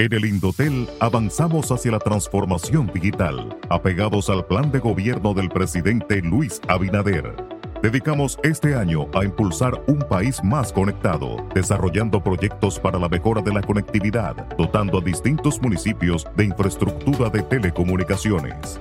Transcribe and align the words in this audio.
En 0.00 0.12
el 0.12 0.26
Indotel 0.26 0.88
avanzamos 1.00 1.72
hacia 1.72 1.90
la 1.90 1.98
transformación 1.98 2.88
digital, 2.94 3.58
apegados 3.68 4.30
al 4.30 4.46
plan 4.46 4.70
de 4.70 4.78
gobierno 4.78 5.34
del 5.34 5.48
presidente 5.48 6.22
Luis 6.22 6.60
Abinader. 6.68 7.34
Dedicamos 7.82 8.38
este 8.44 8.76
año 8.76 9.08
a 9.12 9.24
impulsar 9.24 9.82
un 9.88 9.98
país 9.98 10.40
más 10.44 10.72
conectado, 10.72 11.44
desarrollando 11.52 12.22
proyectos 12.22 12.78
para 12.78 12.96
la 12.96 13.08
mejora 13.08 13.42
de 13.42 13.52
la 13.52 13.60
conectividad, 13.60 14.36
dotando 14.56 14.98
a 14.98 15.00
distintos 15.00 15.60
municipios 15.60 16.24
de 16.36 16.44
infraestructura 16.44 17.28
de 17.28 17.42
telecomunicaciones. 17.42 18.78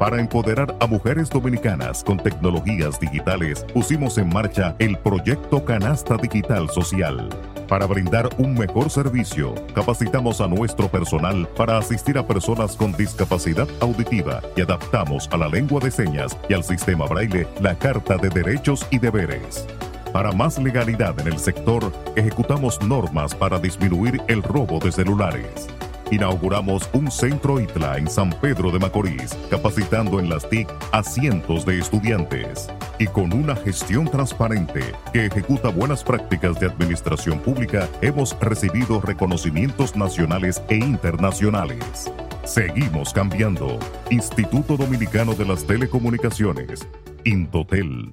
Para 0.00 0.20
empoderar 0.20 0.76
a 0.80 0.88
mujeres 0.88 1.30
dominicanas 1.30 2.02
con 2.02 2.16
tecnologías 2.16 2.98
digitales, 2.98 3.64
pusimos 3.72 4.18
en 4.18 4.30
marcha 4.30 4.74
el 4.80 4.98
proyecto 4.98 5.64
Canasta 5.64 6.16
Digital 6.16 6.68
Social 6.70 7.28
para 7.68 7.86
brindar 7.86 8.28
un 8.38 8.54
mejor 8.54 8.90
servicio, 8.90 9.54
capacitamos 9.74 10.40
a 10.40 10.48
nuestro 10.48 10.88
personal 10.88 11.48
para 11.56 11.78
asistir 11.78 12.18
a 12.18 12.26
personas 12.26 12.76
con 12.76 12.92
discapacidad 12.92 13.68
auditiva 13.80 14.40
y 14.56 14.60
adaptamos 14.60 15.28
a 15.32 15.36
la 15.36 15.48
lengua 15.48 15.80
de 15.80 15.90
señas 15.90 16.36
y 16.48 16.54
al 16.54 16.64
sistema 16.64 17.06
braille 17.06 17.46
la 17.60 17.76
Carta 17.76 18.16
de 18.16 18.28
Derechos 18.28 18.86
y 18.90 18.98
Deberes. 18.98 19.66
Para 20.12 20.32
más 20.32 20.58
legalidad 20.58 21.18
en 21.20 21.26
el 21.26 21.38
sector, 21.38 21.92
ejecutamos 22.14 22.80
normas 22.82 23.34
para 23.34 23.58
disminuir 23.58 24.20
el 24.28 24.42
robo 24.42 24.78
de 24.78 24.92
celulares 24.92 25.68
inauguramos 26.10 26.88
un 26.92 27.10
centro 27.10 27.60
ITLA 27.60 27.98
en 27.98 28.08
San 28.08 28.30
Pedro 28.30 28.70
de 28.70 28.78
Macorís, 28.78 29.34
capacitando 29.50 30.20
en 30.20 30.28
las 30.28 30.48
TIC 30.48 30.68
a 30.92 31.02
cientos 31.02 31.66
de 31.66 31.78
estudiantes. 31.78 32.68
Y 32.98 33.06
con 33.06 33.32
una 33.32 33.56
gestión 33.56 34.08
transparente 34.08 34.80
que 35.12 35.26
ejecuta 35.26 35.68
buenas 35.68 36.02
prácticas 36.04 36.58
de 36.60 36.66
administración 36.66 37.40
pública, 37.40 37.88
hemos 38.00 38.38
recibido 38.40 39.00
reconocimientos 39.00 39.96
nacionales 39.96 40.62
e 40.68 40.76
internacionales. 40.76 42.10
Seguimos 42.44 43.12
cambiando. 43.12 43.78
Instituto 44.10 44.76
Dominicano 44.76 45.34
de 45.34 45.44
las 45.44 45.66
Telecomunicaciones, 45.66 46.86
Intotel. 47.24 48.12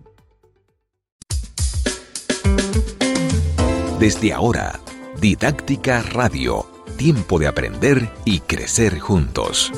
Desde 4.00 4.34
ahora, 4.34 4.80
Didáctica 5.22 6.02
Radio 6.02 6.73
tiempo 7.04 7.38
de 7.38 7.48
aprender 7.48 8.10
y 8.24 8.40
crecer 8.40 8.98
juntos. 8.98 9.74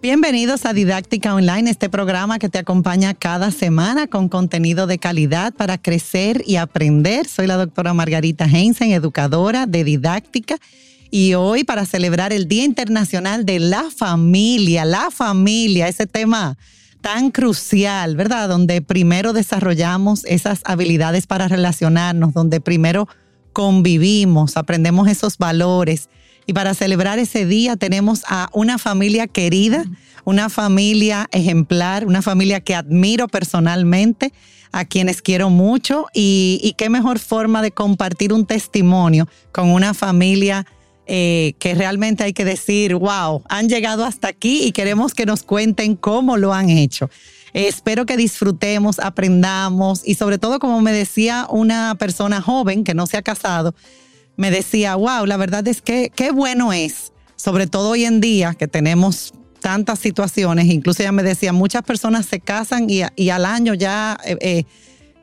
Bienvenidos 0.00 0.64
a 0.64 0.72
Didáctica 0.72 1.34
Online, 1.34 1.68
este 1.68 1.88
programa 1.88 2.38
que 2.38 2.48
te 2.48 2.58
acompaña 2.58 3.14
cada 3.14 3.50
semana 3.50 4.06
con 4.06 4.28
contenido 4.28 4.86
de 4.86 4.98
calidad 4.98 5.52
para 5.52 5.76
crecer 5.76 6.44
y 6.46 6.54
aprender. 6.54 7.26
Soy 7.26 7.48
la 7.48 7.56
doctora 7.56 7.92
Margarita 7.94 8.44
Heinzen, 8.44 8.92
educadora 8.92 9.66
de 9.66 9.82
didáctica. 9.82 10.58
Y 11.10 11.34
hoy 11.34 11.64
para 11.64 11.84
celebrar 11.84 12.32
el 12.32 12.46
Día 12.46 12.62
Internacional 12.62 13.44
de 13.44 13.58
la 13.58 13.90
Familia, 13.90 14.84
la 14.84 15.10
familia, 15.10 15.88
ese 15.88 16.06
tema 16.06 16.56
tan 17.02 17.30
crucial, 17.30 18.16
¿verdad? 18.16 18.48
Donde 18.48 18.80
primero 18.80 19.34
desarrollamos 19.34 20.24
esas 20.24 20.62
habilidades 20.64 21.26
para 21.26 21.48
relacionarnos, 21.48 22.32
donde 22.32 22.60
primero 22.60 23.08
convivimos, 23.52 24.56
aprendemos 24.56 25.08
esos 25.08 25.36
valores. 25.36 26.08
Y 26.46 26.54
para 26.54 26.74
celebrar 26.74 27.18
ese 27.18 27.44
día 27.44 27.76
tenemos 27.76 28.22
a 28.26 28.48
una 28.52 28.78
familia 28.78 29.26
querida, 29.26 29.84
una 30.24 30.48
familia 30.48 31.28
ejemplar, 31.32 32.06
una 32.06 32.22
familia 32.22 32.60
que 32.60 32.74
admiro 32.74 33.28
personalmente, 33.28 34.32
a 34.72 34.86
quienes 34.86 35.20
quiero 35.20 35.50
mucho 35.50 36.06
y, 36.14 36.74
qué 36.78 36.88
mejor 36.88 37.18
forma 37.18 37.60
de 37.62 37.70
compartir 37.70 38.32
un 38.32 38.46
testimonio 38.46 39.28
con 39.52 39.68
una 39.68 39.92
familia 39.92 40.66
eh, 41.06 41.54
que 41.58 41.74
realmente 41.74 42.22
hay 42.22 42.32
que 42.32 42.44
decir, 42.44 42.94
wow, 42.94 43.42
han 43.48 43.68
llegado 43.68 44.04
hasta 44.04 44.28
aquí 44.28 44.62
y 44.62 44.72
queremos 44.72 45.14
que 45.14 45.26
nos 45.26 45.42
cuenten 45.42 45.96
cómo 45.96 46.36
lo 46.36 46.54
han 46.54 46.70
hecho. 46.70 47.10
espero 47.54 48.06
que 48.06 48.16
disfrutemos, 48.16 48.98
aprendamos 48.98 50.02
y 50.06 50.14
sobre 50.14 50.38
todo, 50.38 50.58
como 50.58 50.80
me 50.80 50.92
decía 50.92 51.46
una 51.50 51.96
persona 51.96 52.40
joven 52.40 52.84
que 52.84 52.94
no 52.94 53.06
se 53.06 53.16
ha 53.16 53.22
casado, 53.22 53.74
me 54.36 54.50
decía, 54.50 54.94
wow, 54.94 55.26
la 55.26 55.36
verdad 55.36 55.66
es 55.68 55.82
que 55.82 56.10
qué 56.14 56.30
bueno 56.30 56.72
es, 56.72 57.12
sobre 57.36 57.66
todo 57.66 57.90
hoy 57.90 58.04
en 58.04 58.20
día 58.20 58.54
que 58.54 58.68
tenemos 58.68 59.34
tantas 59.60 59.98
situaciones, 59.98 60.66
incluso 60.66 61.02
ella 61.02 61.12
me 61.12 61.22
decía, 61.22 61.52
muchas 61.52 61.82
personas 61.82 62.26
se 62.26 62.40
casan 62.40 62.88
y, 62.88 63.30
al 63.30 63.44
año 63.44 63.74
ya... 63.74 64.18
Eh, 64.24 64.64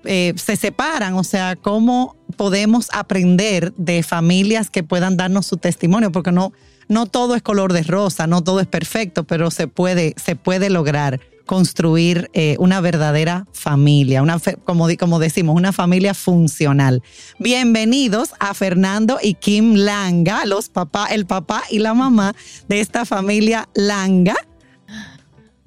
eh, 0.05 0.33
se 0.37 0.55
separan, 0.55 1.13
o 1.15 1.23
sea, 1.23 1.55
cómo 1.55 2.15
podemos 2.37 2.87
aprender 2.93 3.73
de 3.75 4.03
familias 4.03 4.69
que 4.69 4.83
puedan 4.83 5.17
darnos 5.17 5.45
su 5.45 5.57
testimonio, 5.57 6.11
porque 6.11 6.31
no, 6.31 6.53
no 6.87 7.05
todo 7.05 7.35
es 7.35 7.41
color 7.41 7.73
de 7.73 7.83
rosa, 7.83 8.27
no 8.27 8.43
todo 8.43 8.59
es 8.59 8.67
perfecto, 8.67 9.23
pero 9.25 9.51
se 9.51 9.67
puede, 9.67 10.15
se 10.17 10.35
puede 10.35 10.69
lograr 10.69 11.19
construir 11.49 12.29
eh, 12.33 12.55
una 12.59 12.79
verdadera 12.79 13.47
familia, 13.53 14.21
una 14.21 14.39
como, 14.65 14.87
como 14.99 15.17
decimos, 15.17 15.55
una 15.55 15.73
familia 15.73 16.13
funcional. 16.13 17.01
Bienvenidos 17.39 18.33
a 18.39 18.53
Fernando 18.53 19.17
y 19.19 19.33
Kim 19.33 19.73
Langa, 19.73 20.45
los 20.45 20.69
papá, 20.69 21.07
el 21.07 21.25
papá 21.25 21.63
y 21.71 21.79
la 21.79 21.95
mamá 21.95 22.35
de 22.67 22.81
esta 22.81 23.03
familia 23.03 23.67
Langa 23.73 24.35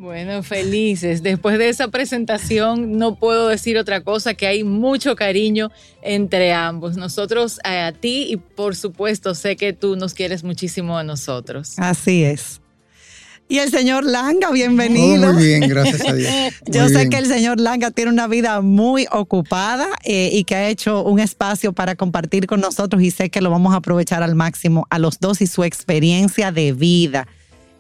bueno, 0.03 0.43
felices. 0.43 1.23
Después 1.23 1.59
de 1.59 1.69
esa 1.69 1.87
presentación 1.87 2.99
no 2.99 3.15
puedo 3.15 3.47
decir 3.47 3.79
otra 3.79 4.01
cosa 4.01 4.35
que 4.35 4.49
hay 4.49 4.65
mucho 4.65 5.15
cariño 5.15 5.71
entre 6.03 6.53
ambos. 6.53 6.97
Nosotros 6.97 7.61
eh, 7.65 7.79
a 7.79 7.93
ti 7.93 8.27
y 8.29 8.37
por 8.37 8.75
supuesto 8.75 9.37
sé 9.37 9.55
que 9.55 9.73
tú 9.73 9.95
nos 9.95 10.13
quieres 10.13 10.43
muchísimo 10.43 10.99
a 10.99 11.05
nosotros. 11.05 11.75
Así 11.79 12.25
es. 12.25 12.61
Y 13.49 13.59
el 13.59 13.71
señor 13.71 14.05
Langa, 14.05 14.51
bienvenido. 14.51 15.31
Oh, 15.31 15.35
muy 15.35 15.47
bien, 15.47 15.69
gracias 15.69 16.09
a 16.09 16.13
Dios. 16.13 16.33
Yo 16.67 16.89
sé 16.89 17.09
que 17.09 17.19
el 17.19 17.27
señor 17.27 17.61
Langa 17.61 17.93
tiene 17.93 18.11
una 18.11 18.27
vida 18.27 18.61
muy 18.61 19.07
ocupada 19.13 19.87
eh, 20.03 20.31
y 20.33 20.43
que 20.43 20.57
ha 20.57 20.69
hecho 20.69 21.05
un 21.05 21.21
espacio 21.21 21.73
para 21.73 21.95
compartir 21.95 22.49
con 22.49 22.61
nosotros 22.61 23.03
y 23.03 23.13
sé 23.13 23.31
que 23.31 23.41
lo 23.41 23.51
vamos 23.51 23.73
a 23.73 23.77
aprovechar 23.77 24.25
al 24.25 24.35
máximo 24.35 24.89
a 24.91 24.99
los 24.99 25.21
dos 25.21 25.41
y 25.43 25.47
su 25.47 25.63
experiencia 25.63 26.51
de 26.51 26.73
vida. 26.73 27.29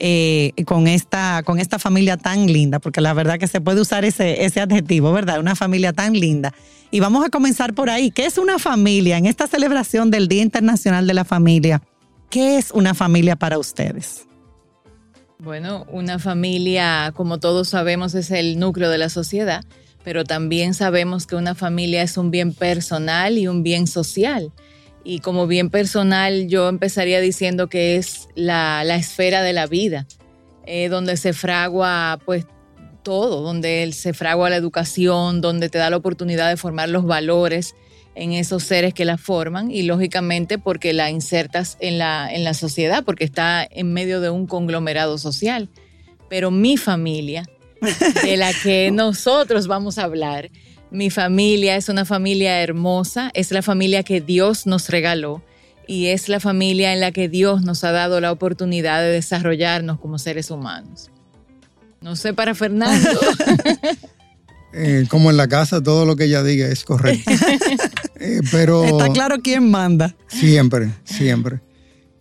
Eh, 0.05 0.53
con, 0.67 0.89
esta, 0.89 1.45
con 1.45 1.61
esta 1.61 1.79
familia 1.79 2.17
tan 2.17 2.47
linda, 2.47 2.81
porque 2.81 3.01
la 3.01 3.15
verdad 3.15 3.39
que 3.39 3.47
se 3.47 3.61
puede 3.61 3.81
usar 3.81 4.05
ese, 4.05 4.45
ese 4.45 4.61
adjetivo, 4.61 5.13
¿verdad? 5.13 5.39
Una 5.39 5.55
familia 5.55 5.93
tan 5.93 6.15
linda. 6.15 6.53
Y 6.91 6.99
vamos 6.99 7.25
a 7.25 7.31
comenzar 7.31 7.73
por 7.73 7.89
ahí. 7.89 8.11
¿Qué 8.11 8.27
es 8.27 8.37
una 8.37 8.59
familia? 8.59 9.17
En 9.17 9.27
esta 9.27 9.47
celebración 9.47 10.11
del 10.11 10.27
Día 10.27 10.43
Internacional 10.43 11.07
de 11.07 11.15
la 11.15 11.25
Familia, 11.25 11.83
¿qué 12.31 12.59
es 12.59 12.73
una 12.73 12.95
familia 12.95 13.37
para 13.37 13.61
ustedes? 13.61 14.27
Bueno, 15.39 15.87
una 15.89 16.19
familia, 16.19 17.13
como 17.15 17.39
todos 17.39 17.69
sabemos, 17.69 18.17
es 18.17 18.33
el 18.33 18.59
núcleo 18.59 18.91
de 18.91 18.99
la 18.99 19.09
sociedad, 19.09 19.65
pero 20.03 20.25
también 20.25 20.75
sabemos 20.75 21.29
que 21.29 21.37
una 21.37 21.55
familia 21.55 22.03
es 22.03 22.17
un 22.17 22.33
bien 22.33 22.53
personal 22.53 23.39
y 23.39 23.47
un 23.47 23.63
bien 23.63 23.87
social. 23.87 24.51
Y 25.05 25.21
como 25.21 25.47
bien 25.47 25.71
personal, 25.71 26.49
yo 26.49 26.69
empezaría 26.69 27.21
diciendo 27.21 27.69
que 27.69 27.97
es 27.97 28.29
la, 28.35 28.83
esfera 28.95 29.43
de 29.43 29.53
la 29.53 29.67
vida, 29.67 30.07
eh, 30.67 30.89
donde 30.89 31.17
se 31.17 31.33
fragua 31.33 32.21
pues 32.25 32.47
todo, 33.03 33.43
donde 33.43 33.91
se 33.93 34.13
fragua 34.13 34.51
la 34.51 34.57
educación, 34.57 35.41
donde 35.41 35.69
te 35.69 35.79
da 35.79 35.91
la 35.91 35.97
oportunidad 35.97 36.49
de 36.49 36.57
formar 36.57 36.89
los 36.89 37.05
valores 37.05 37.75
en 38.15 38.33
esos 38.33 38.63
seres 38.63 38.95
que 38.95 39.05
la 39.05 39.19
forman 39.19 39.71
y 39.71 39.83
lógicamente 39.83 40.59
porque 40.59 40.93
la 40.93 41.11
insertas 41.11 41.77
en 41.81 41.99
la, 41.99 42.33
en 42.33 42.45
la 42.45 42.55
sociedad, 42.55 43.05
porque 43.05 43.25
está 43.25 43.67
en 43.69 43.93
medio 43.93 44.21
de 44.21 44.31
un 44.31 44.47
conglomerado 44.47 45.19
social. 45.19 45.69
Pero 46.29 46.51
mi 46.51 46.77
familia, 46.77 47.45
de 48.23 48.37
la 48.37 48.53
que 48.53 48.91
nosotros 48.93 49.67
vamos 49.67 49.99
a 49.99 50.05
hablar, 50.05 50.51
mi 50.93 51.09
familia 51.11 51.77
es 51.77 51.89
una 51.89 52.05
familia 52.05 52.63
hermosa, 52.63 53.31
es 53.35 53.51
la 53.51 53.63
familia 53.63 54.03
que 54.03 54.21
Dios 54.21 54.67
nos 54.67 54.91
regaló 54.91 55.43
y 55.89 56.09
es 56.09 56.29
la 56.29 56.39
familia 56.39 56.93
en 56.93 57.01
la 57.01 57.13
que 57.13 57.29
Dios 57.29 57.63
nos 57.63 57.83
ha 57.83 57.93
dado 57.93 58.21
la 58.21 58.31
oportunidad 58.31 59.01
de 59.01 59.09
desarrollarnos 59.09 59.99
como 59.99 60.19
seres 60.19 60.51
humanos. 60.51 61.11
No 62.01 62.15
sé 62.15 62.35
para 62.35 62.55
Fernando. 62.55 63.09
Eh, 64.75 65.05
como 65.11 65.31
en 65.31 65.37
la 65.37 65.49
casa, 65.49 65.83
todo 65.83 66.07
lo 66.07 66.17
que 66.17 66.25
ella 66.25 66.43
diga 66.43 66.67
es 66.67 66.83
correcto. 66.83 67.31
Eh, 68.25 68.41
pero 68.51 68.85
Está 68.85 69.13
claro 69.13 69.37
quién 69.43 69.71
manda. 69.71 70.15
Siempre, 70.29 70.91
siempre. 71.05 71.61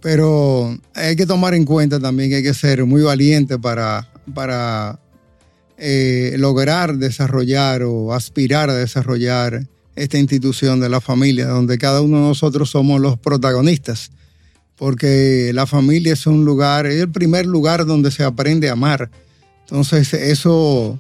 Pero 0.01 0.77
hay 0.95 1.15
que 1.15 1.25
tomar 1.25 1.53
en 1.53 1.63
cuenta 1.63 1.97
también 1.97 2.29
que 2.29 2.37
hay 2.37 2.43
que 2.43 2.53
ser 2.53 2.83
muy 2.85 3.03
valiente 3.03 3.57
para, 3.57 4.11
para 4.33 4.99
eh, 5.83 6.35
lograr 6.37 6.97
desarrollar 6.97 7.81
o 7.81 8.13
aspirar 8.13 8.69
a 8.69 8.75
desarrollar 8.75 9.67
esta 9.95 10.19
institución 10.19 10.79
de 10.79 10.89
la 10.89 11.01
familia, 11.01 11.47
donde 11.47 11.79
cada 11.79 12.01
uno 12.01 12.17
de 12.17 12.27
nosotros 12.27 12.69
somos 12.69 13.01
los 13.01 13.17
protagonistas, 13.17 14.11
porque 14.75 15.49
la 15.55 15.65
familia 15.65 16.13
es 16.13 16.27
un 16.27 16.45
lugar, 16.45 16.85
es 16.85 17.01
el 17.01 17.09
primer 17.09 17.47
lugar 17.47 17.87
donde 17.87 18.11
se 18.11 18.23
aprende 18.23 18.69
a 18.69 18.73
amar. 18.73 19.09
Entonces 19.61 20.13
eso 20.13 20.99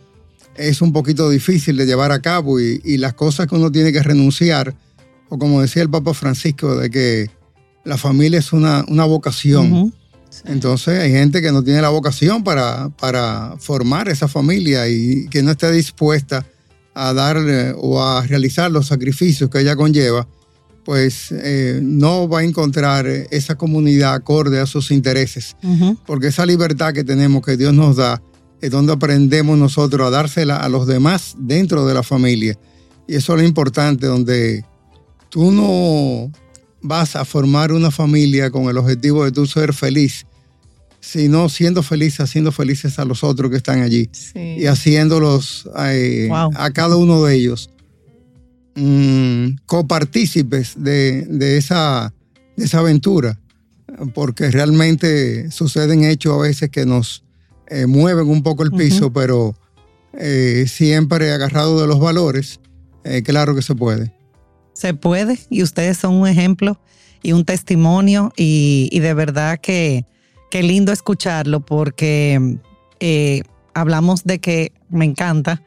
es 0.55 0.81
un 0.81 0.91
poquito 0.91 1.29
difícil 1.29 1.77
de 1.77 1.85
llevar 1.85 2.11
a 2.11 2.19
cabo 2.19 2.59
y, 2.59 2.97
las 2.97 3.13
cosas 3.13 3.45
que 3.45 3.53
uno 3.53 3.71
tiene 3.71 3.93
que 3.93 4.01
renunciar, 4.01 4.73
o 5.29 5.37
como 5.37 5.61
decía 5.61 5.83
el 5.83 5.91
Papa 5.91 6.15
Francisco, 6.15 6.75
de 6.75 6.89
que 6.89 7.29
la 7.83 7.99
familia 7.99 8.39
es 8.39 8.51
una, 8.51 8.83
una 8.87 9.05
vocación. 9.05 9.93
Entonces 10.45 10.99
hay 10.99 11.11
gente 11.11 11.41
que 11.41 11.51
no 11.51 11.63
tiene 11.63 11.81
la 11.81 11.89
vocación 11.89 12.43
para, 12.43 12.89
para 12.89 13.55
formar 13.59 14.09
esa 14.09 14.27
familia 14.27 14.87
y 14.87 15.27
que 15.27 15.43
no 15.43 15.51
está 15.51 15.71
dispuesta 15.71 16.45
a 16.93 17.13
darle 17.13 17.73
o 17.77 18.01
a 18.01 18.25
realizar 18.25 18.71
los 18.71 18.87
sacrificios 18.87 19.49
que 19.49 19.59
ella 19.59 19.75
conlleva, 19.75 20.27
pues 20.83 21.31
eh, 21.31 21.79
no 21.81 22.27
va 22.27 22.39
a 22.39 22.43
encontrar 22.43 23.05
esa 23.07 23.55
comunidad 23.55 24.13
acorde 24.13 24.59
a 24.59 24.65
sus 24.65 24.91
intereses. 24.91 25.55
Porque 26.05 26.27
esa 26.27 26.45
libertad 26.45 26.93
que 26.93 27.03
tenemos, 27.03 27.45
que 27.45 27.57
Dios 27.57 27.73
nos 27.73 27.97
da, 27.97 28.21
es 28.61 28.71
donde 28.71 28.93
aprendemos 28.93 29.57
nosotros 29.57 30.07
a 30.07 30.09
dársela 30.09 30.57
a 30.57 30.69
los 30.69 30.87
demás 30.87 31.35
dentro 31.37 31.85
de 31.85 31.93
la 31.93 32.03
familia. 32.03 32.57
Y 33.07 33.15
eso 33.15 33.33
es 33.33 33.41
lo 33.41 33.47
importante, 33.47 34.07
donde 34.07 34.63
tú 35.29 35.51
no 35.51 36.31
vas 36.81 37.15
a 37.15 37.25
formar 37.25 37.71
una 37.71 37.91
familia 37.91 38.49
con 38.51 38.63
el 38.69 38.77
objetivo 38.77 39.23
de 39.23 39.31
tú 39.31 39.45
ser 39.45 39.73
feliz, 39.73 40.25
sino 40.99 41.49
siendo 41.49 41.83
feliz, 41.83 42.19
haciendo 42.19 42.51
felices 42.51 42.99
a 42.99 43.05
los 43.05 43.23
otros 43.23 43.49
que 43.51 43.57
están 43.57 43.81
allí 43.81 44.09
Sí. 44.11 44.39
y 44.59 44.65
haciéndolos 44.65 45.69
eh, 45.79 46.27
Wow. 46.29 46.51
a 46.55 46.71
cada 46.71 46.95
uno 46.95 47.23
de 47.23 47.35
ellos 47.35 47.69
mm, 48.75 49.57
copartícipes 49.65 50.73
de, 50.77 51.23
de 51.29 51.57
esa, 51.57 52.13
de 52.55 52.65
esa 52.65 52.79
aventura, 52.79 53.39
porque 54.13 54.49
realmente 54.51 55.51
suceden 55.51 56.03
hechos 56.05 56.33
a 56.33 56.41
veces 56.41 56.69
que 56.69 56.85
nos 56.85 57.23
eh, 57.67 57.85
mueven 57.85 58.27
un 58.29 58.43
poco 58.43 58.63
el 58.63 58.71
piso, 58.71 59.11
pero 59.11 59.55
eh, 60.13 60.65
siempre 60.67 61.31
agarrado 61.31 61.79
de 61.81 61.87
los 61.87 61.99
valores, 61.99 62.59
claro 63.23 63.55
que 63.55 63.61
se 63.61 63.73
puede. 63.75 64.13
Se 64.81 64.93
puede 64.95 65.37
y 65.51 65.61
ustedes 65.61 65.97
son 65.97 66.15
un 66.15 66.27
ejemplo 66.27 66.79
y 67.21 67.33
un 67.33 67.45
testimonio 67.45 68.33
y, 68.35 68.89
y 68.91 68.99
de 68.99 69.13
verdad 69.13 69.59
que 69.59 70.05
qué 70.49 70.63
lindo 70.63 70.91
escucharlo 70.91 71.59
porque 71.59 72.57
eh, 72.99 73.43
hablamos 73.75 74.23
de 74.23 74.39
que 74.39 74.71
me 74.89 75.05
encanta, 75.05 75.61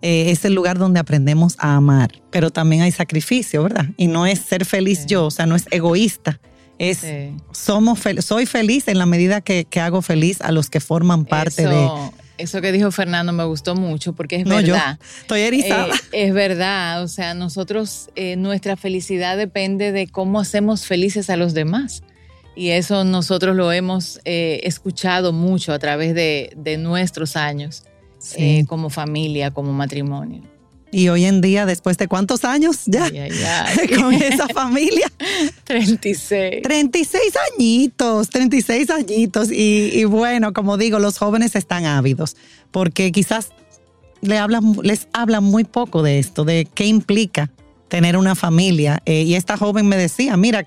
eh, 0.00 0.30
es 0.30 0.44
el 0.44 0.54
lugar 0.54 0.78
donde 0.78 1.00
aprendemos 1.00 1.56
a 1.58 1.74
amar, 1.74 2.12
pero 2.30 2.50
también 2.50 2.82
hay 2.82 2.92
sacrificio, 2.92 3.64
¿verdad? 3.64 3.86
Y 3.96 4.06
no 4.06 4.26
es 4.26 4.38
ser 4.40 4.64
feliz 4.64 5.00
Sí. 5.00 5.06
yo, 5.08 5.26
o 5.26 5.30
sea, 5.32 5.46
no 5.46 5.56
es 5.56 5.64
egoísta, 5.72 6.40
es 6.78 6.98
Sí. 6.98 7.36
somos 7.50 7.98
fel- 8.04 8.22
soy 8.22 8.46
feliz 8.46 8.86
en 8.88 8.98
la 8.98 9.06
medida 9.06 9.40
que, 9.40 9.64
que 9.68 9.80
hago 9.80 10.02
feliz 10.02 10.40
a 10.40 10.52
los 10.52 10.70
que 10.70 10.78
forman 10.80 11.24
parte 11.24 11.66
de... 11.66 11.84
eso, 11.84 12.14
eso 12.42 12.60
que 12.60 12.72
dijo 12.72 12.90
Fernando 12.90 13.32
me 13.32 13.44
gustó 13.44 13.74
mucho 13.74 14.12
porque 14.12 14.36
es 14.36 14.44
No, 14.46 14.60
yo 14.60 14.74
verdad. 14.74 14.98
estoy 15.20 15.40
erizada. 15.42 15.94
Eh, 16.12 16.26
es 16.26 16.34
verdad, 16.34 17.02
o 17.02 17.08
sea, 17.08 17.34
nosotros, 17.34 18.10
eh, 18.16 18.36
nuestra 18.36 18.76
felicidad 18.76 19.36
depende 19.36 19.92
de 19.92 20.06
cómo 20.06 20.40
hacemos 20.40 20.84
felices 20.86 21.30
a 21.30 21.36
los 21.36 21.54
demás. 21.54 22.02
Y 22.54 22.68
eso 22.70 23.04
nosotros 23.04 23.56
lo 23.56 23.72
hemos 23.72 24.20
eh, 24.26 24.60
escuchado 24.64 25.32
mucho 25.32 25.72
a 25.72 25.78
través 25.78 26.14
de, 26.14 26.52
de 26.56 26.76
nuestros 26.76 27.36
años 27.36 27.84
Sí. 28.18 28.64
como 28.68 28.88
familia, 28.88 29.50
como 29.50 29.72
matrimonio. 29.72 30.42
Y 30.92 31.08
hoy 31.08 31.24
en 31.24 31.40
día, 31.40 31.66
después 31.66 31.98
de 31.98 32.06
cuántos 32.06 32.44
años 32.44 32.82
ya 32.86 33.06
Ay, 33.06 33.18
ay, 33.18 33.30
ay. 33.32 33.88
con 33.98 34.14
esa 34.14 34.46
familia, 34.48 35.10
36. 35.64 36.62
36 36.62 37.22
añitos, 37.54 38.28
36 38.28 38.90
añitos. 38.90 39.50
Y, 39.50 39.90
y 39.94 40.04
bueno, 40.04 40.52
como 40.52 40.76
digo, 40.76 41.00
los 41.00 41.18
jóvenes 41.18 41.56
están 41.56 41.86
ávidos 41.86 42.36
porque 42.70 43.10
quizás 43.10 43.50
le 44.20 44.38
hablan, 44.38 44.76
les 44.82 45.08
hablan 45.12 45.44
muy 45.44 45.64
poco 45.64 46.02
de 46.02 46.18
esto, 46.18 46.44
de 46.44 46.68
qué 46.72 46.86
implica 46.86 47.50
tener 47.88 48.16
una 48.16 48.34
familia. 48.34 49.02
Eh, 49.04 49.22
y 49.22 49.34
esta 49.34 49.56
joven 49.56 49.86
me 49.86 49.96
decía, 49.96 50.36
mira, 50.36 50.66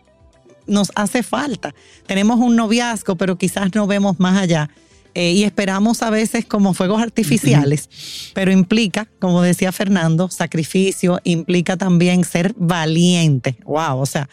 nos 0.68 0.92
hace 0.96 1.24
falta. 1.24 1.74
Tenemos 2.06 2.40
un 2.40 2.56
noviazgo, 2.56 3.16
pero 3.16 3.38
quizás 3.38 3.74
no 3.74 3.88
vemos 3.88 4.20
más 4.20 4.42
allá. 4.42 4.70
Eh, 5.18 5.32
y 5.32 5.44
esperamos 5.44 6.02
a 6.02 6.10
veces 6.10 6.46
como 6.46 6.74
fuegos 6.74 7.02
artificiales, 7.02 7.90
pero 8.34 8.52
implica, 8.52 9.08
como 9.20 9.42
decía 9.42 9.72
Fernando, 9.72 10.30
sacrificio, 10.30 11.22
implica 11.24 11.78
también 11.78 12.26
ser 12.26 12.54
valiente. 12.58 13.56
Wow, 13.64 14.00
o 14.00 14.06
sea, 14.06 14.28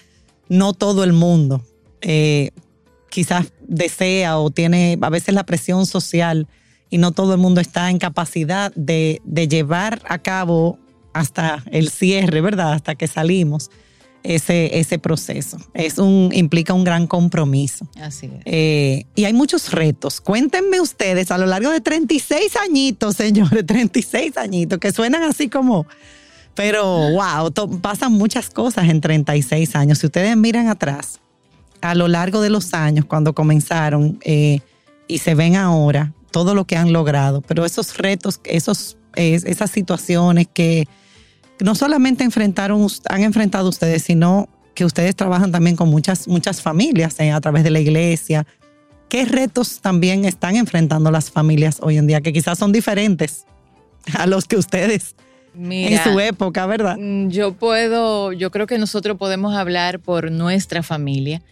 no 0.49 0.73
todo 0.73 1.05
el 1.05 1.13
mundo 1.13 1.65
eh, 2.01 2.51
quizás 3.11 3.53
desea 3.69 4.39
o 4.39 4.51
tiene 4.51 4.99
a 5.01 5.09
veces 5.09 5.35
la 5.35 5.47
presión 5.47 5.87
social 5.87 6.49
y 6.91 6.99
no 6.99 7.13
todo 7.13 7.35
el 7.35 7.39
mundo 7.39 7.61
está 7.61 7.89
en 7.89 7.99
capacidad 7.99 8.73
de, 8.75 9.23
de 9.25 9.47
llevar 9.47 10.03
a 10.09 10.19
cabo 10.19 10.81
hasta 11.13 11.63
el 11.71 11.91
cierre, 11.91 12.41
¿verdad? 12.41 12.73
Hasta 12.73 12.97
que 12.97 13.07
salimos 13.07 13.71
ese, 14.23 14.79
ese 14.79 14.99
proceso. 14.99 15.59
Es 15.75 15.99
un, 15.99 16.31
implica 16.33 16.75
un 16.75 16.85
gran 16.85 17.07
compromiso. 17.07 17.87
Así 18.01 18.27
es. 18.27 18.43
Eh, 18.45 19.05
y 19.15 19.25
hay 19.25 19.33
muchos 19.33 19.73
retos. 19.73 20.21
Cuéntenme 20.21 20.81
ustedes 20.81 21.31
a 21.31 21.39
lo 21.39 21.47
largo 21.47 21.71
de 21.71 21.81
36 21.81 22.57
añitos, 22.57 23.17
señores, 23.17 23.65
36 23.67 24.37
añitos, 24.37 24.79
que 24.79 24.93
suenan 24.93 25.23
así 25.25 25.49
como, 25.49 25.87
pero 26.55 26.85
wow, 27.13 27.53
pasan 27.81 28.13
muchas 28.13 28.51
cosas 28.51 28.89
en 28.89 29.01
36 29.01 29.75
años. 29.75 29.99
Si 29.99 30.07
ustedes 30.07 30.37
miran 30.37 30.69
atrás, 30.69 31.21
a 31.81 31.95
lo 31.95 32.07
largo 32.09 32.41
de 32.41 32.51
los 32.51 32.75
años, 32.75 33.05
cuando 33.07 33.35
comenzaron 33.35 34.19
eh, 34.25 34.61
y 35.09 35.19
se 35.19 35.35
ven 35.35 35.57
ahora, 35.57 36.13
todo 36.31 36.55
lo 36.55 36.65
que 36.67 36.77
han 36.77 36.93
logrado, 36.93 37.41
pero 37.43 37.65
esos 37.67 37.97
retos, 37.99 38.41
esos, 38.45 38.97
es- 39.17 39.45
esas 39.45 39.71
situaciones 39.71 40.47
que 40.53 40.87
no 41.63 41.75
solamente 41.75 42.25
enfrentaron, 42.25 42.87
han 43.09 43.23
enfrentado 43.23 43.69
ustedes, 43.69 44.03
sino 44.03 44.49
que 44.75 44.85
ustedes 44.85 45.15
trabajan 45.15 45.53
también 45.53 45.77
con 45.77 45.89
muchas, 45.89 46.29
muchas 46.29 46.63
familias 46.63 47.19
eh, 47.21 47.31
a 47.31 47.41
través 47.41 47.65
de 47.65 47.71
la 47.71 47.81
iglesia. 47.81 48.47
¿Qué 49.09 49.25
retos 49.25 49.81
también 49.81 50.25
están 50.25 50.57
enfrentando 50.57 51.11
las 51.11 51.31
familias 51.31 51.79
hoy 51.83 51.99
en 51.99 52.07
día 52.07 52.21
que 52.23 52.33
quizás 52.33 52.59
son 52.59 52.73
diferentes 52.73 53.45
a 54.15 54.27
los 54.27 54.47
que 54.47 54.57
ustedes 54.57 55.15
Mira, 55.55 55.91
en 55.91 56.03
su 56.03 56.19
época, 56.19 56.65
verdad? 56.67 56.97
Mm, 56.99 57.29
Yo 57.29 57.53
puedo, 57.53 58.33
yo 58.33 58.51
creo 58.51 58.67
que 58.67 58.79
nosotros 58.79 59.19
podemos 59.19 59.55
hablar 59.55 60.01
por 60.01 60.31
nuestra 60.31 60.83
familia 60.83 61.43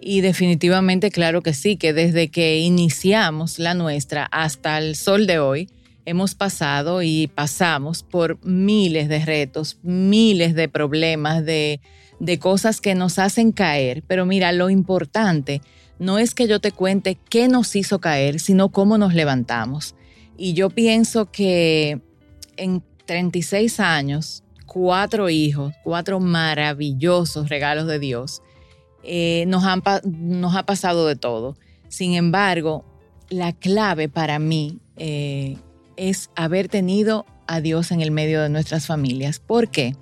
y 0.00 0.22
definitivamente 0.22 1.10
claro 1.10 1.42
que 1.42 1.52
sí, 1.52 1.76
que 1.76 1.92
desde 1.92 2.28
que 2.28 2.58
iniciamos 2.58 3.58
la 3.58 3.74
nuestra 3.74 4.24
hasta 4.24 4.78
el 4.78 4.96
sol 4.96 5.26
de 5.26 5.38
hoy 5.38 5.68
hemos 6.04 6.34
pasado 6.34 7.02
y 7.02 7.28
pasamos 7.28 8.02
por 8.02 8.44
miles 8.44 9.08
de 9.08 9.24
retos, 9.24 9.78
miles 9.82 10.54
de 10.54 10.68
problemas, 10.68 11.44
de, 11.44 11.80
de 12.18 12.38
cosas 12.38 12.80
que 12.80 12.94
nos 12.94 13.18
hacen 13.18 13.52
caer. 13.52 14.02
Pero 14.06 14.26
mira, 14.26 14.52
lo 14.52 14.70
importante 14.70 15.60
no 15.98 16.18
es 16.18 16.34
que 16.34 16.48
yo 16.48 16.60
te 16.60 16.72
cuente 16.72 17.18
qué 17.28 17.48
nos 17.48 17.76
hizo 17.76 18.00
caer, 18.00 18.40
sino 18.40 18.70
cómo 18.70 18.98
nos 18.98 19.14
levantamos. 19.14 19.94
Y 20.36 20.54
yo 20.54 20.70
pienso 20.70 21.30
que 21.30 22.00
en 22.56 22.82
36 23.04 23.80
años, 23.80 24.42
cuatro 24.66 25.28
hijos, 25.28 25.74
cuatro 25.84 26.20
maravillosos 26.20 27.48
regalos 27.48 27.86
de 27.86 27.98
Dios, 27.98 28.42
eh, 29.02 29.44
nos, 29.46 29.64
han 29.64 29.82
nos 30.04 30.56
ha 30.56 30.64
pasado 30.64 31.06
de 31.06 31.16
todo. 31.16 31.56
Sin 31.88 32.14
embargo, 32.14 32.84
la 33.28 33.52
clave 33.52 34.08
para 34.08 34.38
mí 34.38 34.78
eh, 34.96 35.56
es 36.00 36.30
haber 36.34 36.68
tenido 36.68 37.26
a 37.46 37.60
Dios 37.60 37.90
en 37.92 38.00
el 38.00 38.10
medio 38.10 38.40
de 38.40 38.48
nuestras 38.48 38.86
familias. 38.86 39.38
¿Por 39.38 39.68
qué? 39.68 39.94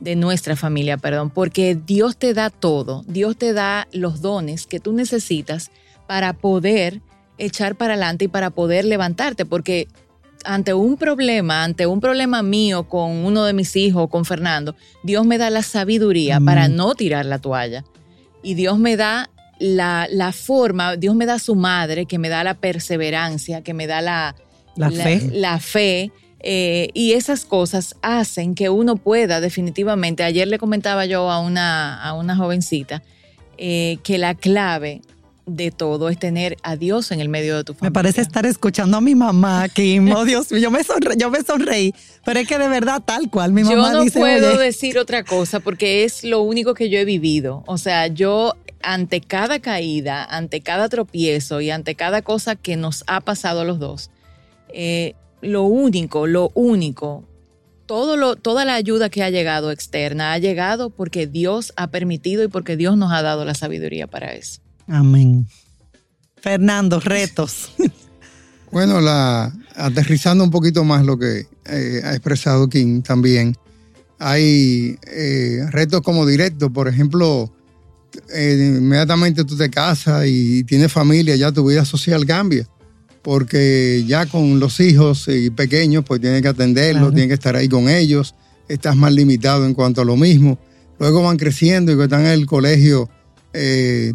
De 0.00 0.16
nuestra 0.16 0.56
familia, 0.56 0.96
perdón. 0.96 1.30
Porque 1.30 1.76
Dios 1.76 2.16
te 2.16 2.34
da 2.34 2.50
todo. 2.50 3.04
Dios 3.06 3.36
te 3.36 3.52
da 3.52 3.86
los 3.92 4.20
dones 4.20 4.66
que 4.66 4.80
tú 4.80 4.92
necesitas 4.92 5.70
para 6.08 6.32
poder 6.32 7.00
echar 7.38 7.76
para 7.76 7.94
adelante 7.94 8.24
y 8.24 8.28
para 8.28 8.50
poder 8.50 8.84
levantarte. 8.84 9.46
Porque 9.46 9.86
ante 10.44 10.74
un 10.74 10.96
problema, 10.96 11.62
ante 11.62 11.86
un 11.86 12.00
problema 12.00 12.42
mío 12.42 12.88
con 12.88 13.12
uno 13.24 13.44
de 13.44 13.52
mis 13.52 13.76
hijos, 13.76 14.10
con 14.10 14.24
Fernando, 14.24 14.74
Dios 15.04 15.24
me 15.24 15.38
da 15.38 15.50
la 15.50 15.62
sabiduría 15.62 16.40
Mm. 16.40 16.44
para 16.44 16.68
no 16.68 16.96
tirar 16.96 17.26
la 17.26 17.38
toalla. 17.38 17.84
Y 18.42 18.54
Dios 18.54 18.78
me 18.78 18.96
da 18.96 19.30
la, 19.60 20.08
la 20.10 20.32
forma, 20.32 20.96
Dios 20.96 21.14
me 21.14 21.26
da 21.26 21.38
su 21.38 21.54
madre, 21.54 22.06
que 22.06 22.18
me 22.18 22.28
da 22.28 22.42
la 22.42 22.54
perseverancia, 22.54 23.62
que 23.62 23.72
me 23.72 23.86
da 23.86 24.00
la, 24.00 24.34
La 24.76 24.90
fe. 24.90 25.28
la 25.32 25.58
fe, 25.60 26.10
eh, 26.40 26.88
y 26.94 27.12
esas 27.12 27.44
cosas 27.44 27.94
hacen 28.02 28.54
que 28.54 28.68
uno 28.68 28.96
pueda 28.96 29.40
definitivamente, 29.40 30.22
ayer 30.24 30.46
le 30.48 30.58
comentaba 30.58 31.06
yo 31.06 31.30
a 31.30 31.40
una, 31.40 32.02
a 32.02 32.12
una 32.14 32.36
jovencita, 32.36 33.02
eh, 33.56 33.98
que 34.02 34.18
la 34.18 34.34
clave 34.34 35.00
de 35.46 35.70
todo 35.70 36.08
es 36.08 36.18
tener 36.18 36.56
a 36.62 36.74
Dios 36.76 37.12
en 37.12 37.20
el 37.20 37.28
medio 37.28 37.56
de 37.56 37.64
tu 37.64 37.74
familia. 37.74 37.90
Me 37.90 37.92
parece 37.94 38.22
estar 38.22 38.46
escuchando 38.46 38.96
a 38.96 39.00
mi 39.02 39.14
mamá, 39.14 39.68
Kim. 39.68 40.10
Oh, 40.10 40.24
Dios 40.24 40.50
mío, 40.50 40.60
yo 40.60 40.70
me, 40.70 40.80
sonre- 40.82 41.16
yo 41.18 41.30
me 41.30 41.42
sonreí. 41.42 41.94
Pero 42.24 42.40
es 42.40 42.48
que 42.48 42.58
de 42.58 42.66
verdad, 42.68 43.02
tal 43.04 43.28
cual, 43.30 43.52
mi 43.52 43.62
Yo 43.62 43.76
mamá 43.76 43.92
no 43.92 44.02
dice, 44.02 44.18
puedo 44.18 44.54
"Oye, 44.54 44.58
decir 44.64 44.98
otra 44.98 45.22
cosa 45.22 45.60
porque 45.60 46.04
es 46.04 46.24
lo 46.24 46.40
único 46.40 46.72
que 46.72 46.88
yo 46.88 46.98
he 46.98 47.04
vivido. 47.04 47.62
O 47.66 47.76
sea, 47.76 48.06
yo 48.06 48.54
ante 48.82 49.20
cada 49.20 49.58
caída, 49.60 50.24
ante 50.24 50.62
cada 50.62 50.88
tropiezo 50.88 51.60
y 51.60 51.70
ante 51.70 51.94
cada 51.94 52.22
cosa 52.22 52.56
que 52.56 52.76
nos 52.76 53.04
ha 53.06 53.20
pasado 53.20 53.60
a 53.60 53.64
los 53.64 53.78
dos, 53.78 54.10
eh, 54.74 55.14
lo 55.40 55.62
único, 55.62 56.26
lo 56.26 56.50
único, 56.54 57.24
todo 57.86 58.16
lo, 58.16 58.36
toda 58.36 58.64
la 58.64 58.74
ayuda 58.74 59.08
que 59.08 59.22
ha 59.22 59.30
llegado 59.30 59.70
externa 59.70 60.32
ha 60.32 60.38
llegado 60.38 60.90
porque 60.90 61.26
Dios 61.26 61.72
ha 61.76 61.88
permitido 61.88 62.42
y 62.44 62.48
porque 62.48 62.76
Dios 62.76 62.96
nos 62.96 63.12
ha 63.12 63.22
dado 63.22 63.44
la 63.44 63.54
sabiduría 63.54 64.06
para 64.06 64.34
eso. 64.34 64.60
Amén. 64.86 65.46
Fernando, 66.36 67.00
retos. 67.00 67.70
Bueno, 68.74 69.00
la, 69.00 69.52
aterrizando 69.76 70.42
un 70.42 70.50
poquito 70.50 70.82
más 70.82 71.06
lo 71.06 71.16
que 71.16 71.46
eh, 71.66 72.00
ha 72.02 72.10
expresado 72.10 72.68
King 72.68 73.02
también, 73.02 73.56
hay 74.18 74.98
eh, 75.06 75.60
retos 75.70 76.00
como 76.00 76.26
directos, 76.26 76.72
por 76.72 76.88
ejemplo, 76.88 77.52
eh, 78.34 78.74
inmediatamente 78.76 79.44
tú 79.44 79.56
te 79.56 79.70
casas 79.70 80.24
y 80.26 80.64
tienes 80.64 80.90
familia, 80.90 81.36
ya 81.36 81.52
tu 81.52 81.68
vida 81.68 81.84
social 81.84 82.26
cambia, 82.26 82.66
porque 83.24 84.04
ya 84.06 84.26
con 84.26 84.60
los 84.60 84.78
hijos 84.80 85.26
y 85.28 85.48
pequeños, 85.48 86.04
pues 86.06 86.20
tienes 86.20 86.42
que 86.42 86.48
atenderlos, 86.48 87.08
tienes 87.10 87.28
que 87.28 87.34
estar 87.34 87.56
ahí 87.56 87.68
con 87.68 87.88
ellos, 87.88 88.34
estás 88.68 88.94
más 88.94 89.14
limitado 89.14 89.64
en 89.64 89.72
cuanto 89.72 90.02
a 90.02 90.04
lo 90.04 90.16
mismo. 90.16 90.58
Luego 90.98 91.22
van 91.22 91.38
creciendo 91.38 91.90
y 91.90 91.96
que 91.96 92.04
están 92.04 92.20
en 92.20 92.32
el 92.32 92.44
colegio, 92.44 93.08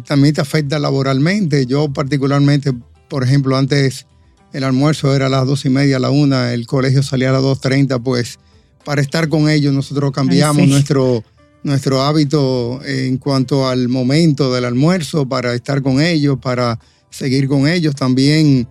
también 0.06 0.32
te 0.32 0.40
afecta 0.40 0.78
laboralmente. 0.78 1.66
Yo 1.66 1.92
particularmente, 1.92 2.72
por 3.08 3.24
ejemplo, 3.24 3.56
antes 3.56 4.06
el 4.52 4.62
almuerzo 4.62 5.14
era 5.14 5.26
a 5.26 5.28
las 5.28 5.44
dos 5.44 5.64
y 5.64 5.70
media, 5.70 5.96
a 5.96 6.00
la 6.00 6.10
una, 6.10 6.54
el 6.54 6.66
colegio 6.66 7.02
salía 7.02 7.30
a 7.30 7.32
las 7.32 7.42
dos 7.42 7.60
treinta, 7.60 7.98
pues 7.98 8.38
para 8.84 9.02
estar 9.02 9.28
con 9.28 9.50
ellos 9.50 9.74
nosotros 9.74 10.12
cambiamos 10.12 10.68
nuestro, 10.68 11.24
nuestro 11.64 12.02
hábito 12.02 12.80
en 12.84 13.18
cuanto 13.18 13.68
al 13.68 13.88
momento 13.88 14.54
del 14.54 14.66
almuerzo, 14.66 15.28
para 15.28 15.52
estar 15.52 15.82
con 15.82 16.00
ellos, 16.00 16.38
para 16.40 16.78
seguir 17.10 17.48
con 17.48 17.66
ellos. 17.66 17.94
También 17.96 18.68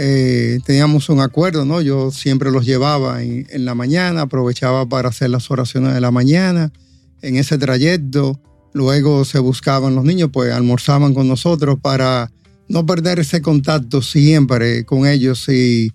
eh, 0.00 0.60
teníamos 0.64 1.08
un 1.08 1.18
acuerdo, 1.18 1.64
¿no? 1.64 1.80
Yo 1.80 2.12
siempre 2.12 2.52
los 2.52 2.64
llevaba 2.64 3.20
en, 3.20 3.48
en 3.50 3.64
la 3.64 3.74
mañana, 3.74 4.22
aprovechaba 4.22 4.88
para 4.88 5.08
hacer 5.08 5.30
las 5.30 5.50
oraciones 5.50 5.92
de 5.92 6.00
la 6.00 6.12
mañana 6.12 6.72
en 7.20 7.34
ese 7.34 7.58
trayecto. 7.58 8.40
Luego 8.72 9.24
se 9.24 9.40
buscaban 9.40 9.96
los 9.96 10.04
niños, 10.04 10.30
pues 10.32 10.52
almorzaban 10.52 11.14
con 11.14 11.26
nosotros 11.26 11.80
para 11.82 12.30
no 12.68 12.86
perder 12.86 13.18
ese 13.18 13.42
contacto 13.42 14.00
siempre 14.00 14.84
con 14.84 15.06
ellos 15.06 15.48
y, 15.48 15.92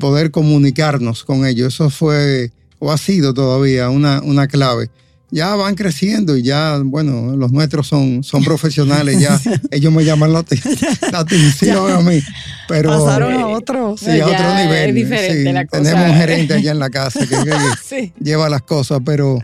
poder 0.00 0.32
comunicarnos 0.32 1.22
con 1.22 1.46
ellos. 1.46 1.74
Eso 1.74 1.90
fue 1.90 2.50
o 2.80 2.90
ha 2.90 2.98
sido 2.98 3.34
todavía 3.34 3.88
una, 3.88 4.20
una 4.22 4.48
clave. 4.48 4.90
Ya 5.30 5.54
van 5.56 5.74
creciendo 5.74 6.38
y 6.38 6.42
ya, 6.42 6.78
bueno, 6.82 7.36
los 7.36 7.52
nuestros 7.52 7.86
son, 7.86 8.24
son 8.24 8.42
profesionales, 8.42 9.20
ya 9.20 9.38
ellos 9.70 9.92
me 9.92 10.04
llaman 10.04 10.32
la, 10.32 10.38
atención 11.12 11.92
a 11.92 12.00
mí. 12.00 12.22
Pero, 12.66 12.90
Pasaron 12.90 13.34
a 13.34 13.46
otro. 13.48 13.96
Sí, 13.98 14.20
a 14.20 14.26
otro 14.26 14.54
nivel. 14.54 14.88
Es 14.88 14.94
diferente 14.94 15.52
la 15.52 15.66
cosa. 15.66 15.82
Tenemos 15.82 16.10
un 16.10 16.16
gerente 16.16 16.54
allá 16.54 16.70
en 16.70 16.78
la 16.78 16.90
casa 16.90 17.20
que, 17.26 18.12
lleva 18.20 18.48
las 18.48 18.62
cosas, 18.62 19.00
pero 19.04 19.38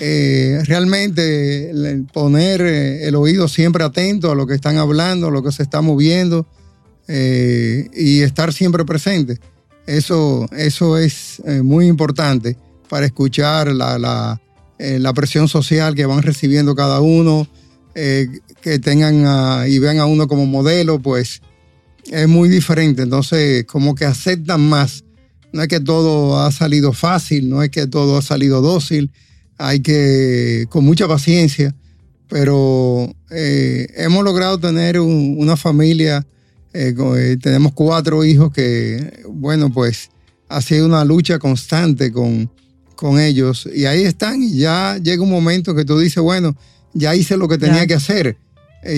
eh, 0.00 0.60
realmente 0.64 1.72
poner 2.12 2.60
eh, 2.60 3.06
el 3.06 3.14
oído 3.14 3.48
siempre 3.48 3.84
atento 3.84 4.30
a 4.30 4.34
lo 4.34 4.46
que 4.46 4.54
están 4.54 4.76
hablando, 4.76 5.28
a 5.28 5.30
lo 5.30 5.42
que 5.42 5.52
se 5.52 5.62
está 5.62 5.80
moviendo 5.80 6.46
eh, 7.06 7.88
y 7.94 8.22
estar 8.22 8.52
siempre 8.52 8.84
presente. 8.84 9.38
Eso, 9.86 10.48
eso 10.56 10.98
es 10.98 11.40
muy 11.62 11.86
importante 11.86 12.56
para 12.88 13.06
escuchar 13.06 13.72
la, 13.72 13.98
la, 13.98 14.41
presión 15.14 15.48
social 15.48 15.94
que 15.94 16.06
van 16.06 16.22
recibiendo 16.22 16.74
cada 16.74 17.00
uno, 17.00 17.46
que 17.94 18.78
tengan 18.80 19.68
y 19.68 19.78
vean 19.78 19.98
a 19.98 20.06
uno 20.06 20.26
como 20.28 20.46
modelo, 20.46 21.00
pues 21.00 21.42
es 22.10 22.28
muy 22.28 22.48
diferente. 22.48 23.02
Entonces, 23.02 23.64
como 23.64 23.94
que 23.94 24.04
aceptan 24.04 24.60
más. 24.60 25.04
No 25.52 25.62
es 25.62 25.68
que 25.68 25.80
todo 25.80 26.40
ha 26.40 26.50
salido 26.50 26.92
fácil, 26.92 27.50
no 27.50 27.62
es 27.62 27.70
que 27.70 27.86
todo 27.86 28.16
ha 28.16 28.22
salido 28.22 28.62
dócil 28.62 29.10
hay 29.62 29.80
que, 29.80 30.66
con 30.70 30.84
mucha 30.84 31.06
paciencia, 31.06 31.74
pero 32.28 33.14
eh, 33.30 33.86
hemos 33.96 34.24
logrado 34.24 34.58
tener 34.58 34.98
una 34.98 35.56
familia, 35.56 36.26
eh, 36.72 36.94
eh, 37.16 37.36
tenemos 37.40 37.72
cuatro 37.72 38.24
hijos 38.24 38.52
que, 38.52 39.22
bueno, 39.28 39.72
pues 39.72 40.10
ha 40.48 40.60
sido 40.60 40.86
una 40.86 41.04
lucha 41.04 41.38
constante 41.38 42.10
con, 42.10 42.50
con 43.02 43.18
ellos 43.18 43.68
y 43.74 43.86
ahí 43.86 44.04
están 44.04 44.40
y 44.40 44.58
ya 44.58 44.96
llega 44.96 45.24
un 45.24 45.30
momento 45.30 45.74
que 45.74 45.84
tú 45.84 45.98
dices, 45.98 46.22
bueno, 46.22 46.54
ya 46.94 47.16
hice 47.16 47.36
lo 47.36 47.48
que 47.48 47.58
tenía 47.58 47.84
que 47.84 47.94
hacer, 47.94 48.36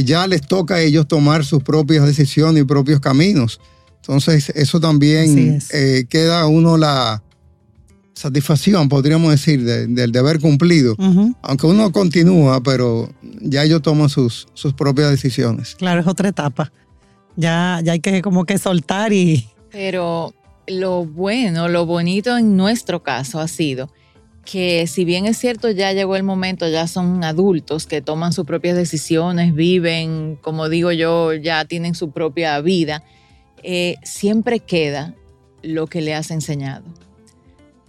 ya 0.05 0.27
les 0.27 0.43
toca 0.43 0.75
a 0.75 0.81
ellos 0.83 1.09
tomar 1.09 1.43
sus 1.43 1.63
propias 1.63 2.07
decisiones 2.07 2.63
y 2.63 2.67
propios 2.67 3.01
caminos. 3.01 3.61
Entonces, 4.03 4.51
eso 4.55 4.79
también 4.79 5.59
queda 6.11 6.47
uno 6.47 6.77
la, 6.77 7.23
satisfacción, 8.15 8.89
podríamos 8.89 9.31
decir, 9.31 9.65
del 9.65 10.13
deber 10.13 10.41
cumplido. 10.41 10.97
Aunque 11.43 11.67
uno 11.67 11.93
continúa, 11.93 12.63
pero 12.63 13.11
ya 13.41 13.65
ellos 13.65 13.83
toman 13.83 14.09
sus, 14.09 14.47
sus 14.55 14.73
propias 14.73 15.11
decisiones. 15.11 15.75
Claro, 15.77 16.01
es 16.01 16.07
otra 16.07 16.29
etapa. 16.29 16.73
Ya, 17.37 17.81
ya 17.83 17.93
hay 17.93 18.01
que 18.01 18.23
como 18.23 18.45
que 18.45 18.59
soltar 18.59 19.13
y... 19.13 19.49
Pero 19.73 20.33
lo 20.67 21.05
bueno, 21.05 21.69
lo 21.69 21.87
bonito 21.87 22.37
en 22.37 22.57
nuestro 22.57 23.03
caso 23.03 23.41
ha 23.41 23.49
sido 23.49 23.91
que 24.45 24.87
si 24.87 25.07
bien 25.07 25.25
es 25.25 25.39
cierto, 25.39 25.71
ya 25.71 25.93
llegó 25.93 26.17
el 26.17 26.23
momento, 26.23 26.69
ya 26.69 26.87
son 26.87 27.25
adultos 27.25 27.87
que 27.87 28.03
toman 28.03 28.35
sus 28.35 28.45
propias 28.45 28.77
decisiones, 28.77 29.55
viven, 29.55 30.37
como 30.43 30.69
digo 30.69 30.93
yo, 30.93 31.33
ya 31.33 31.65
tienen 31.65 31.95
su 31.95 32.11
propia 32.11 32.61
vida, 32.61 33.03
eh, 33.63 33.97
siempre 34.03 34.61
queda 34.61 35.15
lo 35.63 35.87
que 35.87 36.03
le 36.03 36.15
has 36.15 36.31
enseñado 36.31 36.85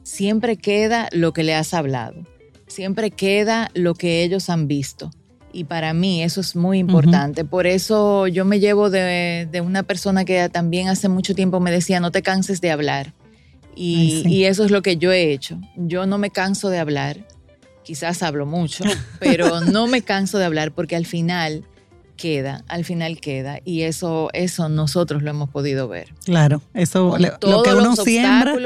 siempre 0.06 0.56
queda 0.56 1.10
lo 1.12 1.34
que 1.34 1.44
le 1.44 1.56
has 1.56 1.74
hablado, 1.74 2.24
siempre 2.68 3.12
queda 3.12 3.70
lo 3.74 3.96
que 3.96 4.24
ellos 4.24 4.50
han 4.50 4.68
visto. 4.68 5.12
Y 5.56 5.64
para 5.64 5.94
mí 5.94 6.22
eso 6.22 6.42
es 6.42 6.54
muy 6.58 6.80
importante. 6.80 7.46
Por 7.46 7.66
eso 7.66 8.28
yo 8.28 8.44
me 8.44 8.60
llevo 8.60 8.90
de, 8.90 9.48
una 9.64 9.84
persona 9.84 10.26
que 10.26 10.50
también 10.50 10.90
hace 10.90 11.08
mucho 11.08 11.34
tiempo 11.34 11.62
me 11.62 11.72
decía, 11.72 12.02
no 12.02 12.12
te 12.12 12.22
canses 12.22 12.60
de 12.60 12.72
hablar. 12.72 13.14
Y, 13.74 14.24
y, 14.28 14.46
eso 14.46 14.66
es 14.66 14.72
lo 14.72 14.82
que 14.82 14.98
yo 14.98 15.14
he 15.14 15.32
hecho. 15.32 15.58
Yo 15.78 16.06
no 16.08 16.18
me 16.18 16.30
canso 16.30 16.68
de 16.68 16.80
hablar. 16.80 17.26
Quizás 17.84 18.22
hablo 18.22 18.46
mucho, 18.46 18.84
pero 19.22 19.62
no 19.62 19.88
me 19.88 20.02
canso 20.02 20.40
de 20.40 20.44
hablar 20.44 20.74
porque 20.74 20.98
al 20.98 21.06
final 21.06 21.64
queda, 22.18 22.66
al 22.68 22.84
final 22.84 23.22
queda. 23.22 23.60
Y 23.64 23.84
eso, 23.84 24.28
eso 24.34 24.68
nosotros 24.68 25.24
lo 25.24 25.30
hemos 25.30 25.50
podido 25.50 25.88
ver. 25.88 26.10
Claro, 26.26 26.62
eso 26.74 27.18
lo 27.18 27.64
que 27.64 27.74
uno 27.74 27.96
siembra. 27.96 28.58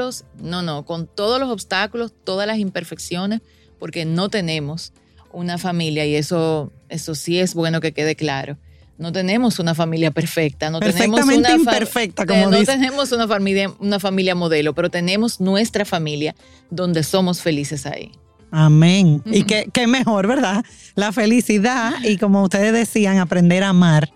No, 0.42 0.64
no, 0.64 0.86
con 0.86 1.06
todos 1.06 1.40
los 1.40 1.52
obstáculos, 1.52 2.14
todas 2.24 2.48
las 2.48 2.58
imperfecciones, 2.58 3.42
porque 3.78 4.06
no 4.06 4.30
tenemos 4.30 4.92
una 5.32 5.58
familia, 5.58 6.06
y 6.06 6.16
eso, 6.16 6.72
eso 6.90 7.16
sí 7.16 7.40
es 7.40 7.54
bueno 7.54 7.82
que 7.82 7.92
quede 7.92 8.16
claro. 8.16 8.58
No 8.98 9.14
tenemos 9.14 9.60
una 9.60 9.74
familia 9.76 10.12
perfecta, 10.12 10.70
no 10.70 10.82
tenemos 10.82 11.24
una 11.24 11.52
imperfecta, 11.52 12.26
como 12.26 12.52
no 12.52 12.64
tenemos 12.64 13.14
una 13.14 13.30
familia, 13.30 13.74
una 13.80 13.98
familia 13.98 14.36
modelo, 14.36 14.76
pero 14.76 14.90
tenemos 14.90 15.40
nuestra 15.40 15.86
familia 15.86 16.36
donde 16.70 17.04
somos 17.04 17.42
felices 17.42 17.86
ahí. 17.86 18.12
Amén. 18.52 19.22
Y 19.26 19.44
qué, 19.44 19.88
mejor, 19.88 20.28
¿verdad? 20.28 20.66
La 20.96 21.12
felicidad 21.14 21.94
y 22.04 22.18
como 22.18 22.44
ustedes 22.44 22.74
decían, 22.74 23.20
aprender 23.20 23.64
a 23.64 23.70
amar. 23.70 24.12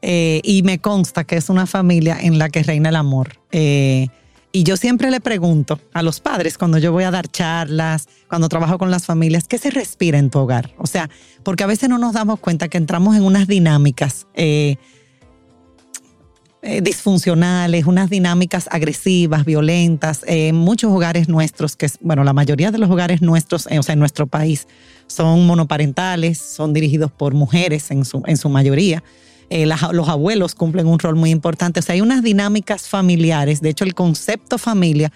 Eh, 0.00 0.40
y 0.44 0.62
me 0.62 0.78
consta 0.78 1.24
que 1.24 1.36
es 1.36 1.48
una 1.48 1.66
familia 1.66 2.16
en 2.20 2.38
la 2.38 2.48
que 2.50 2.62
reina 2.62 2.90
el 2.90 2.96
amor. 2.96 3.40
Eh, 3.50 4.06
y 4.58 4.64
yo 4.64 4.76
siempre 4.76 5.08
le 5.12 5.20
pregunto 5.20 5.78
a 5.92 6.02
los 6.02 6.18
padres 6.18 6.58
cuando 6.58 6.78
yo 6.78 6.90
voy 6.90 7.04
a 7.04 7.12
dar 7.12 7.28
charlas, 7.28 8.08
cuando 8.28 8.48
trabajo 8.48 8.76
con 8.76 8.90
las 8.90 9.06
familias, 9.06 9.46
¿qué 9.46 9.56
se 9.56 9.70
respira 9.70 10.18
en 10.18 10.30
tu 10.30 10.40
hogar? 10.40 10.74
O 10.78 10.88
sea, 10.88 11.08
porque 11.44 11.62
a 11.62 11.68
veces 11.68 11.88
no 11.88 11.96
nos 11.96 12.14
damos 12.14 12.40
cuenta 12.40 12.66
que 12.66 12.76
entramos 12.76 13.14
en 13.14 13.22
unas 13.22 13.46
dinámicas. 13.46 14.26
Eh, 14.34 14.74
eh, 16.62 16.80
disfuncionales, 16.80 17.86
unas 17.86 18.10
dinámicas 18.10 18.68
agresivas, 18.72 19.44
violentas. 19.44 20.24
en 20.26 20.56
muchos 20.56 20.90
hogares 20.90 21.28
nuestros, 21.28 21.76
que 21.76 21.88
bueno, 22.00 22.24
la 22.24 22.32
mayoría 22.32 22.72
de 22.72 22.78
los 22.78 22.90
hogares 22.90 23.22
nuestros, 23.22 23.68
eh, 23.70 23.78
o 23.78 23.84
sea, 23.84 23.92
en 23.92 24.00
nuestro 24.00 24.26
país, 24.26 24.66
son 25.06 25.46
monoparentales, 25.46 26.36
son 26.36 26.72
dirigidos 26.72 27.12
por 27.12 27.32
mujeres 27.32 27.92
en 27.92 28.04
su, 28.04 28.24
en 28.26 28.36
su 28.36 28.48
mayoría. 28.48 29.04
Eh, 29.50 29.66
los 29.66 30.08
abuelos 30.08 30.54
cumplen 30.54 30.86
un 30.86 30.98
rol 30.98 31.16
muy 31.16 31.30
importante. 31.30 31.80
O 31.80 31.82
sea, 31.82 31.94
hay 31.94 32.00
unas 32.00 32.22
dinámicas 32.22 32.88
familiares. 32.88 33.60
De 33.60 33.70
hecho, 33.70 33.84
el 33.84 33.94
concepto 33.94 34.58
familia 34.58 35.12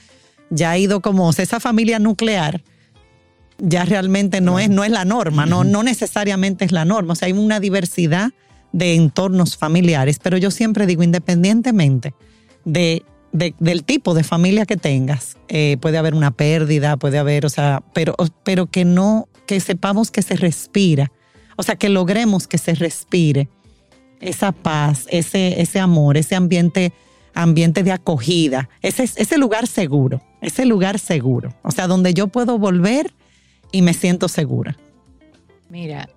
ya 0.50 0.70
ha 0.70 0.78
ido 0.78 1.00
como, 1.00 1.28
o 1.28 1.32
sea, 1.32 1.42
esa 1.42 1.60
familia 1.60 1.98
nuclear 1.98 2.62
ya 3.58 3.84
realmente 3.84 4.40
no 4.40 4.58
es, 4.58 4.68
no 4.68 4.84
es 4.84 4.90
la 4.90 5.04
norma, 5.04 5.46
no, 5.46 5.62
no 5.62 5.82
necesariamente 5.82 6.64
es 6.64 6.72
la 6.72 6.84
norma. 6.84 7.12
O 7.12 7.16
sea, 7.16 7.26
hay 7.26 7.32
una 7.32 7.60
diversidad 7.60 8.32
de 8.72 8.94
entornos 8.94 9.56
familiares, 9.56 10.18
pero 10.20 10.36
yo 10.36 10.50
siempre 10.50 10.86
digo, 10.86 11.02
independientemente 11.02 12.14
de, 12.64 13.04
del 13.32 13.84
tipo 13.84 14.14
de 14.14 14.24
familia 14.24 14.66
que 14.66 14.76
tengas, 14.76 15.36
eh, 15.48 15.76
puede 15.80 15.98
haber 15.98 16.14
una 16.14 16.32
pérdida, 16.32 16.96
puede 16.96 17.18
haber, 17.18 17.46
o 17.46 17.50
sea, 17.50 17.82
pero, 17.92 18.16
pero 18.42 18.66
que 18.66 18.84
no, 18.84 19.28
que 19.46 19.60
sepamos 19.60 20.10
que 20.10 20.22
se 20.22 20.36
respira, 20.36 21.12
o 21.56 21.62
sea, 21.62 21.76
que 21.76 21.88
logremos 21.88 22.48
que 22.48 22.58
se 22.58 22.74
respire 22.74 23.48
esa 24.22 24.52
paz, 24.52 25.06
ese, 25.10 25.60
ese 25.60 25.78
amor, 25.78 26.16
ese 26.16 26.34
ambiente 26.34 26.92
ambiente 27.34 27.82
de 27.82 27.92
acogida, 27.92 28.68
ese, 28.82 29.04
ese 29.04 29.38
lugar 29.38 29.66
seguro, 29.66 30.22
ese 30.40 30.66
lugar 30.66 30.98
seguro, 30.98 31.54
o 31.62 31.70
sea, 31.70 31.86
donde 31.86 32.12
yo 32.14 32.28
puedo 32.28 32.58
volver 32.58 33.12
y 33.70 33.82
me 33.82 33.94
siento 33.94 34.28
segura. 34.28 34.76
Mira, 35.70 36.08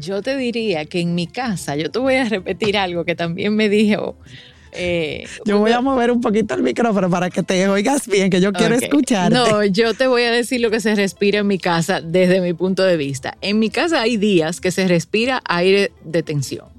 yo 0.00 0.22
te 0.22 0.36
diría 0.36 0.86
que 0.86 1.00
en 1.00 1.14
mi 1.14 1.26
casa, 1.26 1.76
yo 1.76 1.90
te 1.90 1.98
voy 1.98 2.14
a 2.14 2.24
repetir 2.24 2.78
algo 2.78 3.04
que 3.04 3.14
también 3.14 3.54
me 3.54 3.68
dijo. 3.68 4.16
Eh, 4.76 5.26
yo 5.44 5.58
voy 5.58 5.70
a 5.70 5.80
mover 5.80 6.10
un 6.10 6.20
poquito 6.20 6.54
el 6.54 6.62
micrófono 6.62 7.08
para 7.08 7.30
que 7.30 7.44
te 7.44 7.68
oigas 7.68 8.08
bien, 8.08 8.28
que 8.28 8.40
yo 8.40 8.52
quiero 8.52 8.74
escucharte. 8.74 9.36
No, 9.36 9.64
yo 9.64 9.94
te 9.94 10.08
voy 10.08 10.22
a 10.22 10.32
decir 10.32 10.60
lo 10.60 10.70
que 10.70 10.80
se 10.80 10.96
respira 10.96 11.40
en 11.40 11.46
mi 11.46 11.58
casa 11.58 12.00
desde 12.00 12.40
mi 12.40 12.54
punto 12.54 12.82
de 12.82 12.96
vista. 12.96 13.36
En 13.40 13.60
mi 13.60 13.70
casa 13.70 14.00
hay 14.00 14.16
días 14.16 14.60
que 14.60 14.72
se 14.72 14.88
respira 14.88 15.42
aire 15.44 15.92
de 16.02 16.24
tensión. 16.24 16.73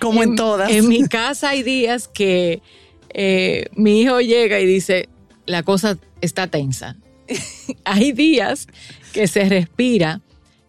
Como 0.00 0.22
en, 0.22 0.36
todas. 0.36 0.70
En 0.70 0.88
mi 0.88 1.06
casa 1.08 1.50
hay 1.50 1.62
días 1.62 2.08
que 2.08 2.62
eh, 3.10 3.66
mi 3.74 4.00
hijo 4.00 4.20
llega 4.20 4.60
y 4.60 4.66
dice, 4.66 5.08
la 5.46 5.62
cosa 5.62 5.98
está 6.20 6.46
tensa. 6.46 6.96
hay 7.84 8.12
días 8.12 8.68
que 9.12 9.26
se 9.26 9.48
respira 9.48 10.20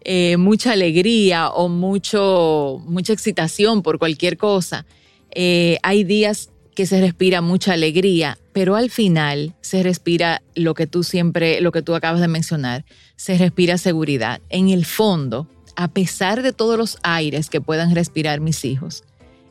eh, 0.02 0.36
mucha 0.38 0.72
alegría 0.72 1.50
o 1.50 1.68
mucho, 1.68 2.82
mucha 2.86 3.12
excitación 3.12 3.82
por 3.82 3.98
cualquier 3.98 4.36
cosa. 4.36 4.86
Eh, 5.32 5.78
hay 5.82 6.04
días 6.04 6.50
que 6.74 6.86
se 6.86 7.00
respira 7.00 7.42
mucha 7.42 7.74
alegría, 7.74 8.38
pero 8.52 8.76
al 8.76 8.90
final 8.90 9.54
se 9.60 9.82
respira 9.82 10.42
lo 10.54 10.74
que 10.74 10.86
tú 10.86 11.02
siempre, 11.02 11.60
lo 11.60 11.72
que 11.72 11.82
tú 11.82 11.94
acabas 11.94 12.20
de 12.20 12.28
mencionar, 12.28 12.84
se 13.16 13.36
respira 13.36 13.76
seguridad. 13.76 14.40
En 14.48 14.70
el 14.70 14.86
fondo, 14.86 15.46
a 15.76 15.88
pesar 15.88 16.42
de 16.42 16.52
todos 16.52 16.78
los 16.78 16.98
aires 17.02 17.50
que 17.50 17.60
puedan 17.60 17.94
respirar 17.94 18.40
mis 18.40 18.64
hijos, 18.64 19.04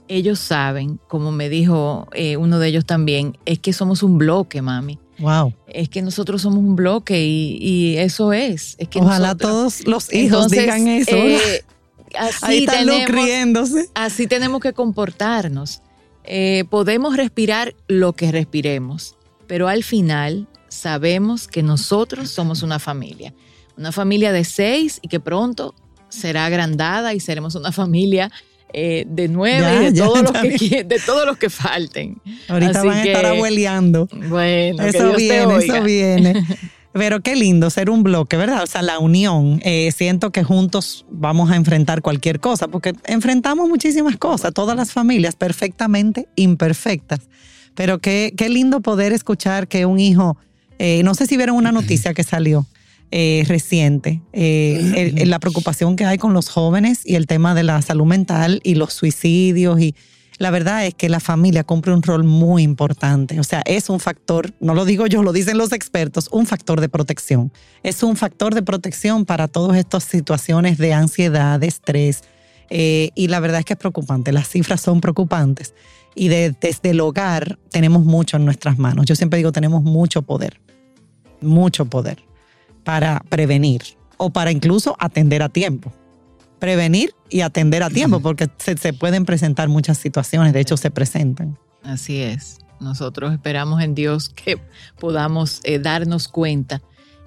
ellos 0.10 0.40
saben, 0.40 1.00
como 1.08 1.32
me 1.32 1.48
dijo 1.48 2.08
eh, 2.14 2.36
uno 2.36 2.60
de 2.60 2.68
ellos 2.68 2.86
también, 2.86 3.38
es 3.46 3.60
que 3.60 3.72
somos 3.72 4.04
un 4.04 4.18
bloque, 4.18 4.62
mami. 4.62 5.00
Wow. 5.20 5.54
Es 5.68 5.90
que 5.90 6.02
nosotros 6.02 6.42
somos 6.42 6.60
un 6.60 6.76
bloque 6.76 7.24
y, 7.26 7.98
eso 7.98 8.34
es. 8.34 8.76
es 8.80 8.88
que 8.88 9.00
Ojalá 9.00 9.36
todos 9.36 9.86
los 9.88 10.12
hijos 10.14 10.50
digan 10.50 10.88
eso. 10.88 11.16
Eh, 11.16 11.64
así 12.18 12.66
tenemos, 12.66 13.72
Así 13.94 14.28
tenemos 14.28 14.62
que 14.62 14.74
comportarnos. 14.74 15.82
Eh, 16.24 16.66
podemos 16.70 17.16
respirar 17.16 17.76
lo 17.88 18.14
que 18.14 18.32
respiremos, 18.32 19.16
pero 19.48 19.68
al 19.68 19.84
final 19.84 20.48
sabemos 20.70 21.48
que 21.48 21.64
nosotros 21.64 22.30
somos 22.30 22.64
una 22.64 22.80
familia. 22.80 23.34
Una 23.78 23.92
familia 23.92 24.32
de 24.32 24.44
seis 24.44 25.00
y 25.02 25.08
que 25.08 25.20
pronto 25.20 25.76
será 26.10 26.46
agrandada 26.46 27.14
y 27.14 27.20
seremos 27.20 27.56
una 27.56 27.72
familia 27.72 28.32
eh, 28.74 29.06
de 29.08 29.28
nueve 29.28 29.88
y 29.88 29.92
de, 29.92 30.00
todos 30.00 30.22
los 30.22 30.32
que, 30.32 30.84
de 30.84 31.00
todos 31.00 31.26
los 31.26 31.38
que 31.38 31.50
falten. 31.50 32.22
Ahorita 32.48 32.84
van 32.84 32.98
a 32.98 33.04
estar 33.04 33.26
abueleando. 33.26 34.08
Bueno, 34.30 34.84
eso 34.84 35.14
viene, 35.16 35.56
eso 35.58 35.82
viene. 35.84 36.46
Pero 36.94 37.22
qué 37.22 37.36
lindo 37.36 37.70
ser 37.70 37.90
un 37.90 38.04
bloque, 38.04 38.36
¿verdad? 38.36 38.64
O 38.64 38.68
sea, 38.68 38.82
la 38.82 39.00
unión. 39.00 39.60
Eh, 39.64 39.92
siento 39.96 40.32
que 40.32 40.44
juntos 40.44 41.06
vamos 41.10 41.52
a 41.52 41.56
enfrentar 41.56 42.02
cualquier 42.02 42.40
cosa, 42.40 42.68
porque 42.68 42.94
enfrentamos 43.06 43.70
muchísimas 43.70 44.18
cosas, 44.18 44.54
todas 44.54 44.76
las 44.76 44.92
familias 44.92 45.36
perfectamente 45.36 46.28
imperfectas. 46.36 47.22
Pero 47.76 48.00
qué, 48.00 48.34
qué 48.36 48.50
lindo 48.50 48.82
poder 48.82 49.14
escuchar 49.14 49.68
que 49.68 49.86
un 49.86 50.00
hijo, 50.00 50.38
eh, 50.80 51.02
no 51.04 51.14
sé 51.14 51.28
si 51.28 51.38
vieron 51.38 51.56
una 51.56 51.72
noticia 51.72 52.14
que 52.14 52.24
salió, 52.24 52.66
eh, 53.12 53.44
reciente, 53.48 54.22
eh, 54.34 55.24
la 55.26 55.40
preocupación 55.40 55.96
que 55.96 56.06
hay 56.06 56.20
con 56.20 56.36
los 56.36 56.48
jóvenes 56.50 57.02
y 57.04 57.16
el 57.16 57.26
tema 57.26 57.56
de 57.56 57.64
la 57.64 57.82
salud 57.82 58.06
mental 58.06 58.62
y 58.64 58.76
los 58.76 58.94
suicidios. 58.94 59.82
Y 59.82 59.96
la 60.38 60.52
verdad 60.52 60.86
es 60.86 60.94
que 60.94 61.10
la 61.10 61.20
familia 61.20 61.64
cumple 61.64 61.92
un 61.94 62.04
rol 62.04 62.24
muy 62.24 62.62
importante. 62.62 63.40
O 63.40 63.44
sea, 63.44 63.64
es 63.66 63.90
un 63.90 64.00
factor, 64.00 64.54
no 64.60 64.76
lo 64.76 64.86
digo 64.86 65.08
yo, 65.08 65.24
lo 65.24 65.34
dicen 65.34 65.58
los 65.58 65.72
expertos, 65.72 66.30
un 66.32 66.46
factor 66.46 66.82
de 66.82 66.88
protección. 66.88 67.52
Es 67.82 68.04
un 68.04 68.16
factor 68.16 68.54
de 68.54 68.62
protección 68.62 69.26
para 69.26 69.48
todas 69.48 69.78
estas 69.78 70.04
situaciones 70.04 70.78
de 70.78 70.94
ansiedad, 70.94 71.60
de 71.60 71.66
estrés. 71.66 72.22
Eh, 72.70 73.10
y 73.16 73.28
la 73.28 73.40
verdad 73.40 73.60
es 73.60 73.66
que 73.66 73.74
es 73.74 73.80
preocupante, 73.80 74.32
las 74.32 74.48
cifras 74.48 74.82
son 74.82 75.02
preocupantes. 75.02 75.74
Y 76.14 76.28
desde 76.28 76.92
el 76.92 77.00
hogar 77.00 77.58
tenemos 77.72 78.06
mucho 78.06 78.38
en 78.38 78.46
nuestras 78.46 78.78
manos. 78.78 79.08
Yo 79.08 79.16
siempre 79.16 79.38
digo, 79.38 79.52
tenemos 79.52 79.82
mucho 79.82 80.22
poder, 80.22 80.62
mucho 81.42 81.86
poder 81.86 82.29
para 82.90 83.22
prevenir 83.30 83.84
o 84.18 84.32
para 84.32 84.52
incluso 84.52 84.96
atender 84.98 85.44
a 85.44 85.50
tiempo. 85.50 85.94
Prevenir 86.58 87.14
y 87.30 87.42
atender 87.42 87.84
a 87.84 87.90
tiempo, 87.92 88.20
porque 88.20 88.50
se, 88.58 88.94
pueden 88.94 89.26
presentar 89.26 89.70
muchas 89.70 90.00
situaciones, 90.00 90.54
de 90.54 90.62
hecho 90.62 90.76
se 90.76 90.90
presentan. 90.90 91.56
Así 91.84 92.20
es. 92.20 92.58
Nosotros 92.80 93.32
esperamos 93.32 93.84
en 93.84 93.94
Dios 93.94 94.30
que 94.30 94.60
podamos 95.00 95.62
eh, 95.66 95.78
darnos 95.78 96.28
cuenta 96.28 96.82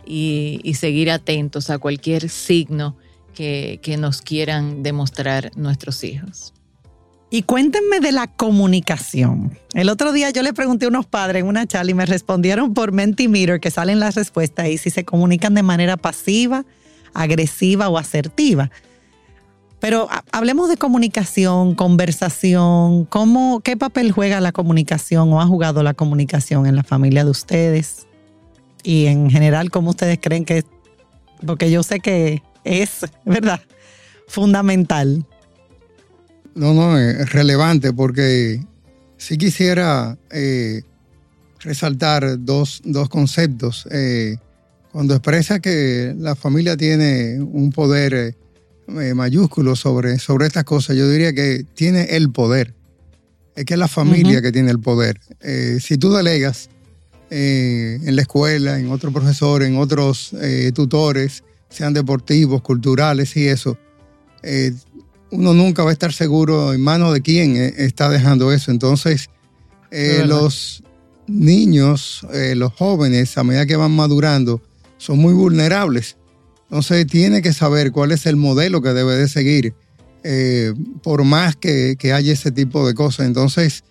y, 0.05 0.61
seguir 0.75 1.12
atentos 1.12 1.70
a 1.70 1.79
cualquier 1.79 2.29
signo 2.29 2.96
que, 3.33 3.79
que 3.85 3.96
nos 3.96 4.20
quieran 4.20 4.83
demostrar 4.83 5.53
nuestros 5.55 6.03
hijos. 6.03 6.55
Y 7.33 7.45
cuéntenme 7.45 8.01
de 8.01 8.12
la 8.12 8.27
comunicación. 8.27 9.59
El 9.73 9.88
otro 9.88 10.12
día 10.12 10.29
yo 10.29 10.42
le 10.42 10.53
pregunté 10.53 10.85
a 10.85 10.88
unos 10.88 11.07
padres 11.07 11.40
en 11.40 11.47
una 11.47 11.66
charla 11.66 11.90
y 11.90 11.95
me 11.95 12.05
respondieron 12.05 12.75
por 12.75 12.92
Mentimeter 12.92 13.59
que 13.59 13.71
salen 13.71 14.01
las 14.01 14.16
respuestas 14.16 14.68
y 14.68 14.77
si 14.77 14.90
se 14.90 15.07
comunican 15.07 15.55
de 15.55 15.62
manera 15.62 15.97
pasiva, 15.97 16.66
agresiva 17.14 17.88
o 17.88 17.97
asertiva. 17.97 18.71
Pero 19.81 20.11
hablemos 20.31 20.68
de 20.68 20.77
comunicación, 20.77 21.75
conversación, 21.75 23.07
¿cómo, 23.07 23.61
¿qué 23.61 23.79
papel 23.79 24.12
juega 24.12 24.38
la 24.42 24.53
comunicación 24.53 25.33
o 25.33 25.40
ha 25.40 25.47
jugado 25.47 25.83
la 25.83 25.95
comunicación 25.95 26.66
en 26.66 26.77
la 26.77 26.83
familia 26.83 27.25
de 27.25 27.31
ustedes? 27.31 28.07
Y 28.83 29.07
en 29.07 29.31
general, 29.31 29.71
¿cómo 29.71 29.88
ustedes 29.88 30.18
creen 30.21 30.45
que? 30.45 30.64
Porque 31.47 31.71
yo 31.71 31.83
sé 31.83 32.01
que 32.01 32.42
es, 32.62 33.07
¿verdad? 33.25 33.62
Fundamental. 34.29 35.25
No, 36.55 36.75
no, 36.75 36.99
es 36.99 37.33
relevante 37.33 37.93
porque 37.93 38.61
sí 39.17 39.38
quisiera 39.38 40.19
eh, 40.31 40.83
resaltar 41.61 42.45
dos, 42.45 42.83
conceptos. 43.09 43.87
Eh, 43.91 44.37
cuando 44.91 45.15
expresa 45.15 45.61
que 45.61 46.15
la 46.19 46.35
familia 46.35 46.77
tiene 46.77 47.41
un 47.41 47.71
poder 47.71 48.35
eh, 48.88 49.15
mayúsculo 49.15 49.77
sobre, 49.77 50.19
sobre 50.19 50.47
estas 50.47 50.65
cosas, 50.65 50.97
yo 50.97 51.09
diría 51.09 51.33
que 51.33 51.65
tiene 51.75 52.17
el 52.17 52.31
poder. 52.31 52.75
Es 53.55 53.65
que 53.65 53.75
es 53.75 53.81
la 53.81 53.88
familia 53.88 54.43
que 54.43 54.53
tiene 54.53 54.71
el 54.71 54.81
poder. 54.81 55.21
si 55.81 55.99
tú 55.99 56.12
delegas 56.12 56.71
en 57.29 58.17
la 58.17 58.23
escuela, 58.23 58.79
en 58.79 58.91
otros 58.91 59.12
profesores, 59.12 59.69
en 59.69 59.77
otros 59.77 60.35
tutores, 60.75 61.45
sean 61.69 61.93
deportivos, 61.93 62.62
culturales 62.62 63.37
y 63.37 63.49
eso, 63.49 63.77
uno 65.33 65.55
nunca 65.55 65.83
va 65.83 65.90
a 65.90 65.92
estar 65.95 66.12
seguro 66.12 66.73
en 66.73 66.81
manos 66.83 67.12
de 67.14 67.23
quién 67.23 67.57
eh, 67.57 67.75
está 67.79 68.09
dejando 68.09 68.53
eso. 68.53 68.71
Entonces, 68.71 69.31
eh, 69.90 70.25
los 70.27 70.85
niños, 71.27 72.27
eh, 72.33 72.55
los 72.55 72.73
jóvenes, 72.75 73.37
a 73.38 73.42
medida 73.42 73.66
que 73.66 73.77
van 73.77 73.92
madurando, 73.92 74.62
son 74.99 75.18
muy 75.18 75.33
vulnerables. 75.33 76.16
Entonces, 76.64 77.07
tiene 77.07 77.42
que 77.42 77.53
saber 77.53 77.92
cuál 77.92 78.12
es 78.12 78.27
el 78.27 78.37
modelo 78.37 78.83
que 78.83 78.90
debe 78.90 79.16
de 79.16 79.29
seguir, 79.29 79.75
por 81.03 81.25
más 81.25 81.57
que, 81.57 81.97
haya 82.14 82.33
ese 82.33 82.51
tipo 82.51 82.87
de 82.87 82.95
cosas. 82.95 83.27
Entonces, 83.27 83.85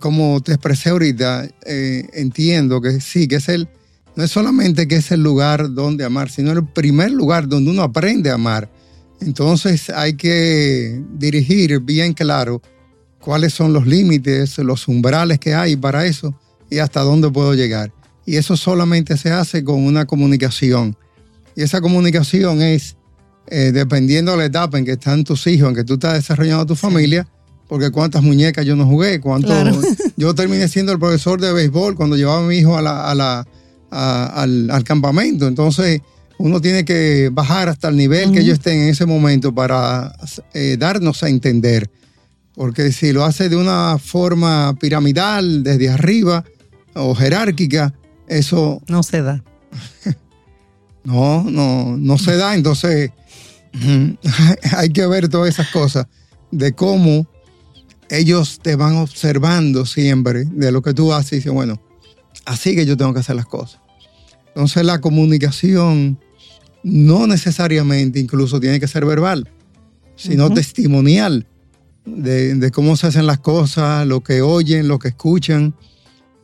como 0.00 0.40
te 0.40 0.52
expresé 0.52 0.90
ahorita, 0.90 1.48
entiendo 1.64 2.80
que 2.80 3.00
sí, 3.00 3.28
que 3.28 3.36
es 3.36 3.48
el, 3.48 3.68
no 4.16 4.24
es 4.24 4.30
solamente 4.32 4.88
que 4.88 4.96
es 4.96 5.12
el 5.12 5.22
lugar 5.22 5.72
donde 5.72 6.04
amar, 6.04 6.30
sino 6.30 6.50
el 6.50 6.66
primer 6.66 7.12
lugar 7.12 7.46
donde 7.46 7.70
uno 7.70 7.82
aprende 7.82 8.30
a 8.30 8.34
amar 8.34 8.68
entonces 9.24 9.90
hay 9.90 10.14
que 10.14 11.02
dirigir 11.14 11.80
bien 11.80 12.12
claro 12.12 12.60
cuáles 13.20 13.54
son 13.54 13.72
los 13.72 13.86
límites, 13.86 14.58
los 14.58 14.88
umbrales 14.88 15.38
que 15.38 15.54
hay 15.54 15.76
para 15.76 16.04
eso 16.06 16.34
y 16.68 16.78
hasta 16.78 17.00
dónde 17.00 17.30
puedo 17.30 17.54
llegar. 17.54 17.92
Y 18.26 18.36
eso 18.36 18.56
solamente 18.56 19.16
se 19.16 19.30
hace 19.30 19.64
con 19.64 19.84
una 19.84 20.06
comunicación. 20.06 20.96
Y 21.54 21.62
esa 21.62 21.80
comunicación 21.80 22.62
es, 22.62 22.96
eh, 23.48 23.72
dependiendo 23.72 24.32
de 24.32 24.38
la 24.38 24.44
etapa 24.46 24.78
en 24.78 24.84
que 24.84 24.92
están 24.92 25.24
tus 25.24 25.46
hijos, 25.46 25.68
en 25.70 25.74
que 25.74 25.84
tú 25.84 25.94
estás 25.94 26.14
desarrollando 26.14 26.66
tu 26.66 26.76
familia, 26.76 27.28
porque 27.68 27.90
cuántas 27.90 28.22
muñecas 28.22 28.66
yo 28.66 28.76
no 28.76 28.86
jugué, 28.86 29.20
cuánto... 29.20 29.52
Yo 30.16 30.34
terminé 30.34 30.68
siendo 30.68 30.92
el 30.92 30.98
profesor 30.98 31.40
de 31.40 31.52
béisbol 31.52 31.96
cuando 31.96 32.16
llevaba 32.16 32.44
a 32.44 32.46
mi 32.46 32.56
hijo 32.56 32.76
a 32.76 32.82
la, 32.82 33.44
al, 33.90 34.70
al, 34.70 34.84
campamento. 34.84 35.48
Entonces, 35.48 36.00
uno 36.42 36.60
tiene 36.60 36.84
que 36.84 37.30
bajar 37.32 37.68
hasta 37.68 37.86
el 37.86 37.96
nivel 37.96 38.32
que 38.32 38.40
ellos 38.40 38.54
estén 38.54 38.80
en 38.80 38.88
ese 38.88 39.06
momento 39.06 39.54
para 39.54 40.12
eh, 40.54 40.76
darnos 40.76 41.22
a 41.22 41.28
entender. 41.28 41.88
Porque 42.56 42.90
si 42.90 43.12
lo 43.12 43.24
hace 43.24 43.48
de 43.48 43.54
una 43.54 43.96
forma 43.98 44.74
piramidal, 44.80 45.62
desde 45.62 45.88
arriba 45.88 46.44
o 46.94 47.14
jerárquica, 47.14 47.94
eso... 48.26 48.82
No 48.88 49.04
se 49.04 49.22
da. 49.22 49.44
no, 51.04 51.44
no, 51.44 51.96
no 51.96 52.18
se 52.18 52.36
da. 52.36 52.56
Entonces 52.56 53.12
hay 54.76 54.88
que 54.90 55.06
ver 55.06 55.28
todas 55.28 55.48
esas 55.48 55.68
cosas 55.68 56.08
de 56.50 56.72
cómo 56.72 57.28
ellos 58.10 58.58
te 58.60 58.74
van 58.74 58.96
observando 58.96 59.86
siempre 59.86 60.44
de 60.46 60.72
lo 60.72 60.82
que 60.82 60.92
tú 60.92 61.12
haces 61.12 61.34
y 61.34 61.36
dicen, 61.36 61.54
bueno, 61.54 61.80
así 62.46 62.74
que 62.74 62.84
yo 62.84 62.96
tengo 62.96 63.14
que 63.14 63.20
hacer 63.20 63.36
las 63.36 63.46
cosas. 63.46 63.80
Entonces 64.48 64.84
la 64.84 65.00
comunicación 65.00 66.18
no 66.82 67.26
necesariamente 67.26 68.18
incluso 68.18 68.60
tiene 68.60 68.80
que 68.80 68.88
ser 68.88 69.04
verbal, 69.04 69.48
sino 70.16 70.50
testimonial 70.50 71.46
de, 72.04 72.54
de, 72.54 72.70
cómo 72.70 72.96
se 72.96 73.06
hacen 73.06 73.26
las 73.26 73.38
cosas, 73.38 74.06
lo 74.06 74.20
que 74.22 74.42
oyen, 74.42 74.88
lo 74.88 74.98
que 74.98 75.08
escuchan, 75.08 75.74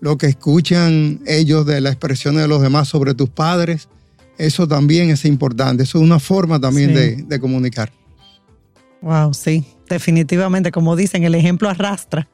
lo 0.00 0.16
que 0.16 0.26
escuchan 0.26 1.20
ellos 1.26 1.66
de 1.66 1.80
las 1.80 1.92
expresiones 1.92 2.42
de 2.42 2.48
los 2.48 2.62
demás 2.62 2.88
sobre 2.88 3.14
tus 3.14 3.28
padres. 3.28 3.88
Eso 4.38 4.68
también 4.68 5.10
es 5.10 5.24
importante, 5.24 5.82
eso 5.82 5.98
es 5.98 6.04
una 6.04 6.20
forma 6.20 6.60
también 6.60 6.94
de, 6.94 7.16
de 7.16 7.40
comunicar. 7.40 7.92
Wow, 9.00 9.34
sí, 9.34 9.64
definitivamente, 9.88 10.70
como 10.70 10.96
dicen, 10.96 11.24
el 11.24 11.34
ejemplo 11.34 11.68
arrastra, 11.68 12.28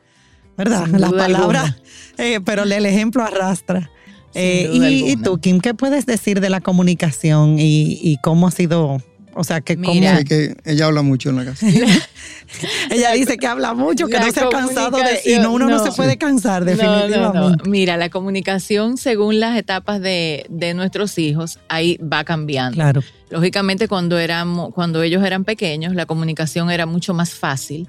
¿verdad? 0.57 0.87
Las 0.89 1.13
palabras, 1.13 1.77
eh, 2.19 2.41
pero 2.45 2.63
el 2.63 2.87
ejemplo 2.87 3.23
arrastra. 3.23 3.91
Eh, 4.35 4.69
y, 4.73 5.17
tú, 5.17 5.39
Kim, 5.39 5.61
qué 5.61 5.75
puedes 5.75 6.07
decir 6.07 6.41
de 6.41 6.51
la 6.51 6.61
comunicación 6.61 7.57
y, 7.59 8.19
cómo 8.23 8.49
ha 8.49 8.51
sido 8.51 9.03
o 9.37 9.43
sea, 9.43 9.61
que 9.61 9.77
como... 9.77 9.93
que 10.29 10.57
ella 10.65 10.87
habla 10.87 11.03
mucho 11.03 11.31
en 11.31 11.37
la 11.37 11.45
casa. 11.45 11.67
ella 12.91 13.13
dice 13.13 13.37
que 13.37 13.49
habla 13.49 13.75
mucho, 13.75 14.07
que 14.07 14.21
no 14.21 14.31
se 14.31 14.41
ha 14.41 14.49
cansado 14.49 14.97
de... 14.97 15.29
Y 15.29 15.41
no, 15.41 15.53
uno 15.53 15.69
no, 15.69 15.85
se 15.85 15.91
puede 15.91 16.17
cansar, 16.17 16.65
definitivamente. 16.65 17.69
Mira, 17.69 17.97
la 17.97 18.11
comunicación 18.11 18.97
según 18.97 19.41
las 19.41 19.59
etapas 19.59 20.01
de, 20.01 20.47
nuestros 20.77 21.19
hijos, 21.19 21.59
ahí 21.69 21.99
va 21.99 22.23
cambiando. 22.23 22.77
Claro. 22.77 23.03
Lógicamente, 23.31 23.89
cuando, 23.89 24.19
éramos, 24.19 24.73
cuando 24.73 25.03
ellos 25.03 25.25
eran 25.25 25.43
pequeños, 25.43 25.97
la 25.97 26.07
comunicación 26.07 26.71
era 26.71 26.87
mucho 26.87 27.13
más 27.13 27.31
fácil 27.31 27.89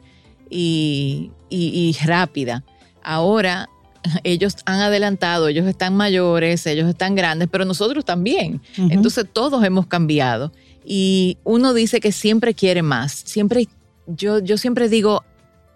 y, 0.50 1.30
y 1.52 1.96
rápida. 2.04 2.64
Ahora 3.04 3.70
ellos 4.24 4.58
han 4.66 4.80
adelantado, 4.80 5.48
ellos 5.48 5.68
están 5.68 5.96
mayores, 5.96 6.66
ellos 6.66 6.90
están 6.90 7.16
grandes, 7.16 7.48
pero 7.52 7.66
nosotros 7.66 8.06
también. 8.06 8.62
Entonces 8.78 9.26
todos 9.32 9.64
hemos 9.64 9.88
cambiado. 9.88 10.52
Y 10.86 11.38
uno 11.44 11.74
dice 11.74 12.00
que 12.00 12.12
siempre 12.12 12.54
quiere 12.54 12.84
más. 12.84 13.12
Siempre, 13.26 13.68
yo, 14.06 14.40
yo 14.40 14.58
siempre 14.58 14.88
digo, 14.88 15.24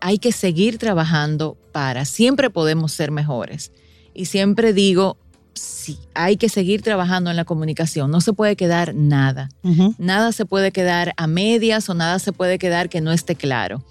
hay 0.01 0.19
que 0.19 0.31
seguir 0.31 0.77
trabajando 0.77 1.57
para, 1.71 2.05
siempre 2.05 2.49
podemos 2.49 2.91
ser 2.91 3.11
mejores. 3.11 3.71
Y 4.13 4.25
siempre 4.25 4.73
digo, 4.73 5.17
sí, 5.53 5.97
hay 6.13 6.37
que 6.37 6.49
seguir 6.49 6.81
trabajando 6.81 7.29
en 7.29 7.35
la 7.35 7.45
comunicación. 7.45 8.11
No 8.11 8.21
se 8.21 8.33
puede 8.33 8.55
quedar 8.55 8.93
nada. 8.93 9.49
Nada 9.97 10.31
se 10.31 10.45
puede 10.45 10.71
quedar 10.71 11.13
a 11.17 11.27
medias 11.27 11.89
o 11.89 11.93
nada 11.93 12.19
se 12.19 12.31
puede 12.31 12.59
quedar 12.59 12.89
que 12.89 13.01
no 13.01 13.11
esté 13.11 13.35
claro. 13.35 13.83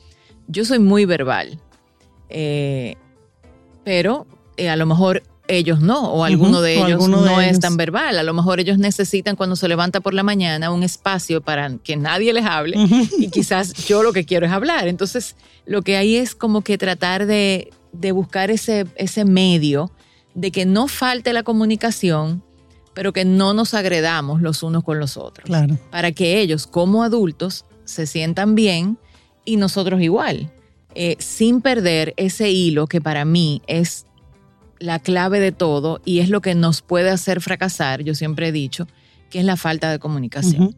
Yo 0.47 0.65
soy 0.65 0.79
muy 0.79 1.05
verbal. 1.05 1.59
Eh, 2.29 2.97
pero 3.85 4.27
eh, 4.57 4.69
a 4.69 4.77
lo 4.77 4.87
mejor 4.87 5.23
ellos 5.49 5.81
no, 5.81 6.13
o 6.13 6.25
alguno 6.25 6.61
de 6.61 6.77
ellos 6.77 7.09
no 7.09 7.41
es 7.41 7.59
tan 7.59 7.77
verbal. 7.77 8.19
A 8.19 8.23
lo 8.23 8.35
mejor 8.35 8.61
ellos 8.61 8.79
necesitan 8.79 9.35
cuando 9.35 9.57
se 9.57 9.67
levanta 9.67 10.01
por 10.01 10.15
la 10.15 10.23
mañana 10.23 10.71
un 10.71 10.83
espacio 10.83 11.41
para 11.41 11.77
que 11.79 11.97
nadie 11.97 12.33
les 12.33 12.45
hable 12.45 12.77
y 13.19 13.29
quizás 13.31 13.73
yo 13.87 14.03
lo 14.03 14.13
que 14.13 14.25
quiero 14.25 14.47
es 14.47 14.53
hablar. 14.53 14.89
Entonces, 14.89 15.37
lo 15.67 15.83
que 15.83 15.97
hay 15.97 16.17
es 16.17 16.35
como 16.35 16.63
que 16.63 16.79
tratar 16.79 17.27
de, 17.27 17.71
buscar 18.13 18.51
ese, 18.51 18.87
ese 18.97 19.25
medio 19.25 19.91
de 20.35 20.51
que 20.51 20.67
no 20.67 20.87
falte 20.87 21.33
la 21.33 21.43
comunicación, 21.43 22.43
pero 22.95 23.13
que 23.13 23.25
no 23.25 23.55
nos 23.55 23.75
agredamos 23.75 24.43
los 24.43 24.63
unos 24.63 24.85
con 24.85 25.01
los 25.01 25.17
otros. 25.17 25.47
Claro. 25.47 25.79
Para 25.91 26.13
que 26.13 26.41
ellos 26.41 26.67
como 26.67 27.03
adultos 27.03 27.65
se 27.85 28.07
sientan 28.07 28.55
bien 28.55 28.99
y 29.45 29.57
nosotros 29.57 30.01
igual. 30.03 30.53
Eh, 31.01 31.15
sin 31.21 31.61
perder 31.61 32.13
ese 32.17 32.51
hilo 32.51 32.89
que 32.89 33.01
para 33.01 33.25
mí 33.25 33.63
es 33.69 34.05
la 34.81 34.99
clave 34.99 35.39
de 35.39 35.53
todo 35.53 36.01
y 36.05 36.19
es 36.19 36.29
lo 36.29 36.41
que 36.41 36.57
nos 36.57 36.83
puede 36.83 37.09
hacer 37.09 37.41
fracasar, 37.41 38.03
yo 38.03 38.17
siempre 38.17 38.49
he 38.49 38.53
dicho, 38.53 38.89
que 39.31 39.39
es 39.39 39.45
la 39.45 39.57
falta 39.57 39.93
de 39.93 40.01
comunicación. 40.01 40.75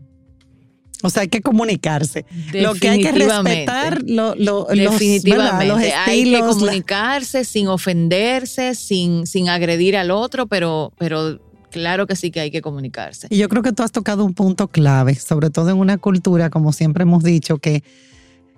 O 1.02 1.08
sea, 1.08 1.22
hay 1.22 1.28
que 1.28 1.40
comunicarse. 1.40 2.26
Lo 2.52 2.74
que 2.74 2.90
hay 2.90 3.00
que 3.00 3.12
respetar 3.12 4.02
lo, 4.02 4.34
Definitivamente. 4.66 5.66
Los, 5.66 5.80
estilos, 5.80 5.96
hay 6.06 6.24
que 6.30 6.40
comunicarse 6.40 7.46
sin 7.46 7.68
ofenderse, 7.68 8.74
sin, 8.74 9.26
sin 9.26 9.48
agredir 9.48 9.96
al 9.96 10.10
otro, 10.10 10.48
pero, 10.48 10.92
pero 10.98 11.40
claro 11.70 12.06
que 12.06 12.14
sí 12.14 12.30
que 12.30 12.40
hay 12.40 12.50
que 12.50 12.60
comunicarse. 12.60 13.26
Y 13.30 13.38
yo 13.38 13.48
creo 13.48 13.62
que 13.62 13.72
tú 13.72 13.82
has 13.82 13.90
tocado 13.90 14.22
un 14.22 14.34
punto 14.34 14.68
clave, 14.68 15.14
sobre 15.14 15.48
todo 15.48 15.70
en 15.70 15.78
una 15.78 15.96
cultura, 15.96 16.50
como 16.50 16.74
siempre 16.74 17.04
hemos 17.04 17.24
dicho, 17.24 17.56
que 17.56 17.82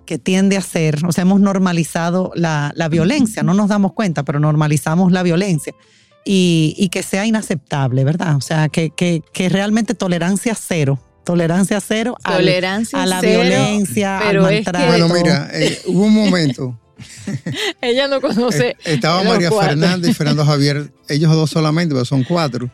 que 0.05 0.17
tiende 0.17 0.57
a 0.57 0.61
ser, 0.61 1.05
o 1.05 1.11
sea, 1.11 1.23
hemos 1.23 1.39
normalizado 1.41 2.31
la, 2.35 2.73
violencia, 2.89 3.43
no 3.43 3.53
nos 3.53 3.69
damos 3.69 3.93
cuenta, 3.93 4.23
pero 4.23 4.39
normalizamos 4.39 5.11
la 5.11 5.23
violencia. 5.23 5.73
Y, 6.25 6.89
que 6.91 7.03
sea 7.03 7.25
inaceptable, 7.25 8.03
¿verdad? 8.03 8.37
O 8.37 8.41
sea, 8.41 8.69
que, 8.69 8.91
que, 8.91 9.49
realmente 9.49 9.93
tolerancia 9.93 10.55
cero, 10.55 10.99
tolerancia 11.25 11.81
cero 11.81 12.15
a 12.23 12.41
la 12.41 13.21
violencia, 13.21 14.19
al 14.19 14.39
maltrato. 14.39 14.85
Bueno, 14.87 15.09
mira, 15.09 15.49
eh, 15.53 15.81
hubo 15.85 16.05
un 16.05 16.13
momento. 16.13 16.79
Ella 17.81 18.07
no 18.07 18.21
conoce. 18.21 18.69
Eh, 18.69 18.75
estaba 18.85 19.23
María 19.23 19.51
Fernanda 19.51 20.09
y 20.09 20.13
Fernando 20.13 20.45
Javier, 20.45 20.91
ellos 21.09 21.31
dos 21.33 21.49
solamente, 21.49 21.93
pero 21.93 22.05
son 22.05 22.23
cuatro. 22.23 22.69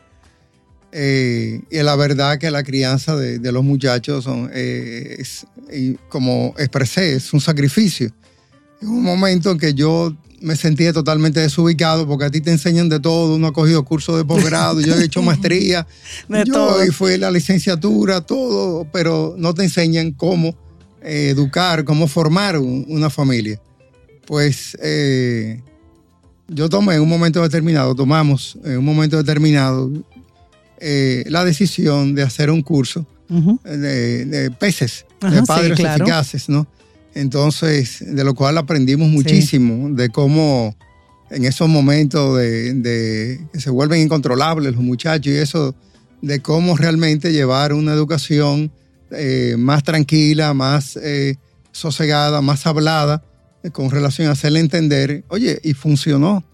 Eh, 0.92 1.60
y 1.70 1.78
la 1.78 1.94
verdad 1.94 2.38
que 2.38 2.50
la 2.50 2.64
crianza 2.64 3.14
de, 3.16 3.52
los 3.52 3.62
muchachos 3.62 4.24
son, 4.24 4.50
eh, 4.52 5.16
es, 5.18 5.46
como 6.08 6.54
expresé, 6.58 7.14
es 7.14 7.32
un 7.32 7.40
sacrificio. 7.40 8.10
Es 8.80 8.88
un 8.88 9.02
momento 9.02 9.50
en 9.50 9.58
que 9.58 9.74
yo 9.74 10.14
me 10.40 10.56
sentía 10.56 10.92
totalmente 10.92 11.38
desubicado 11.38 12.08
porque 12.08 12.24
a 12.24 12.30
ti 12.30 12.40
te 12.40 12.50
enseñan 12.50 12.88
de 12.88 12.98
todo, 12.98 13.36
uno 13.36 13.48
ha 13.48 13.52
cogido 13.52 13.84
cursos 13.84 14.16
de 14.16 14.24
posgrado, 14.24 14.80
yo 14.80 14.94
he 14.94 15.04
hecho 15.04 15.20
maestría, 15.22 15.86
yo 16.46 16.84
y 16.84 16.88
fue 16.88 17.18
la 17.18 17.30
licenciatura, 17.30 18.22
todo, 18.22 18.86
pero 18.90 19.34
no 19.36 19.52
te 19.52 19.64
enseñan 19.64 20.12
cómo 20.12 20.56
eh, 21.02 21.28
educar, 21.28 21.84
cómo 21.84 22.08
formar 22.08 22.58
una 22.58 23.10
familia. 23.10 23.60
Pues 24.26 24.76
yo 26.48 26.68
tomé 26.68 26.94
en 26.94 27.02
un 27.02 27.08
momento 27.08 27.42
determinado, 27.42 27.94
tomamos 27.94 28.58
en 28.64 28.78
un 28.78 28.84
momento 28.84 29.16
determinado 29.18 29.90
eh, 30.80 31.24
la 31.28 31.44
decisión 31.44 32.14
de 32.14 32.22
hacer 32.22 32.50
un 32.50 32.62
curso 32.62 33.06
de, 33.28 34.50
peces, 34.58 35.06
de 35.20 35.42
padres 35.44 35.78
eficaces, 35.78 36.48
¿no? 36.48 36.66
Entonces, 37.14 38.04
de 38.06 38.24
lo 38.24 38.34
cual 38.34 38.58
aprendimos 38.58 39.08
muchísimo, 39.08 39.90
de 39.90 40.08
cómo 40.08 40.76
en 41.30 41.44
esos 41.44 41.68
momentos 41.68 42.38
de, 42.38 43.40
que 43.52 43.60
se 43.60 43.70
vuelven 43.70 44.00
incontrolables 44.00 44.74
los 44.74 44.82
muchachos 44.82 45.32
y 45.32 45.36
eso, 45.36 45.74
de 46.22 46.40
cómo 46.40 46.76
realmente 46.76 47.32
llevar 47.32 47.72
una 47.72 47.92
educación 47.92 48.72
eh, 49.10 49.56
más 49.58 49.82
tranquila, 49.82 50.54
más 50.54 50.96
eh, 50.96 51.36
sosegada, 51.72 52.40
más 52.40 52.66
hablada, 52.66 53.22
con 53.72 53.90
relación 53.90 54.28
a 54.28 54.32
hacerle 54.32 54.60
entender, 54.60 55.24
oye, 55.28 55.60
y 55.62 55.74
funcionó. 55.74 56.44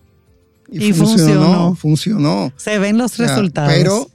Y, 0.69 0.93
funcionó, 0.93 1.77
funcionó, 1.77 2.53
Se 2.57 2.79
ven 2.79 2.99
los 2.99 3.19
resultados. 3.19 3.73
Pero 3.73 4.11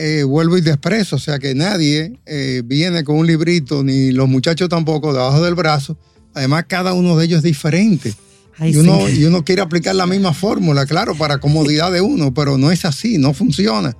eh, 0.00 0.22
vuelvo 0.22 0.56
y 0.56 0.62
te 0.62 0.70
expreso, 0.70 1.16
o 1.16 1.18
sea 1.18 1.40
que 1.40 1.56
nadie 1.56 2.20
eh, 2.24 2.62
viene 2.64 3.02
con 3.02 3.16
un 3.16 3.26
librito, 3.26 3.82
ni 3.82 4.12
los 4.12 4.28
muchachos 4.28 4.68
tampoco, 4.68 5.12
debajo 5.12 5.42
del 5.42 5.56
brazo. 5.56 5.98
Además, 6.34 6.66
cada 6.68 6.92
uno 6.92 7.16
de 7.16 7.24
ellos 7.24 7.38
es 7.38 7.42
diferente. 7.42 8.14
y, 8.60 8.76
uno, 8.76 9.08
y 9.08 9.24
uno 9.24 9.44
quiere 9.44 9.60
aplicar 9.60 9.96
la 9.96 10.06
misma 10.06 10.32
fórmula, 10.32 10.86
claro, 10.86 11.16
para 11.16 11.38
comodidad 11.38 11.90
de 11.90 12.00
uno, 12.00 12.32
pero 12.32 12.56
no 12.56 12.70
es 12.70 12.84
así, 12.84 13.18
no 13.18 13.34
funciona. 13.34 13.96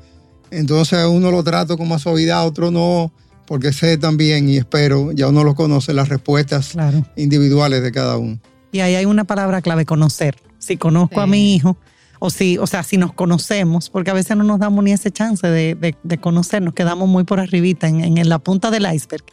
Entonces 0.52 1.04
uno 1.04 1.32
lo 1.32 1.42
trato 1.42 1.76
con 1.76 1.88
más 1.88 2.02
suavidad, 2.02 2.46
otro 2.46 2.70
no, 2.70 3.12
porque 3.44 3.72
sé 3.72 3.98
también 3.98 4.48
y 4.48 4.56
espero, 4.56 5.10
ya 5.10 5.26
uno 5.26 5.42
lo 5.42 5.56
conoce, 5.56 5.92
las 5.94 6.08
respuestas 6.08 6.76
individuales 7.16 7.82
de 7.82 7.90
cada 7.90 8.18
uno. 8.18 8.38
Y 8.70 8.78
ahí 8.80 8.94
hay 8.94 9.04
una 9.04 9.24
palabra 9.24 9.62
clave, 9.62 9.84
conocer. 9.84 10.36
Si 10.60 10.76
conozco 10.76 11.20
a 11.20 11.26
mi 11.26 11.56
hijo, 11.56 11.76
o 12.18 12.30
si, 12.30 12.58
o 12.58 12.66
sea, 12.66 12.82
si 12.82 12.96
nos 12.96 13.12
conocemos, 13.12 13.90
porque 13.90 14.10
a 14.10 14.14
veces 14.14 14.36
no 14.36 14.44
nos 14.44 14.58
damos 14.58 14.84
ni 14.84 14.92
ese 14.92 15.10
chance 15.10 15.46
de, 15.46 15.96
de, 16.02 16.18
conocernos, 16.18 16.74
quedamos 16.74 17.08
muy 17.08 17.24
por 17.24 17.40
arribita, 17.40 17.88
en, 17.88 18.18
en, 18.18 18.28
la 18.28 18.38
punta 18.38 18.70
del 18.70 18.92
iceberg, 18.92 19.24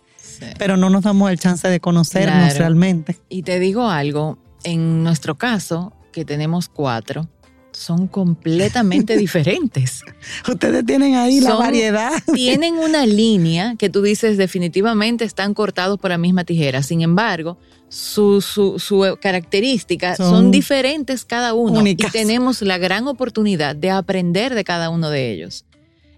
pero 0.58 0.78
no 0.78 0.90
nos 0.90 1.04
damos 1.04 1.32
el 1.32 1.40
chance 1.40 1.68
de 1.68 1.80
conocernos 1.80 2.58
realmente. 2.58 3.18
Y 3.30 3.44
te 3.44 3.60
digo 3.60 3.90
algo, 3.90 4.38
en 4.64 5.04
nuestro 5.04 5.36
caso, 5.36 5.94
que 6.12 6.26
tenemos 6.26 6.70
cuatro, 6.70 7.28
son 7.76 8.08
completamente 8.08 9.18
diferentes. 9.18 10.02
Ustedes 10.48 10.86
tienen 10.86 11.16
ahí 11.16 11.40
la 11.40 11.56
variedad. 11.56 12.12
Tienen 12.34 12.76
una 12.76 13.06
línea 13.06 13.76
que 13.78 13.90
tú 13.90 14.02
dices 14.02 14.38
definitivamente 14.38 15.26
están 15.26 15.54
cortados 15.54 16.00
por 16.00 16.12
la 16.12 16.18
misma 16.18 16.44
tijera. 16.44 16.84
Sin 16.84 17.02
embargo, 17.02 17.58
su, 17.90 18.42
su, 18.42 19.18
características 19.22 20.18
son, 20.18 20.52
diferentes 20.52 21.24
cada 21.26 21.54
uno 21.54 21.86
y 21.86 21.96
tenemos 21.96 22.62
la 22.62 22.78
gran 22.78 23.08
oportunidad 23.08 23.76
de 23.76 23.92
aprender 23.92 24.56
de 24.56 24.64
cada 24.64 24.90
uno 24.90 25.10
de 25.10 25.32
ellos. 25.32 25.66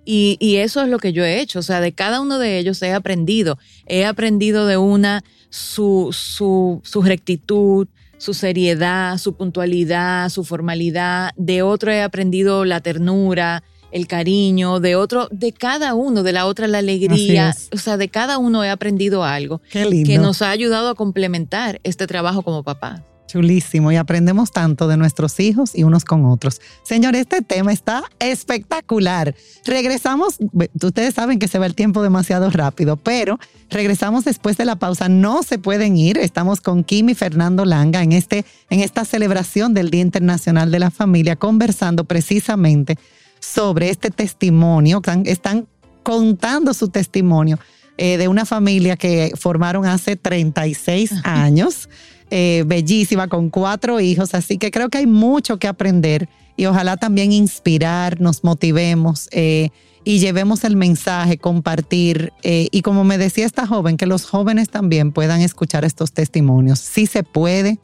Y, 0.06 0.38
y, 0.40 0.56
eso 0.56 0.82
es 0.82 0.88
lo 0.88 1.00
que 1.00 1.12
yo 1.12 1.26
he 1.26 1.42
hecho, 1.42 1.60
o 1.60 1.62
sea, 1.62 1.82
de 1.82 1.92
cada 1.92 2.22
uno 2.22 2.40
de 2.40 2.60
ellos 2.60 2.82
he 2.82 2.94
aprendido. 2.94 3.60
He 3.88 4.06
aprendido 4.06 4.66
de 4.66 4.78
una 4.78 5.22
su, 5.50 6.10
su, 6.14 6.80
su 6.86 7.02
rectitud, 7.02 7.90
su 8.18 8.34
seriedad, 8.34 9.18
su 9.18 9.34
puntualidad, 9.34 10.30
su 10.30 10.44
formalidad. 10.44 11.32
De 11.36 11.62
otro 11.62 11.92
he 11.92 12.02
aprendido 12.02 12.66
la 12.66 12.82
ternura, 12.82 13.64
el 13.92 14.08
cariño, 14.08 14.80
de 14.80 14.96
otro, 14.96 15.28
de 15.32 15.54
cada 15.54 15.94
uno, 15.94 16.24
de 16.24 16.34
la 16.34 16.46
otra 16.46 16.68
la 16.68 16.80
alegría. 16.80 17.56
O 17.74 17.78
sea, 17.78 17.98
de 17.98 18.10
cada 18.10 18.38
uno 18.38 18.64
he 18.64 18.70
aprendido 18.70 19.24
algo 19.24 19.62
que 19.72 20.18
nos 20.18 20.42
ha 20.42 20.52
ayudado 20.52 20.90
a 20.90 20.96
complementar 20.96 21.80
este 21.84 22.08
trabajo 22.08 22.42
como 22.42 22.64
papá. 22.64 23.04
Chulísimo, 23.28 23.92
y 23.92 23.98
aprendemos 23.98 24.52
tanto 24.52 24.88
de 24.88 24.96
nuestros 24.98 25.40
hijos 25.40 25.76
y 25.76 25.84
unos 25.84 26.06
con 26.06 26.26
otros. 26.26 26.62
Señor, 26.84 27.16
este 27.16 27.42
tema 27.42 27.74
está 27.74 28.04
espectacular. 28.20 29.36
Regresamos, 29.66 30.38
ustedes 30.82 31.14
saben 31.14 31.38
que 31.38 31.50
se 31.50 31.60
va 31.60 31.66
el 31.66 31.76
tiempo 31.76 32.02
demasiado 32.02 32.50
rápido, 32.50 32.96
pero 32.96 33.38
regresamos 33.70 34.24
después 34.24 34.56
de 34.56 34.66
la 34.66 34.78
pausa. 34.78 35.10
No 35.10 35.44
se 35.44 35.60
pueden 35.60 35.98
ir. 35.98 36.18
Estamos 36.18 36.62
con 36.62 36.86
Kim 36.86 37.10
y 37.10 37.16
Fernando 37.16 37.66
Langa 37.66 38.02
en, 38.02 38.14
este, 38.14 38.46
en 38.70 38.80
esta 38.80 39.04
celebración 39.04 39.74
del 39.74 39.90
Día 39.90 40.02
Internacional 40.02 40.72
de 40.72 40.80
la 40.80 40.90
Familia, 40.90 41.36
conversando 41.36 42.06
precisamente 42.06 42.98
sobre 43.40 43.90
este 43.90 44.10
testimonio. 44.10 45.02
Están 45.26 45.68
contando 46.04 46.74
su 46.74 46.88
testimonio 46.88 47.60
eh, 47.98 48.18
de 48.18 48.28
una 48.28 48.46
familia 48.46 48.96
que 48.96 49.34
formaron 49.36 49.86
hace 49.86 50.16
36 50.16 51.12
años. 51.24 51.90
Eh, 52.30 52.64
bellísima, 52.68 53.30
con 53.30 53.50
cuatro 53.50 54.02
hijos, 54.02 54.34
así 54.34 54.58
que 54.58 54.70
creo 54.70 54.90
que 54.90 54.98
hay 54.98 55.08
mucho 55.08 55.58
que 55.60 55.68
aprender 55.68 56.28
y 56.58 56.66
ojalá 56.66 56.98
también 56.98 57.32
inspirar, 57.32 58.20
nos 58.20 58.44
motivemos 58.44 59.30
eh, 59.32 59.70
y 60.04 60.20
llevemos 60.20 60.66
el 60.66 60.76
mensaje, 60.76 61.38
compartir. 61.38 62.34
Eh, 62.44 62.68
y 62.72 62.82
como 62.82 63.06
me 63.06 63.18
decía 63.18 63.46
esta 63.46 63.66
joven, 63.66 63.96
que 63.96 64.08
los 64.08 64.26
jóvenes 64.26 64.70
también 64.70 65.14
puedan 65.14 65.40
escuchar 65.42 65.86
estos 65.86 66.12
testimonios. 66.12 66.80
Sí 66.80 67.06
se 67.06 67.24
puede, 67.24 67.80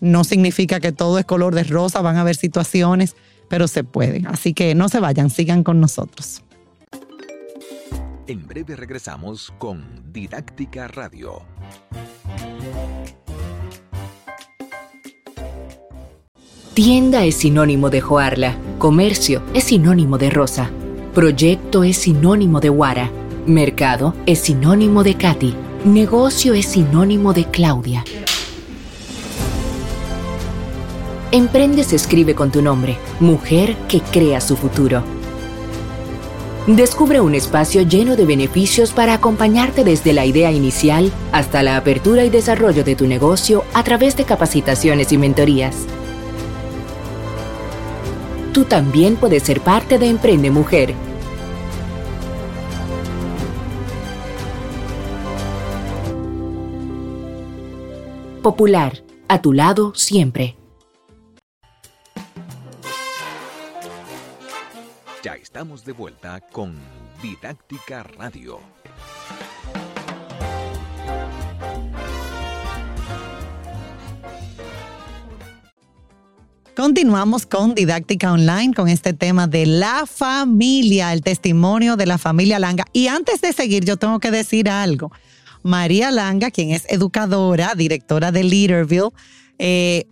no 0.00 0.22
significa 0.22 0.78
que 0.78 0.92
todo 0.92 1.18
es 1.18 1.24
color 1.24 1.54
de 1.54 1.64
rosa, 1.64 2.00
van 2.02 2.16
a 2.16 2.20
haber 2.20 2.36
situaciones, 2.36 3.16
pero 3.48 3.66
se 3.66 3.82
puede. 3.82 4.22
Así 4.28 4.54
que 4.54 4.76
no 4.76 4.88
se 4.88 5.00
vayan, 5.00 5.28
sigan 5.30 5.64
con 5.64 5.80
nosotros. 5.80 6.42
En 8.28 8.46
breve 8.46 8.76
regresamos 8.76 9.52
con 9.58 10.12
Didáctica 10.12 10.86
Radio. 10.86 11.42
Tienda 16.74 17.22
es 17.26 17.34
sinónimo 17.34 17.90
de 17.90 18.00
Joarla, 18.00 18.56
comercio 18.78 19.42
es 19.52 19.64
sinónimo 19.64 20.16
de 20.16 20.30
Rosa, 20.30 20.70
proyecto 21.14 21.84
es 21.84 21.98
sinónimo 21.98 22.60
de 22.60 22.70
Guara, 22.70 23.10
mercado 23.46 24.14
es 24.24 24.38
sinónimo 24.38 25.04
de 25.04 25.14
Katy, 25.14 25.54
negocio 25.84 26.54
es 26.54 26.64
sinónimo 26.64 27.34
de 27.34 27.44
Claudia. 27.44 28.02
Emprende 31.30 31.84
se 31.84 31.96
escribe 31.96 32.34
con 32.34 32.50
tu 32.50 32.62
nombre, 32.62 32.96
mujer 33.20 33.76
que 33.86 34.00
crea 34.00 34.40
su 34.40 34.56
futuro. 34.56 35.04
Descubre 36.66 37.20
un 37.20 37.34
espacio 37.34 37.82
lleno 37.82 38.16
de 38.16 38.24
beneficios 38.24 38.92
para 38.92 39.12
acompañarte 39.12 39.84
desde 39.84 40.14
la 40.14 40.24
idea 40.24 40.50
inicial 40.50 41.12
hasta 41.32 41.62
la 41.62 41.76
apertura 41.76 42.24
y 42.24 42.30
desarrollo 42.30 42.82
de 42.82 42.96
tu 42.96 43.06
negocio 43.06 43.62
a 43.74 43.84
través 43.84 44.16
de 44.16 44.24
capacitaciones 44.24 45.12
y 45.12 45.18
mentorías 45.18 45.86
tú 48.52 48.64
también 48.64 49.16
puedes 49.16 49.42
ser 49.42 49.60
parte 49.60 49.98
de 49.98 50.08
Emprende 50.08 50.50
Mujer. 50.50 50.94
Popular, 58.42 59.02
a 59.28 59.40
tu 59.40 59.52
lado 59.52 59.94
siempre. 59.94 60.56
Ya 65.22 65.34
estamos 65.34 65.84
de 65.84 65.92
vuelta 65.92 66.40
con 66.50 66.76
Didáctica 67.22 68.02
Radio. 68.02 68.58
Continuamos 76.74 77.44
con 77.44 77.74
Didáctica 77.74 78.32
Online 78.32 78.72
con 78.72 78.88
este 78.88 79.12
tema 79.12 79.46
de 79.46 79.66
la 79.66 80.06
familia, 80.06 81.12
el 81.12 81.20
testimonio 81.20 81.96
de 81.96 82.06
la 82.06 82.16
familia 82.16 82.58
Langa. 82.58 82.86
Y 82.94 83.08
antes 83.08 83.42
de 83.42 83.52
seguir, 83.52 83.84
yo 83.84 83.98
tengo 83.98 84.20
que 84.20 84.30
decir 84.30 84.70
algo. 84.70 85.12
María 85.62 86.10
Langa, 86.10 86.50
quien 86.50 86.70
es 86.70 86.86
educadora, 86.88 87.74
directora 87.76 88.32
de 88.32 88.44
Leaderville, 88.44 89.10
eh, 89.58 90.06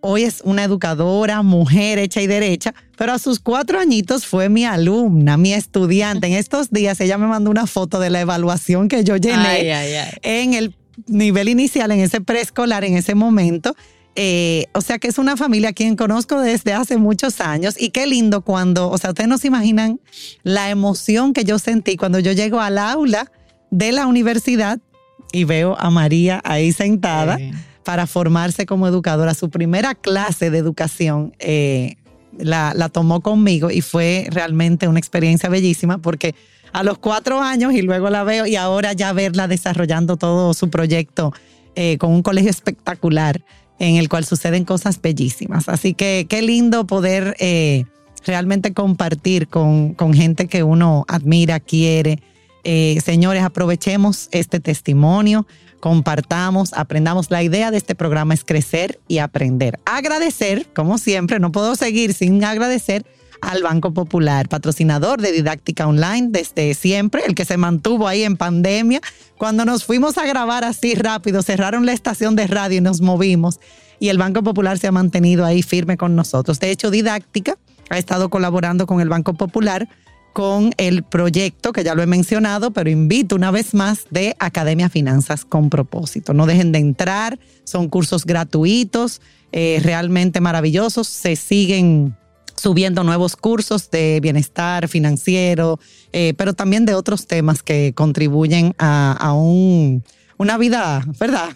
hoy 0.00 0.22
es 0.22 0.40
una 0.44 0.64
educadora, 0.64 1.42
mujer 1.42 1.98
hecha 1.98 2.22
y 2.22 2.26
derecha, 2.26 2.74
pero 2.96 3.12
a 3.12 3.18
sus 3.18 3.38
cuatro 3.38 3.78
añitos 3.78 4.24
fue 4.24 4.48
mi 4.48 4.64
alumna, 4.64 5.36
mi 5.36 5.52
estudiante. 5.52 6.28
En 6.28 6.32
estos 6.32 6.70
días 6.70 6.98
ella 7.02 7.18
me 7.18 7.26
mandó 7.26 7.50
una 7.50 7.66
foto 7.66 8.00
de 8.00 8.08
la 8.08 8.22
evaluación 8.22 8.88
que 8.88 9.04
yo 9.04 9.18
llené 9.18 9.70
en 10.22 10.54
el 10.54 10.74
nivel 11.08 11.50
inicial, 11.50 11.92
en 11.92 12.00
ese 12.00 12.22
preescolar, 12.22 12.84
en 12.84 12.96
ese 12.96 13.14
momento. 13.14 13.76
Eh, 14.16 14.66
o 14.72 14.80
sea 14.80 14.98
que 15.00 15.08
es 15.08 15.18
una 15.18 15.36
familia 15.36 15.70
a 15.70 15.72
quien 15.72 15.96
conozco 15.96 16.40
desde 16.40 16.72
hace 16.72 16.98
muchos 16.98 17.40
años 17.40 17.74
y 17.76 17.90
qué 17.90 18.06
lindo 18.06 18.42
cuando, 18.42 18.88
o 18.88 18.96
sea, 18.96 19.10
ustedes 19.10 19.28
no 19.28 19.38
se 19.38 19.48
imaginan 19.48 20.00
la 20.44 20.70
emoción 20.70 21.32
que 21.32 21.44
yo 21.44 21.58
sentí 21.58 21.96
cuando 21.96 22.20
yo 22.20 22.30
llego 22.30 22.60
al 22.60 22.78
aula 22.78 23.32
de 23.70 23.90
la 23.90 24.06
universidad 24.06 24.78
y 25.32 25.44
veo 25.44 25.76
a 25.80 25.90
María 25.90 26.40
ahí 26.44 26.72
sentada 26.72 27.38
para 27.82 28.06
formarse 28.06 28.66
como 28.66 28.86
educadora. 28.86 29.34
Su 29.34 29.50
primera 29.50 29.96
clase 29.96 30.48
de 30.50 30.58
educación 30.58 31.34
eh, 31.40 31.96
la, 32.38 32.72
la 32.74 32.88
tomó 32.88 33.20
conmigo 33.20 33.70
y 33.70 33.80
fue 33.80 34.28
realmente 34.30 34.86
una 34.86 35.00
experiencia 35.00 35.48
bellísima 35.48 35.98
porque 35.98 36.36
a 36.72 36.82
los 36.82 36.98
cuatro 36.98 37.40
años 37.40 37.72
y 37.72 37.82
luego 37.82 38.10
la 38.10 38.24
veo 38.24 38.46
y 38.46 38.56
ahora 38.56 38.92
ya 38.92 39.12
verla 39.12 39.48
desarrollando 39.48 40.16
todo 40.16 40.54
su 40.54 40.70
proyecto 40.70 41.32
eh, 41.76 41.98
con 41.98 42.12
un 42.12 42.22
colegio 42.22 42.50
espectacular 42.50 43.44
en 43.78 43.96
el 43.96 44.08
cual 44.08 44.24
suceden 44.24 44.64
cosas 44.64 45.00
bellísimas. 45.00 45.68
Así 45.68 45.94
que 45.94 46.26
qué 46.28 46.42
lindo 46.42 46.86
poder 46.86 47.36
eh, 47.38 47.84
realmente 48.24 48.72
compartir 48.72 49.48
con, 49.48 49.94
con, 49.94 50.14
gente 50.14 50.46
que 50.46 50.62
uno 50.62 51.04
admira, 51.08 51.60
quiere. 51.60 52.22
Eh, 52.64 52.98
señores, 53.04 53.42
aprovechemos 53.42 54.28
este 54.32 54.60
testimonio, 54.60 55.46
compartamos, 55.80 56.72
aprendamos. 56.72 57.30
La 57.30 57.42
idea 57.42 57.70
de 57.70 57.76
este 57.76 57.94
programa 57.94 58.34
es 58.34 58.44
crecer 58.44 59.00
y 59.06 59.18
aprender. 59.18 59.78
Agradecer, 59.84 60.66
como 60.74 60.98
siempre, 60.98 61.38
no 61.40 61.52
puedo 61.52 61.76
seguir 61.76 62.14
sin 62.14 62.42
agradecer 62.42 63.04
al 63.40 63.62
Banco 63.62 63.92
Popular, 63.92 64.48
patrocinador 64.48 65.20
de 65.20 65.32
Didáctica 65.32 65.86
Online 65.86 66.28
desde 66.30 66.74
siempre, 66.74 67.22
el 67.26 67.34
que 67.34 67.44
se 67.44 67.56
mantuvo 67.56 68.08
ahí 68.08 68.22
en 68.22 68.36
pandemia. 68.36 69.00
Cuando 69.38 69.64
nos 69.64 69.84
fuimos 69.84 70.18
a 70.18 70.26
grabar 70.26 70.64
así 70.64 70.94
rápido, 70.94 71.42
cerraron 71.42 71.86
la 71.86 71.92
estación 71.92 72.36
de 72.36 72.46
radio 72.46 72.78
y 72.78 72.80
nos 72.80 73.00
movimos. 73.00 73.60
Y 74.00 74.08
el 74.08 74.18
Banco 74.18 74.42
Popular 74.42 74.78
se 74.78 74.86
ha 74.86 74.92
mantenido 74.92 75.44
ahí 75.44 75.62
firme 75.62 75.96
con 75.96 76.16
nosotros. 76.16 76.60
De 76.60 76.70
hecho, 76.70 76.90
Didáctica 76.90 77.56
ha 77.90 77.98
estado 77.98 78.28
colaborando 78.28 78.86
con 78.86 79.00
el 79.00 79.08
Banco 79.08 79.34
Popular 79.34 79.88
con 80.34 80.72
el 80.78 81.04
proyecto 81.04 81.72
que 81.72 81.84
ya 81.84 81.94
lo 81.94 82.02
he 82.02 82.06
mencionado, 82.06 82.72
pero 82.72 82.90
invito 82.90 83.36
una 83.36 83.52
vez 83.52 83.72
más 83.72 84.06
de 84.10 84.34
Academia 84.40 84.88
Finanzas 84.88 85.44
con 85.44 85.70
propósito. 85.70 86.34
No 86.34 86.46
dejen 86.46 86.72
de 86.72 86.80
entrar, 86.80 87.38
son 87.62 87.88
cursos 87.88 88.26
gratuitos, 88.26 89.20
eh, 89.52 89.80
realmente 89.82 90.40
maravillosos, 90.40 91.06
se 91.06 91.36
siguen 91.36 92.16
subiendo 92.64 93.04
nuevos 93.04 93.36
cursos 93.36 93.90
de 93.90 94.20
bienestar 94.22 94.88
financiero, 94.88 95.78
eh, 96.14 96.32
pero 96.38 96.54
también 96.54 96.86
de 96.86 96.94
otros 96.94 97.26
temas 97.26 97.62
que 97.62 97.92
contribuyen 97.94 98.74
a, 98.78 99.34
una 100.38 100.56
vida, 100.56 101.04
¿verdad? 101.20 101.50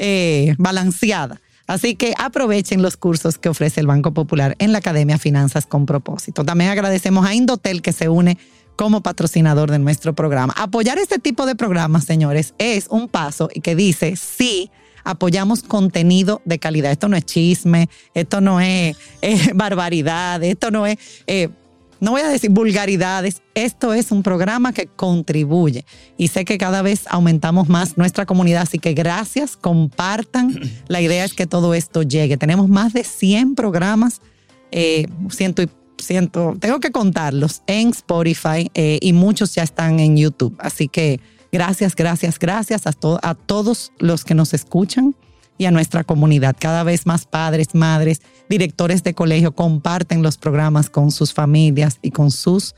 Eh, 0.00 0.56
balanceada. 0.58 1.40
Así 1.68 1.94
que 1.94 2.14
aprovechen 2.18 2.82
los 2.82 2.96
cursos 2.96 3.38
que 3.38 3.48
ofrece 3.48 3.78
el 3.78 3.86
Banco 3.86 4.12
Popular 4.12 4.56
en 4.58 4.72
la 4.72 4.78
Academia 4.78 5.18
Finanzas 5.18 5.66
con 5.66 5.86
propósito. 5.86 6.44
También 6.44 6.70
agradecemos 6.70 7.24
a 7.24 7.32
Indotel 7.32 7.80
que 7.80 7.92
se 7.92 8.08
une 8.08 8.36
como 8.74 9.04
patrocinador 9.04 9.70
de 9.70 9.78
nuestro 9.78 10.16
programa. 10.16 10.52
Apoyar 10.56 10.98
este 10.98 11.20
tipo 11.20 11.46
de 11.46 11.54
programas, 11.54 12.02
señores, 12.02 12.54
es 12.58 12.88
un 12.88 13.06
paso 13.06 13.50
y 13.54 13.60
que 13.60 13.76
dice 13.76 14.16
sí 14.16 14.68
apoyamos 15.04 15.62
contenido 15.62 16.42
de 16.44 16.58
calidad. 16.58 16.92
Esto 16.92 17.08
no 17.08 17.16
es 17.16 17.24
chisme, 17.24 17.88
esto 18.14 18.40
no 18.40 18.60
es, 18.60 18.96
barbaridad, 19.54 20.42
esto 20.42 20.70
no 20.70 20.86
es, 20.86 20.98
eh, 21.26 21.48
no 22.00 22.12
voy 22.12 22.22
a 22.22 22.28
decir 22.28 22.50
vulgaridades, 22.50 23.42
esto 23.54 23.92
es 23.92 24.10
un 24.10 24.22
programa 24.22 24.72
que 24.72 24.86
contribuye. 24.86 25.84
Y 26.16 26.28
sé 26.28 26.46
que 26.46 26.56
cada 26.56 26.80
vez 26.80 27.04
aumentamos 27.08 27.68
más 27.68 27.98
nuestra 27.98 28.24
comunidad, 28.24 28.62
así 28.62 28.78
que 28.78 28.94
gracias, 28.94 29.56
compartan. 29.56 30.58
La 30.88 31.02
idea 31.02 31.24
es 31.24 31.34
que 31.34 31.46
todo 31.46 31.74
esto 31.74 32.02
llegue. 32.02 32.38
Tenemos 32.38 32.68
más 32.68 32.94
de 32.94 33.04
100 33.04 33.54
programas, 33.54 34.22
eh, 34.72 35.06
ciento 35.30 35.62
ciento, 36.02 36.56
tengo 36.58 36.80
que 36.80 36.90
contarlos 36.90 37.62
en 37.66 37.88
Spotify 37.88 38.70
eh, 38.74 38.98
y 39.00 39.12
muchos 39.12 39.54
ya 39.54 39.62
están 39.62 40.00
en 40.00 40.16
YouTube. 40.16 40.56
Así 40.58 40.88
que 40.88 41.20
Gracias, 41.52 41.96
gracias, 41.96 42.38
gracias 42.38 42.86
a, 42.86 42.92
a 43.22 43.34
todos 43.34 43.92
los 43.98 44.24
que 44.24 44.34
nos 44.34 44.54
escuchan 44.54 45.14
y 45.58 45.66
a 45.66 45.70
nuestra 45.70 46.04
comunidad. 46.04 46.56
Cada 46.58 46.84
vez 46.84 47.06
más 47.06 47.26
padres, 47.26 47.74
madres, 47.74 48.22
directores 48.48 49.02
de 49.02 49.14
colegio 49.14 49.54
comparten 49.54 50.22
los 50.22 50.38
programas 50.38 50.88
con 50.88 51.10
sus 51.10 51.34
familias 51.34 51.98
y 52.02 52.12
con 52.12 52.30
sus 52.30 52.74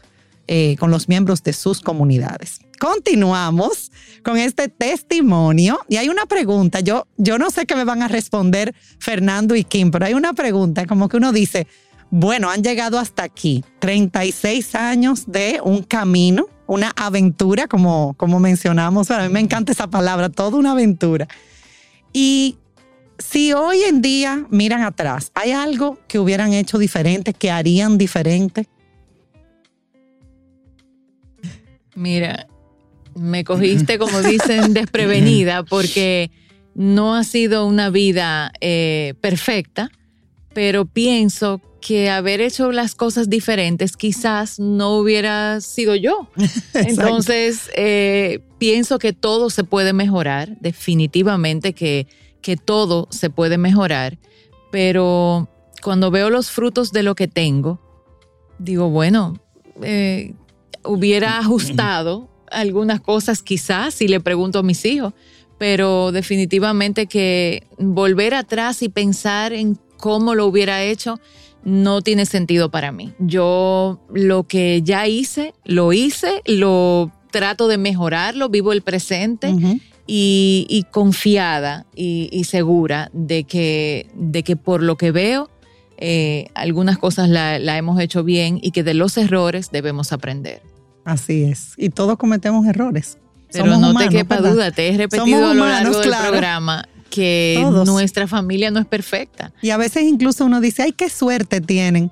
eh, 0.49 0.77
con 0.81 0.91
los 0.91 1.09
miembros 1.09 1.45
de 1.45 1.53
sus 1.53 1.81
comunidades. 1.81 2.59
Continuamos 2.81 3.93
con 4.25 4.37
este 4.37 4.69
testimonio 4.69 5.79
y 5.89 5.99
hay 5.99 6.09
una 6.09 6.27
pregunta. 6.27 6.81
Yo, 6.81 7.07
yo 7.17 7.39
no 7.39 7.51
sé 7.51 7.65
qué 7.65 7.77
me 7.77 7.85
van 7.85 8.03
a 8.03 8.09
responder 8.09 8.75
Fernando 8.99 9.55
y 9.55 9.63
Kim, 9.63 9.93
pero 9.93 10.05
hay 10.05 10.15
una 10.15 10.33
pregunta 10.33 10.85
como 10.87 11.09
que 11.09 11.19
uno 11.19 11.31
dice, 11.31 11.69
bueno, 12.15 12.51
han 12.51 12.63
llegado 12.63 12.99
hasta 12.99 13.23
aquí, 13.23 13.65
36 13.79 14.75
años 14.75 15.25
de 15.27 15.61
un 15.65 15.83
camino, 15.83 16.47
una 16.67 16.93
aventura, 16.95 17.69
como, 17.69 18.13
como 18.19 18.39
mencionamos. 18.39 19.11
a 19.11 19.23
mí 19.23 19.33
me 19.33 19.41
encanta 19.41 19.73
esa 19.73 19.87
palabra, 19.87 20.29
toda 20.29 20.59
una 20.59 20.73
aventura. 20.73 21.27
Y 22.13 22.59
si 23.17 23.55
hoy 23.55 23.81
en 23.89 24.03
día 24.03 24.47
miran 24.51 24.83
atrás, 24.83 25.33
¿hay 25.35 25.53
algo 25.53 25.99
que 26.07 26.19
hubieran 26.19 26.53
hecho 26.53 26.77
diferente, 26.77 27.33
que 27.33 27.51
harían 27.51 27.97
diferente? 27.97 28.69
Mira, 31.95 32.47
me 33.15 33.43
cogiste, 33.43 33.99
como 33.99 34.21
dicen, 34.21 34.75
desprevenida 34.75 35.63
porque 35.63 36.31
no 36.75 37.17
ha 37.17 37.25
sido 37.25 37.67
una 37.67 37.89
vida 37.89 38.53
eh, 38.61 39.15
perfecta, 39.23 39.91
pero 40.53 40.85
pienso 40.85 41.63
que 41.83 42.09
haber 42.09 42.41
hecho 42.41 42.73
las 42.73 42.95
cosas 42.95 43.29
diferentes 43.29 43.99
quizás 43.99 44.59
no 44.59 44.97
hubiera 44.97 45.61
sido 45.61 45.95
yo. 45.95 46.29
Entonces, 46.75 47.71
eh, 47.77 48.41
pienso 48.57 48.99
que 48.99 49.13
todo 49.13 49.51
se 49.51 49.65
puede 49.65 49.93
mejorar, 49.93 50.57
definitivamente 50.61 51.75
que, 51.75 52.07
que 52.41 52.57
todo 52.57 53.09
se 53.11 53.29
puede 53.29 53.59
mejorar, 53.59 54.17
pero 54.71 55.49
cuando 55.83 56.11
veo 56.11 56.31
los 56.31 56.51
frutos 56.51 56.93
de 56.93 57.03
lo 57.03 57.15
que 57.15 57.29
tengo, 57.29 57.81
digo, 58.59 58.89
bueno, 58.89 59.39
eh, 59.83 60.35
hubiera 60.85 61.39
ajustado 61.41 62.31
algunas 62.51 63.01
cosas 63.01 63.43
quizás 63.43 63.95
si 63.95 64.09
le 64.09 64.21
pregunto 64.21 64.61
a 64.61 64.63
mis 64.63 64.85
hijos, 64.87 65.13
pero 65.59 66.13
definitivamente 66.13 67.07
que 67.07 67.67
volver 67.79 68.35
atrás 68.35 68.83
y 68.83 68.89
pensar 68.89 69.53
en 69.53 69.79
cómo 69.97 70.35
lo 70.35 70.47
hubiera 70.47 70.83
hecho 70.83 71.21
no 71.65 72.03
tiene 72.03 72.27
sentido 72.27 72.71
para 72.71 72.93
mí. 72.93 73.13
Yo 73.19 74.01
lo 74.13 74.45
que 74.45 74.83
ya 74.83 75.07
hice, 75.07 75.55
lo 75.65 75.93
hice, 75.93 76.43
lo 76.47 77.13
trato 77.31 77.69
de 77.69 77.79
mejorarlo, 77.79 78.49
vivo 78.49 78.73
el 78.73 78.83
presente. 78.83 79.55
y, 80.07 80.87
confiada 80.91 81.87
y, 81.95 82.45
segura 82.45 83.11
de 83.13 83.45
que, 83.45 84.09
de 84.15 84.43
que 84.43 84.57
por 84.57 84.83
lo 84.83 84.97
que 84.97 85.11
veo, 85.11 85.49
eh, 85.97 86.49
algunas 86.55 86.99
cosas 86.99 87.29
la, 87.29 87.59
la 87.59 87.79
hemos 87.79 88.01
hecho 88.01 88.25
bien 88.25 88.59
y 88.61 88.73
que 88.73 88.83
de 88.83 88.95
los 88.95 89.17
errores 89.17 89.71
debemos 89.71 90.13
aprender. 90.13 90.61
Así 91.05 91.45
es. 91.45 91.75
Y 91.77 91.91
todos 91.91 92.19
cometemos 92.19 92.67
errores. 92.67 93.19
Pero 93.53 93.79
no 93.79 93.95
te 93.95 94.09
quepa 94.09 94.39
duda, 94.39 94.71
te 94.71 94.89
he 94.89 94.97
repetido 94.97 95.51
a 95.51 95.55
lo 95.55 95.67
largo 95.67 95.99
del 95.99 96.11
programa 96.11 96.89
que 97.13 97.63
nuestra 97.85 98.27
familia 98.27 98.71
no 98.71 98.81
es 98.81 98.87
perfecta. 98.87 99.53
Y 99.61 99.69
a 99.69 99.77
veces 99.77 100.05
incluso 100.05 100.47
uno 100.47 100.63
dice, 100.63 100.83
ay, 100.83 100.93
qué 100.93 101.11
suerte 101.11 101.61
tienen. 101.61 102.11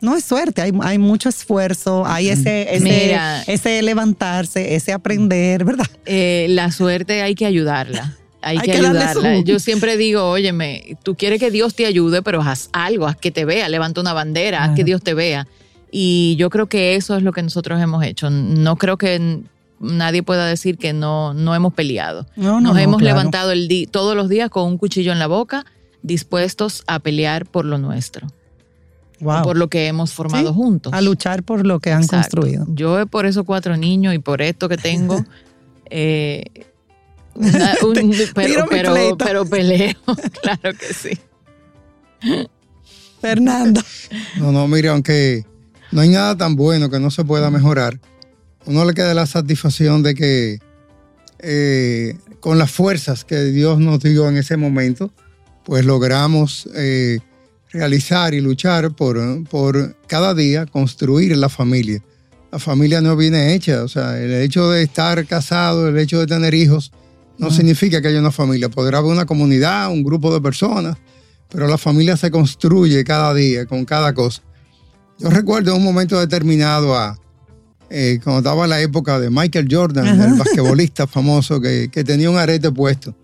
No 0.00 0.16
es 0.16 0.24
suerte, 0.24 0.62
hay, 0.62 0.70
hay 0.80 0.96
mucho 0.96 1.28
esfuerzo, 1.28 2.06
hay 2.06 2.28
ese, 2.28 2.72
ese, 2.72 3.18
ese 3.48 3.82
levantarse, 3.82 4.76
ese 4.76 4.92
aprender, 4.92 5.64
¿verdad? 5.64 5.88
Eh, 6.06 6.46
la 6.50 6.70
suerte 6.70 7.20
hay 7.20 7.34
que 7.34 7.46
ayudarla. 7.46 8.16
Hay, 8.40 8.58
que, 8.58 8.70
ayudarla. 8.70 9.40
Yo 9.40 9.58
siempre 9.58 9.96
digo, 9.96 10.30
óyeme, 10.30 10.96
tú 11.02 11.16
quieres 11.16 11.40
que 11.40 11.50
Dios 11.50 11.74
te 11.74 11.84
ayude, 11.84 12.22
pero 12.22 12.40
haz 12.40 12.68
algo, 12.72 13.08
haz 13.08 13.16
que 13.16 13.32
te 13.32 13.44
vea, 13.44 13.68
levanta 13.68 14.00
una 14.00 14.12
bandera, 14.12 14.62
haz 14.62 14.76
que 14.76 14.84
Dios 14.84 15.02
te 15.02 15.14
vea. 15.14 15.48
Y 15.90 16.36
yo 16.38 16.48
creo 16.48 16.68
que 16.68 16.94
eso 16.94 17.16
es 17.16 17.24
lo 17.24 17.32
que 17.32 17.42
nosotros 17.42 17.80
hemos 17.80 18.04
hecho. 18.04 18.30
No 18.30 18.76
creo 18.76 18.98
que 18.98 19.40
nadie 19.80 20.22
pueda 20.22 20.46
decir 20.46 20.78
que 20.78 20.92
no, 20.92 21.34
no 21.34 21.54
hemos 21.54 21.72
peleado. 21.72 22.26
Nos 22.36 22.76
hemos 22.78 23.02
levantado 23.02 23.52
el 23.52 23.88
todos 23.90 24.16
los 24.16 24.28
días 24.28 24.50
con 24.50 24.64
un 24.64 24.78
cuchillo 24.78 25.12
en 25.12 25.18
la 25.18 25.26
boca, 25.26 25.64
dispuestos 26.02 26.84
a 26.86 26.98
pelear 26.98 27.46
por 27.46 27.64
lo 27.64 27.78
nuestro. 27.78 28.28
Por 29.20 29.56
lo 29.56 29.68
que 29.68 29.88
hemos 29.88 30.12
formado 30.12 30.54
juntos. 30.54 30.92
A 30.92 31.00
luchar 31.00 31.42
por 31.42 31.66
lo 31.66 31.80
que 31.80 31.90
han 31.90 32.06
construido. 32.06 32.66
Yo 32.68 33.04
por 33.06 33.26
esos 33.26 33.44
cuatro 33.44 33.76
niños 33.76 34.14
y 34.14 34.20
por 34.20 34.42
esto 34.42 34.68
que 34.68 34.76
tengo, 34.76 35.24
eh, 35.90 36.44
pero, 38.34 38.66
pero, 38.68 39.16
pero 39.16 39.46
peleo, 39.46 39.94
claro 40.42 40.76
que 40.78 40.94
sí. 40.94 41.18
Fernando. 43.20 43.80
No, 44.38 44.52
no, 44.52 44.68
mire, 44.68 44.88
aunque 44.88 45.44
no 45.90 46.00
hay 46.00 46.08
nada 46.08 46.36
tan 46.36 46.56
bueno 46.56 46.90
que 46.90 47.00
no 47.00 47.10
se 47.10 47.24
pueda 47.24 47.50
mejorar. 47.50 48.00
Uno 48.68 48.84
le 48.84 48.92
queda 48.92 49.14
la 49.14 49.24
satisfacción 49.24 50.02
de 50.02 50.14
que 50.14 50.58
eh, 51.38 52.18
con 52.38 52.58
las 52.58 52.70
fuerzas 52.70 53.24
que 53.24 53.44
Dios 53.44 53.78
nos 53.78 54.00
dio 54.00 54.28
en 54.28 54.36
ese 54.36 54.58
momento, 54.58 55.10
pues 55.64 55.86
logramos 55.86 56.68
eh, 56.74 57.20
realizar 57.70 58.34
y 58.34 58.42
luchar 58.42 58.94
por, 58.94 59.42
por 59.48 59.96
cada 60.06 60.34
día 60.34 60.66
construir 60.66 61.34
la 61.38 61.48
familia. 61.48 62.04
La 62.52 62.58
familia 62.58 63.00
no 63.00 63.16
viene 63.16 63.54
hecha, 63.54 63.84
o 63.84 63.88
sea, 63.88 64.20
el 64.20 64.34
hecho 64.34 64.68
de 64.68 64.82
estar 64.82 65.24
casado, 65.24 65.88
el 65.88 65.98
hecho 65.98 66.20
de 66.20 66.26
tener 66.26 66.52
hijos, 66.52 66.92
no 67.38 67.50
significa 67.50 68.02
que 68.02 68.08
haya 68.08 68.20
una 68.20 68.32
familia. 68.32 68.68
Podrá 68.68 68.98
haber 68.98 69.12
una 69.12 69.24
comunidad, 69.24 69.90
un 69.90 70.04
grupo 70.04 70.34
de 70.34 70.42
personas, 70.42 70.98
pero 71.48 71.68
la 71.68 71.78
familia 71.78 72.18
se 72.18 72.30
construye 72.30 73.02
cada 73.02 73.32
día 73.32 73.64
con 73.64 73.86
cada 73.86 74.12
cosa. 74.12 74.42
Yo 75.18 75.30
recuerdo 75.30 75.74
un 75.74 75.84
momento 75.84 76.20
determinado 76.20 76.94
a, 76.94 77.18
eh, 77.90 78.20
cuando 78.22 78.40
estaba 78.40 78.66
la 78.66 78.80
época 78.80 79.18
de 79.18 79.30
Michael 79.30 79.68
Jordan, 79.70 80.06
el 80.06 80.38
basquetbolista 80.38 81.06
famoso 81.06 81.60
que, 81.60 81.88
tenía 82.04 82.30
un 82.30 82.36
arete 82.36 82.70
puesto. 82.70 83.14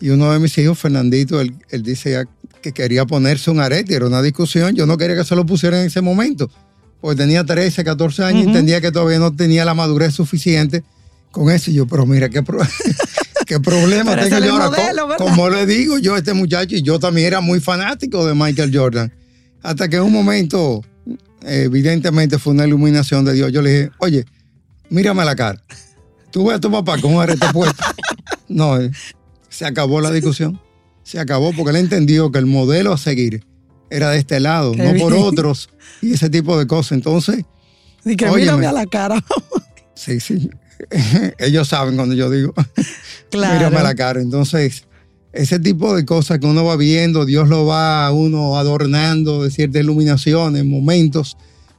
Y 0.00 0.10
uno 0.10 0.32
de 0.32 0.38
mis 0.38 0.56
hijos, 0.58 0.78
Fernandito, 0.78 1.40
él, 1.40 1.54
dice 1.82 2.26
que 2.60 2.72
quería 2.72 3.06
ponerse 3.06 3.50
un 3.50 3.60
arete, 3.60 3.94
era 3.94 4.06
una 4.06 4.20
discusión, 4.20 4.74
yo 4.74 4.86
no 4.86 4.98
quería 4.98 5.16
que 5.16 5.24
se 5.24 5.34
lo 5.36 5.46
pusiera 5.46 5.80
en 5.80 5.86
ese 5.86 6.00
momento, 6.00 6.50
porque 7.00 7.16
tenía 7.16 7.44
13, 7.44 7.84
14 7.84 8.24
años 8.24 8.44
y 8.44 8.46
entendía 8.48 8.80
que 8.80 8.92
todavía 8.92 9.18
no 9.18 9.34
tenía 9.34 9.64
la 9.64 9.74
madurez 9.74 10.14
suficiente 10.14 10.84
con 11.30 11.50
eso. 11.50 11.70
Y 11.70 11.74
yo, 11.74 11.86
pero 11.86 12.04
mira, 12.04 12.28
qué, 12.28 12.42
qué 13.46 13.60
problema 13.60 14.16
tengo 14.16 14.38
yo 14.38 14.56
ahora. 14.56 15.16
como 15.16 15.48
le 15.48 15.64
digo 15.64 15.98
yo 15.98 16.14
a 16.14 16.18
este 16.18 16.34
muchacho, 16.34 16.76
y 16.76 16.82
yo 16.82 16.98
también 16.98 17.28
era 17.28 17.40
muy 17.40 17.60
fanático 17.60 18.26
de 18.26 18.34
Michael 18.34 18.76
Jordan, 18.76 19.12
hasta 19.62 19.88
que 19.88 19.96
en 19.96 20.02
un 20.02 20.12
momento 20.12 20.82
evidentemente 21.44 22.38
fue 22.38 22.52
una 22.52 22.66
iluminación 22.66 23.24
de 23.24 23.32
Dios. 23.32 23.52
Yo 23.52 23.62
le 23.62 23.70
dije, 23.70 23.90
oye, 23.98 24.24
mírame 24.90 25.24
la 25.24 25.36
cara. 25.36 25.62
Tú 26.30 26.46
ves 26.46 26.56
a 26.56 26.60
tu 26.60 26.70
papá 26.70 27.00
con 27.00 27.14
un 27.14 27.22
arete 27.22 27.46
puesto. 27.52 27.82
No, 28.46 28.78
eh, 28.78 28.90
se 29.48 29.64
acabó 29.64 30.02
la 30.02 30.10
discusión. 30.10 30.60
Se 31.02 31.18
acabó 31.18 31.52
porque 31.54 31.70
él 31.70 31.76
entendió 31.76 32.30
que 32.30 32.38
el 32.38 32.44
modelo 32.44 32.92
a 32.92 32.98
seguir 32.98 33.42
era 33.88 34.10
de 34.10 34.18
este 34.18 34.38
lado, 34.38 34.74
no 34.74 34.94
por 34.98 35.14
otros 35.14 35.70
y 36.02 36.12
ese 36.12 36.28
tipo 36.28 36.58
de 36.58 36.66
cosas. 36.66 36.92
Entonces, 36.92 37.44
y 38.04 38.16
que 38.16 38.30
mírame 38.30 38.66
a 38.66 38.72
la 38.72 38.86
cara. 38.86 39.24
sí, 39.94 40.20
sí. 40.20 40.50
Ellos 41.38 41.68
saben 41.68 41.96
cuando 41.96 42.14
yo 42.14 42.28
digo, 42.28 42.52
claro. 43.30 43.54
mírame 43.54 43.76
a 43.78 43.82
la 43.82 43.94
cara. 43.94 44.20
Entonces, 44.20 44.84
ese 45.34 45.58
tipo 45.58 45.94
de 45.94 46.04
cosas 46.04 46.38
que 46.38 46.46
uno 46.46 46.64
va 46.64 46.76
viendo, 46.76 47.26
Dios 47.26 47.48
lo 47.48 47.66
va 47.66 48.06
a 48.06 48.12
uno 48.12 48.56
adornando 48.56 49.42
de 49.42 49.50
ciertas 49.50 49.82
iluminaciones, 49.82 50.64
momentos, 50.64 51.36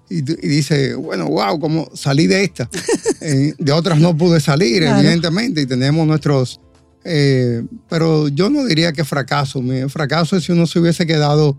y, 0.10 0.22
dice, 0.22 0.94
bueno, 0.96 1.28
wow, 1.28 1.60
como 1.60 1.90
salí 1.94 2.28
de 2.28 2.44
esta. 2.44 2.70
Eh, 3.22 3.56
de 3.58 3.72
otras 3.72 4.00
no 4.00 4.16
pude 4.16 4.40
salir, 4.40 4.84
evidentemente, 4.84 5.62
y 5.62 5.66
tenemos 5.66 6.06
nuestros... 6.06 6.60
Eh, 7.04 7.64
pero 7.90 8.28
yo 8.28 8.52
no 8.52 8.66
diría 8.66 8.94
que 8.94 9.04
fracaso. 9.04 9.64
Mi 9.64 9.90
fracaso 9.90 10.38
es 10.38 10.44
si 10.44 10.52
uno 10.52 10.68
se 10.68 10.80
hubiese 10.80 11.08
quedado 11.08 11.58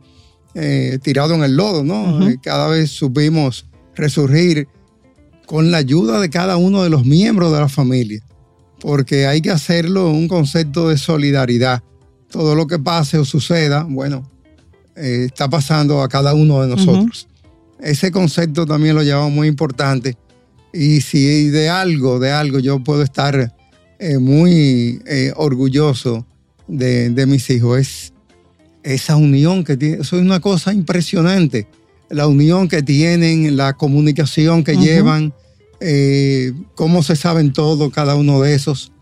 eh, 0.55 1.01
tirado 1.03 1.35
en 1.35 1.43
el 1.43 1.57
lodo, 1.57 1.83
¿no? 1.83 2.21
Cada 2.41 2.69
vez 2.69 2.93
supimos 2.93 3.67
resurgir 3.97 4.69
con 5.47 5.73
la 5.73 5.79
ayuda 5.79 6.21
de 6.21 6.31
cada 6.31 6.57
uno 6.57 6.85
de 6.85 6.90
los 6.90 7.05
miembros 7.05 7.53
de 7.53 7.59
la 7.59 7.69
familia 7.69 8.23
porque 8.81 9.27
hay 9.27 9.40
que 9.40 9.50
hacerlo 9.50 10.10
en 10.10 10.16
un 10.16 10.29
concepto 10.29 10.88
de 10.88 10.98
solidaridad. 10.98 11.83
Todo 12.31 12.54
lo 12.54 12.66
que 12.66 12.79
pase 12.79 13.18
o 13.18 13.24
suceda, 13.24 13.85
bueno, 13.88 14.29
eh, 14.96 15.24
está 15.27 15.48
pasando 15.48 16.02
a 16.02 16.08
cada 16.08 16.35
uno 16.35 16.62
de 16.62 16.68
nosotros. 16.68 17.29
Ese 17.81 18.10
concepto 18.10 18.66
también 18.66 18.94
lo 18.94 19.02
llevamos 19.02 19.33
muy 19.33 19.48
importante. 19.48 20.16
Y 20.72 21.00
si 21.00 21.48
de 21.48 21.68
algo, 21.68 22.18
de 22.18 22.33
algo, 22.33 22.58
yo 22.58 22.83
puedo 22.83 23.02
estar 23.02 23.54
eh, 23.98 24.18
muy 24.18 25.00
eh, 25.06 25.33
orgulloso 25.37 26.27
de, 26.68 27.27
mis 27.27 27.48
hijos, 27.50 27.79
es 27.79 28.12
esa 28.83 29.16
unión 29.16 29.64
que 29.64 29.77
tienen. 29.77 30.00
Eso 30.00 30.16
es 30.16 30.22
una 30.22 30.40
cosa 30.40 30.72
impresionante. 30.72 31.66
La 32.08 32.27
unión 32.27 32.68
que 32.68 32.83
tienen, 32.83 33.56
la 33.56 33.74
comunicación 33.74 34.64
que 34.64 34.77
llevan 34.77 35.35
eh, 35.81 36.52
cómo 36.74 37.02
se 37.02 37.16
saben 37.16 37.52
todo 37.52 37.90
cada 37.90 38.14
uno 38.14 38.40
de 38.40 38.54
esos. 38.54 38.92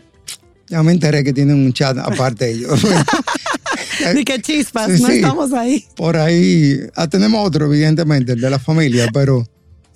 Ya 0.68 0.82
me 0.82 0.92
enteré 0.92 1.22
que 1.24 1.32
tienen 1.32 1.56
un 1.56 1.72
chat 1.72 1.96
aparte 1.98 2.46
de 2.46 2.52
ellos. 2.52 2.80
Ni 4.14 4.24
que 4.24 4.40
chispas, 4.40 5.00
no 5.00 5.08
estamos 5.08 5.52
ahí. 5.52 5.84
Por 5.94 6.16
ahí, 6.16 6.80
ah, 6.96 7.08
tenemos 7.08 7.46
otro, 7.46 7.66
evidentemente, 7.66 8.32
el 8.32 8.40
de 8.40 8.50
la 8.50 8.58
familia, 8.58 9.08
pero 9.12 9.46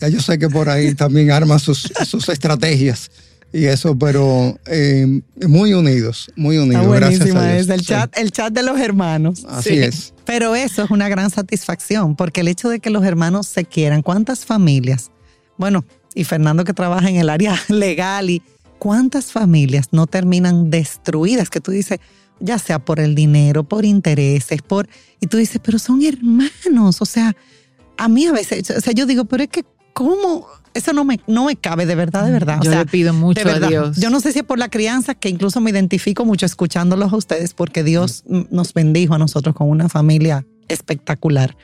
ya 0.00 0.08
yo 0.08 0.20
sé 0.20 0.38
que 0.38 0.48
por 0.48 0.68
ahí 0.68 0.94
también 0.94 1.30
arma 1.30 1.58
sus, 1.58 1.92
sus 2.06 2.28
estrategias 2.28 3.10
y 3.52 3.64
eso, 3.64 3.98
pero 3.98 4.58
eh, 4.66 5.22
muy 5.46 5.72
unidos, 5.72 6.30
muy 6.36 6.58
unidos. 6.58 6.84
Está 6.84 6.88
buenísimo, 6.88 7.40
es 7.42 7.68
el 7.68 7.82
chat, 7.82 8.16
el 8.18 8.30
chat 8.30 8.52
de 8.52 8.62
los 8.62 8.78
hermanos. 8.78 9.44
Así 9.48 9.78
es. 9.78 10.12
Pero 10.26 10.54
eso 10.54 10.82
es 10.82 10.90
una 10.90 11.08
gran 11.08 11.30
satisfacción, 11.30 12.14
porque 12.14 12.42
el 12.42 12.48
hecho 12.48 12.68
de 12.68 12.80
que 12.80 12.90
los 12.90 13.04
hermanos 13.04 13.46
se 13.46 13.64
quieran, 13.64 14.02
¿cuántas 14.02 14.44
familias? 14.44 15.10
Bueno, 15.56 15.84
y 16.18 16.24
Fernando 16.24 16.64
que 16.64 16.74
trabaja 16.74 17.08
en 17.08 17.16
el 17.16 17.30
área 17.30 17.54
legal 17.68 18.28
y 18.28 18.42
cuántas 18.78 19.30
familias 19.32 19.88
no 19.92 20.08
terminan 20.08 20.68
destruidas, 20.68 21.48
que 21.48 21.60
tú 21.60 21.70
dices, 21.70 22.00
ya 22.40 22.58
sea 22.58 22.80
por 22.80 22.98
el 22.98 23.14
dinero, 23.14 23.62
por 23.62 23.84
intereses, 23.84 24.60
por... 24.62 24.88
Y 25.20 25.28
tú 25.28 25.36
dices, 25.36 25.60
pero 25.62 25.78
son 25.78 26.02
hermanos, 26.04 27.00
o 27.00 27.06
sea, 27.06 27.36
a 27.96 28.08
mí 28.08 28.26
a 28.26 28.32
veces, 28.32 28.68
o 28.70 28.80
sea, 28.80 28.92
yo 28.92 29.06
digo, 29.06 29.26
pero 29.26 29.44
es 29.44 29.48
que, 29.48 29.64
¿cómo? 29.92 30.46
Eso 30.74 30.92
no 30.92 31.04
me, 31.04 31.20
no 31.28 31.46
me 31.46 31.54
cabe, 31.54 31.86
de 31.86 31.94
verdad, 31.94 32.24
de 32.24 32.32
verdad. 32.32 32.60
Yo 32.62 32.70
le 32.70 32.86
pido 32.86 33.12
mucho 33.12 33.48
a 33.48 33.60
Dios. 33.60 33.96
Yo 33.96 34.10
no 34.10 34.20
sé 34.20 34.32
si 34.32 34.40
es 34.40 34.44
por 34.44 34.58
la 34.58 34.68
crianza, 34.68 35.14
que 35.14 35.28
incluso 35.28 35.60
me 35.60 35.70
identifico 35.70 36.24
mucho 36.24 36.46
escuchándolos 36.46 37.12
a 37.12 37.16
ustedes, 37.16 37.54
porque 37.54 37.84
Dios 37.84 38.24
nos 38.26 38.74
bendijo 38.74 39.14
a 39.14 39.18
nosotros 39.18 39.54
con 39.54 39.68
una 39.68 39.88
familia 39.88 40.44
espectacular. 40.68 41.56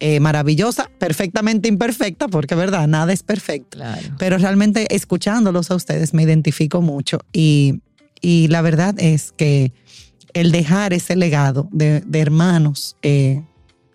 Eh, 0.00 0.20
maravillosa, 0.20 0.88
perfectamente 0.98 1.68
imperfecta, 1.68 2.28
porque 2.28 2.54
verdad, 2.54 2.86
nada 2.86 3.12
es 3.12 3.24
perfecto. 3.24 3.78
Pero 4.16 4.38
realmente 4.38 4.94
escuchándolos 4.94 5.72
a 5.72 5.74
ustedes 5.74 6.14
me 6.14 6.22
identifico 6.22 6.82
mucho 6.82 7.18
y, 7.32 7.80
la 8.22 8.62
verdad 8.62 8.94
es 8.98 9.32
que 9.32 9.72
el 10.34 10.52
dejar 10.52 10.92
ese 10.92 11.16
legado 11.16 11.68
de, 11.72 12.04
hermanos 12.12 12.96
eh, 13.02 13.42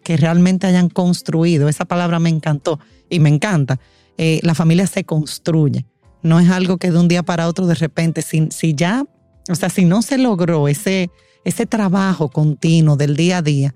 que 0.04 0.18
realmente 0.18 0.68
hayan 0.68 0.90
construido, 0.90 1.70
esa 1.70 1.86
palabra 1.86 2.20
me 2.20 2.30
encantó 2.30 2.80
y 3.10 3.20
me 3.20 3.30
encanta, 3.30 3.80
eh, 4.18 4.42
la 4.44 4.56
familia 4.56 4.88
se 4.88 5.06
construye. 5.06 5.86
No 6.22 6.40
es 6.40 6.50
algo 6.50 6.78
que 6.78 6.92
de 6.92 7.00
un 7.00 7.08
día 7.08 7.24
para 7.24 7.48
otro 7.48 7.66
de 7.66 7.76
repente, 7.76 8.22
si, 8.24 8.50
si 8.52 8.74
ya, 8.74 9.06
o 9.50 9.56
sea, 9.56 9.70
si 9.70 9.86
no 9.86 10.02
se 10.02 10.18
logró 10.18 10.68
ese, 10.68 11.10
ese 11.46 11.66
trabajo 11.66 12.30
continuo 12.30 12.98
del 12.98 13.16
día 13.16 13.38
a 13.38 13.42
día, 13.42 13.74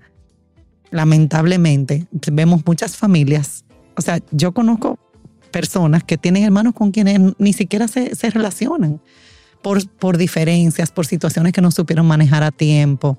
lamentablemente 0.90 2.06
vemos 2.32 2.62
muchas 2.66 2.96
familias, 2.96 3.64
o 3.96 4.00
sea, 4.00 4.20
yo 4.30 4.52
conozco 4.52 4.98
personas 5.48 6.04
que 6.04 6.16
tienen 6.16 6.44
hermanos 6.44 6.74
con 6.74 6.92
quienes 6.92 7.20
ni 7.38 7.52
siquiera 7.52 7.88
se, 7.88 8.12
relacionan 8.30 9.00
por, 9.62 9.86
por, 9.88 10.16
diferencias, 10.16 10.90
por 10.90 11.06
situaciones 11.06 11.52
que 11.52 11.60
no 11.60 11.70
supieron 11.70 12.06
manejar 12.06 12.44
a 12.44 12.52
tiempo. 12.52 13.18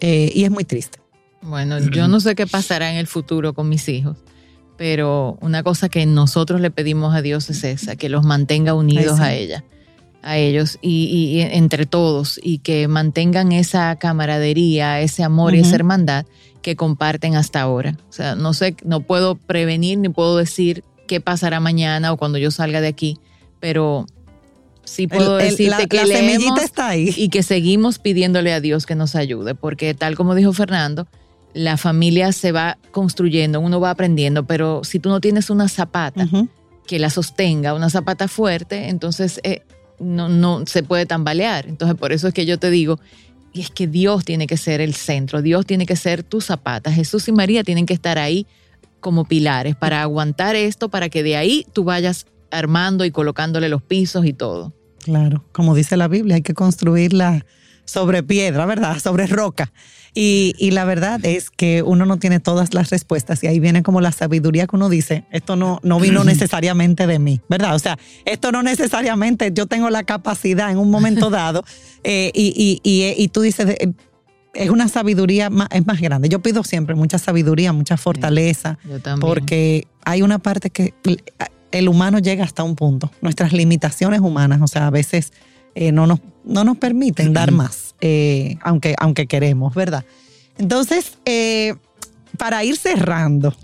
Eh, 0.00 0.32
y 0.34 0.44
es 0.44 0.50
muy 0.50 0.64
triste. 0.64 0.98
Bueno, 1.42 1.78
yo 1.78 2.08
no 2.08 2.18
sé 2.18 2.34
qué 2.34 2.46
pasará 2.46 2.90
en 2.90 2.96
el 2.96 3.06
futuro 3.06 3.54
con 3.54 3.68
mis 3.68 3.88
hijos, 3.88 4.16
pero 4.76 5.38
una 5.40 5.62
cosa 5.62 5.88
que 5.88 6.04
nosotros 6.06 6.60
le 6.60 6.72
pedimos 6.72 7.14
a 7.14 7.22
Dios 7.22 7.48
es 7.50 7.62
esa, 7.62 7.94
que 7.94 8.08
los 8.08 8.24
mantenga 8.24 8.74
unidos 8.74 9.20
a 9.20 9.32
ella, 9.32 9.64
a 10.22 10.38
ellos 10.38 10.78
y, 10.82 11.38
entre 11.40 11.86
todos 11.86 12.40
y 12.42 12.58
que 12.58 12.88
mantengan 12.88 13.52
esa 13.52 13.94
camaradería, 13.96 15.00
ese 15.00 15.22
amor 15.22 15.54
y 15.54 15.60
esa 15.60 15.76
hermandad 15.76 16.26
que 16.66 16.74
comparten 16.74 17.36
hasta 17.36 17.60
ahora. 17.60 17.96
O 18.08 18.12
sea, 18.12 18.34
no 18.34 18.52
sé, 18.52 18.74
no 18.82 18.98
puedo 18.98 19.36
prevenir 19.36 19.98
ni 19.98 20.08
puedo 20.08 20.36
decir 20.36 20.82
qué 21.06 21.20
pasará 21.20 21.60
mañana 21.60 22.12
o 22.12 22.16
cuando 22.16 22.38
yo 22.38 22.50
salga 22.50 22.80
de 22.80 22.88
aquí, 22.88 23.20
pero 23.60 24.04
sí 24.82 25.06
puedo 25.06 25.36
decirte 25.36 25.86
que 25.86 26.04
leemos 26.04 26.60
está 26.60 26.88
ahí. 26.88 27.14
y 27.16 27.28
que 27.28 27.44
seguimos 27.44 28.00
pidiéndole 28.00 28.52
a 28.52 28.58
Dios 28.60 28.84
que 28.84 28.96
nos 28.96 29.14
ayude, 29.14 29.54
porque 29.54 29.94
tal 29.94 30.16
como 30.16 30.34
dijo 30.34 30.52
Fernando, 30.52 31.06
la 31.54 31.76
familia 31.76 32.32
se 32.32 32.50
va 32.50 32.78
construyendo, 32.90 33.60
uno 33.60 33.78
va 33.78 33.90
aprendiendo, 33.90 34.44
pero 34.44 34.82
si 34.82 34.98
tú 34.98 35.08
no 35.08 35.20
tienes 35.20 35.50
una 35.50 35.68
zapata 35.68 36.26
que 36.88 36.98
la 36.98 37.10
sostenga, 37.10 37.74
una 37.74 37.90
zapata 37.90 38.26
fuerte, 38.26 38.88
entonces 38.88 39.38
eh, 39.44 39.62
no, 40.00 40.28
no 40.28 40.66
se 40.66 40.82
puede 40.82 41.06
tambalear. 41.06 41.68
Entonces 41.68 41.96
por 41.96 42.10
eso 42.10 42.26
es 42.26 42.34
que 42.34 42.44
yo 42.44 42.58
te 42.58 42.70
digo 42.70 42.98
y 43.56 43.62
es 43.62 43.70
que 43.70 43.86
Dios 43.86 44.24
tiene 44.24 44.46
que 44.46 44.58
ser 44.58 44.82
el 44.82 44.94
centro, 44.94 45.40
Dios 45.40 45.64
tiene 45.64 45.86
que 45.86 45.96
ser 45.96 46.22
tu 46.22 46.42
zapata, 46.42 46.92
Jesús 46.92 47.26
y 47.28 47.32
María 47.32 47.64
tienen 47.64 47.86
que 47.86 47.94
estar 47.94 48.18
ahí 48.18 48.46
como 49.00 49.24
pilares 49.24 49.74
para 49.76 50.02
aguantar 50.02 50.56
esto, 50.56 50.90
para 50.90 51.08
que 51.08 51.22
de 51.22 51.36
ahí 51.36 51.66
tú 51.72 51.84
vayas 51.84 52.26
armando 52.50 53.04
y 53.04 53.10
colocándole 53.10 53.68
los 53.68 53.82
pisos 53.82 54.26
y 54.26 54.34
todo. 54.34 54.74
Claro, 55.02 55.44
como 55.52 55.74
dice 55.74 55.96
la 55.96 56.08
Biblia, 56.08 56.36
hay 56.36 56.42
que 56.42 56.52
construirla 56.52 57.46
sobre 57.86 58.22
piedra, 58.22 58.66
¿verdad? 58.66 58.98
Sobre 59.02 59.26
roca. 59.26 59.72
Y, 60.18 60.70
la 60.70 60.86
verdad 60.86 61.20
es 61.24 61.50
que 61.50 61.82
uno 61.82 62.06
no 62.06 62.18
tiene 62.18 62.40
todas 62.40 62.72
las 62.72 62.88
respuestas 62.88 63.44
y 63.44 63.48
ahí 63.48 63.60
viene 63.60 63.82
como 63.82 64.00
la 64.00 64.12
sabiduría 64.12 64.66
que 64.66 64.74
uno 64.74 64.88
dice, 64.88 65.24
esto 65.30 65.56
no, 65.56 65.78
no 65.82 66.00
vino 66.00 66.24
necesariamente 66.24 67.06
de 67.06 67.18
mí, 67.18 67.42
¿verdad? 67.50 67.74
O 67.74 67.78
sea, 67.78 67.98
esto 68.24 68.50
no 68.50 68.62
necesariamente, 68.62 69.52
yo 69.52 69.66
tengo 69.66 69.90
la 69.90 70.04
capacidad 70.04 70.70
en 70.70 70.78
un 70.78 70.90
momento 70.90 71.28
dado 71.30 71.66
eh, 72.02 72.30
y, 72.34 72.80
y, 72.82 73.28
tú 73.28 73.42
dices, 73.42 73.68
eh, 73.68 73.92
es 74.54 74.70
una 74.70 74.88
sabiduría 74.88 75.50
más, 75.50 75.68
es 75.70 75.86
más 75.86 76.00
grande. 76.00 76.30
Yo 76.30 76.40
pido 76.40 76.64
siempre 76.64 76.94
mucha 76.94 77.18
sabiduría, 77.18 77.74
mucha 77.74 77.98
fortaleza, 77.98 78.78
porque 79.20 79.86
hay 80.06 80.22
una 80.22 80.38
parte 80.38 80.70
que 80.70 80.94
el 81.72 81.88
humano 81.88 82.20
llega 82.20 82.42
hasta 82.42 82.62
un 82.62 82.74
punto, 82.74 83.10
nuestras 83.20 83.52
limitaciones 83.52 84.20
humanas, 84.20 84.62
o 84.62 84.66
sea, 84.66 84.86
a 84.86 84.90
veces 84.90 85.32
eh, 85.76 85.92
no, 85.92 86.06
nos, 86.06 86.20
no 86.44 86.64
nos 86.64 86.78
permiten 86.78 87.34
dar 87.34 87.52
más. 87.52 87.94
Eh, 88.00 88.56
aunque, 88.62 88.94
aunque 88.98 89.26
queremos, 89.26 89.74
¿verdad? 89.74 90.04
Entonces, 90.58 91.18
eh, 91.26 91.74
para 92.38 92.64
ir 92.64 92.76
cerrando, 92.76 93.54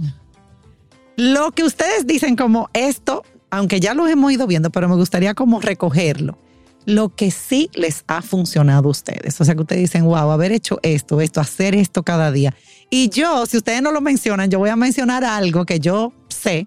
lo 1.16 1.52
que 1.52 1.64
ustedes 1.64 2.06
dicen 2.06 2.36
como 2.36 2.68
esto, 2.74 3.24
aunque 3.50 3.80
ya 3.80 3.94
lo 3.94 4.06
hemos 4.06 4.30
ido 4.30 4.46
viendo, 4.46 4.70
pero 4.70 4.88
me 4.88 4.96
gustaría 4.96 5.34
como 5.34 5.60
recogerlo, 5.60 6.38
lo 6.84 7.14
que 7.14 7.30
sí 7.30 7.70
les 7.72 8.04
ha 8.08 8.20
funcionado 8.20 8.88
a 8.88 8.90
ustedes. 8.90 9.40
O 9.40 9.44
sea, 9.46 9.54
que 9.54 9.62
ustedes 9.62 9.82
dicen, 9.82 10.04
wow, 10.04 10.30
haber 10.30 10.52
hecho 10.52 10.80
esto, 10.82 11.22
esto, 11.22 11.40
hacer 11.40 11.74
esto 11.74 12.02
cada 12.02 12.30
día. 12.30 12.54
Y 12.90 13.08
yo, 13.08 13.46
si 13.46 13.56
ustedes 13.56 13.80
no 13.80 13.90
lo 13.90 14.02
mencionan, 14.02 14.50
yo 14.50 14.58
voy 14.58 14.68
a 14.68 14.76
mencionar 14.76 15.24
algo 15.24 15.64
que 15.64 15.80
yo 15.80 16.12
sé 16.28 16.66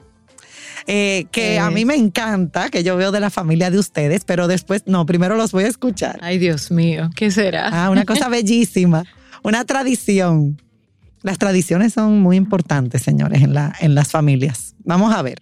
eh, 0.88 1.26
que 1.32 1.60
a 1.60 1.70
mí 1.70 1.86
me 1.86 1.96
encanta, 1.96 2.70
que 2.70 2.84
yo 2.84 2.96
veo 2.98 3.12
de 3.12 3.20
la 3.20 3.30
familia 3.30 3.72
de 3.72 3.80
ustedes, 3.80 4.26
pero 4.26 4.48
después, 4.48 4.84
no, 4.86 5.06
primero 5.06 5.36
los 5.36 5.52
voy 5.52 5.64
a 5.66 5.68
escuchar. 5.68 6.20
Ay, 6.22 6.38
Dios 6.38 6.72
mío, 6.72 7.10
¿qué 7.16 7.32
será? 7.32 7.70
Ah, 7.72 7.90
una 7.90 8.06
cosa 8.06 8.30
bellísima, 8.30 9.04
una 9.44 9.66
tradición. 9.66 10.62
Las 11.24 11.38
tradiciones 11.40 11.94
son 11.94 12.20
muy 12.20 12.38
importantes, 12.38 13.02
señores, 13.02 13.42
en, 13.42 13.54
la, 13.54 13.76
en 13.80 13.96
las 13.96 14.12
familias. 14.12 14.76
Vamos 14.84 15.14
a 15.14 15.22
ver. 15.22 15.42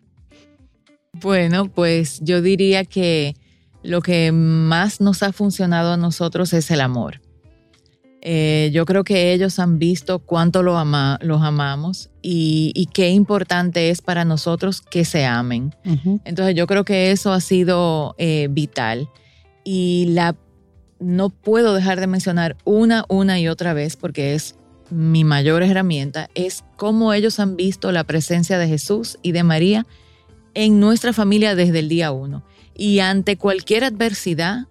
Bueno, 1.14 1.70
pues 1.70 2.20
yo 2.22 2.42
diría 2.42 2.86
que 2.86 3.36
lo 3.84 4.02
que 4.02 4.32
más 4.32 5.02
nos 5.02 5.24
ha 5.24 5.34
funcionado 5.34 5.94
a 5.94 5.98
nosotros 5.98 6.54
es 6.54 6.72
el 6.72 6.82
amor. 6.82 7.23
Eh, 8.26 8.72
yo 8.72 8.86
creo 8.86 9.04
que 9.04 9.34
ellos 9.34 9.60
han 9.60 9.80
visto 9.80 10.20
cuánto 10.20 10.60
ama, 10.78 11.20
los 11.22 11.42
amamos 11.42 12.10
y, 12.22 12.88
qué 12.94 13.10
importante 13.10 13.90
es 13.90 14.02
para 14.02 14.24
nosotros 14.24 14.80
que 14.80 15.04
se 15.04 15.26
amen. 15.26 15.76
Entonces 16.24 16.56
yo 16.56 16.66
creo 16.66 16.86
que 16.86 17.12
eso 17.12 17.34
ha 17.34 17.42
sido 17.42 18.16
eh, 18.18 18.48
vital. 18.50 19.10
Y 19.66 20.06
la, 20.10 20.38
no 21.00 21.32
puedo 21.32 21.74
dejar 21.74 22.00
de 22.00 22.08
mencionar 22.08 22.56
una, 22.64 23.04
una 23.10 23.42
y 23.42 23.50
otra 23.50 23.74
vez, 23.74 23.98
porque 23.98 24.36
es 24.36 24.56
mi 24.90 25.26
mayor 25.26 25.62
herramienta, 25.62 26.30
es 26.34 26.64
cómo 26.78 27.14
ellos 27.14 27.42
han 27.42 27.58
visto 27.58 27.92
la 27.92 28.06
presencia 28.06 28.58
de 28.58 28.70
Jesús 28.70 29.18
y 29.22 29.34
de 29.34 29.44
María 29.44 29.86
en 30.54 30.80
nuestra 30.80 31.12
familia 31.12 31.56
desde 31.56 31.80
el 31.80 31.90
día 31.90 32.12
uno. 32.12 32.46
Y 32.74 33.00
ante 33.00 33.36
cualquier 33.36 33.84
adversidad, 33.84 34.68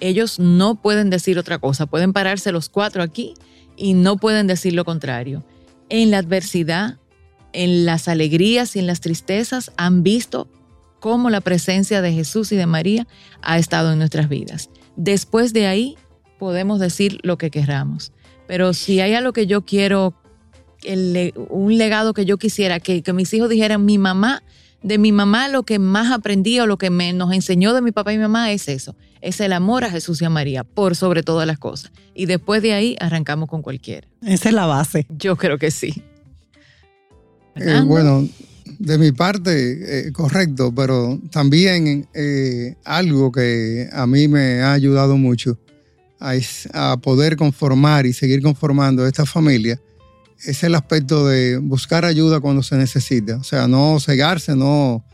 ellos 0.00 0.38
no 0.38 0.80
pueden 0.80 1.10
decir 1.10 1.38
otra 1.38 1.58
cosa. 1.58 1.86
Pueden 1.86 2.12
pararse 2.12 2.52
los 2.52 2.68
cuatro 2.68 3.02
aquí 3.02 3.34
y 3.76 3.94
no 3.94 4.16
pueden 4.16 4.46
decir 4.46 4.74
lo 4.74 4.84
contrario. 4.84 5.44
En 5.88 6.10
la 6.10 6.18
adversidad, 6.18 6.98
en 7.52 7.86
las 7.86 8.08
alegrías 8.08 8.76
y 8.76 8.78
en 8.78 8.86
las 8.86 9.00
tristezas 9.00 9.72
han 9.76 10.02
visto 10.02 10.48
cómo 11.00 11.30
la 11.30 11.40
presencia 11.40 12.02
de 12.02 12.12
Jesús 12.12 12.52
y 12.52 12.56
de 12.56 12.66
María 12.66 13.06
ha 13.42 13.58
estado 13.58 13.92
en 13.92 13.98
nuestras 13.98 14.28
vidas. 14.28 14.70
Después 14.96 15.52
de 15.52 15.66
ahí 15.66 15.96
podemos 16.38 16.80
decir 16.80 17.18
lo 17.22 17.38
que 17.38 17.50
queramos. 17.50 18.12
Pero 18.46 18.74
si 18.74 19.00
hay 19.00 19.14
algo 19.14 19.32
que 19.32 19.46
yo 19.46 19.64
quiero, 19.64 20.14
un 21.48 21.78
legado 21.78 22.14
que 22.14 22.24
yo 22.24 22.38
quisiera, 22.38 22.80
que, 22.80 23.02
que 23.02 23.12
mis 23.12 23.32
hijos 23.34 23.48
dijeran, 23.48 23.84
mi 23.84 23.98
mamá 23.98 24.42
de 24.86 24.98
mi 24.98 25.10
mamá 25.10 25.48
lo 25.48 25.64
que 25.64 25.80
más 25.80 26.12
aprendí 26.12 26.60
o 26.60 26.66
lo 26.66 26.78
que 26.78 26.90
me, 26.90 27.12
nos 27.12 27.32
enseñó 27.32 27.74
de 27.74 27.82
mi 27.82 27.90
papá 27.90 28.12
y 28.12 28.18
mi 28.18 28.22
mamá 28.22 28.52
es 28.52 28.68
eso, 28.68 28.94
es 29.20 29.40
el 29.40 29.52
amor 29.52 29.82
a 29.82 29.90
Jesús 29.90 30.22
y 30.22 30.24
a 30.24 30.30
María 30.30 30.62
por 30.62 30.94
sobre 30.94 31.24
todas 31.24 31.44
las 31.44 31.58
cosas. 31.58 31.90
Y 32.14 32.26
después 32.26 32.62
de 32.62 32.72
ahí 32.72 32.96
arrancamos 33.00 33.48
con 33.48 33.62
cualquiera. 33.62 34.06
Esa 34.22 34.48
es 34.48 34.54
la 34.54 34.66
base. 34.66 35.04
Yo 35.08 35.34
creo 35.36 35.58
que 35.58 35.72
sí. 35.72 36.04
Eh, 37.56 37.82
bueno, 37.84 38.28
de 38.78 38.98
mi 38.98 39.10
parte, 39.10 40.08
eh, 40.08 40.12
correcto, 40.12 40.72
pero 40.72 41.20
también 41.32 42.06
eh, 42.14 42.76
algo 42.84 43.32
que 43.32 43.88
a 43.92 44.06
mí 44.06 44.28
me 44.28 44.60
ha 44.60 44.72
ayudado 44.72 45.16
mucho 45.16 45.58
a, 46.20 46.96
poder 46.98 47.36
conformar 47.36 48.06
y 48.06 48.12
seguir 48.12 48.40
conformando 48.40 49.04
esta 49.04 49.26
familia 49.26 49.80
es 50.44 50.62
el 50.62 50.74
aspecto 50.74 51.26
de 51.26 51.58
buscar 51.58 52.04
ayuda 52.04 52.40
cuando 52.40 52.62
se 52.62 52.76
necesita. 52.76 53.36
O 53.36 53.44
sea, 53.44 53.68
no 53.68 53.98
cegarse, 54.00 54.54
no 54.54 55.04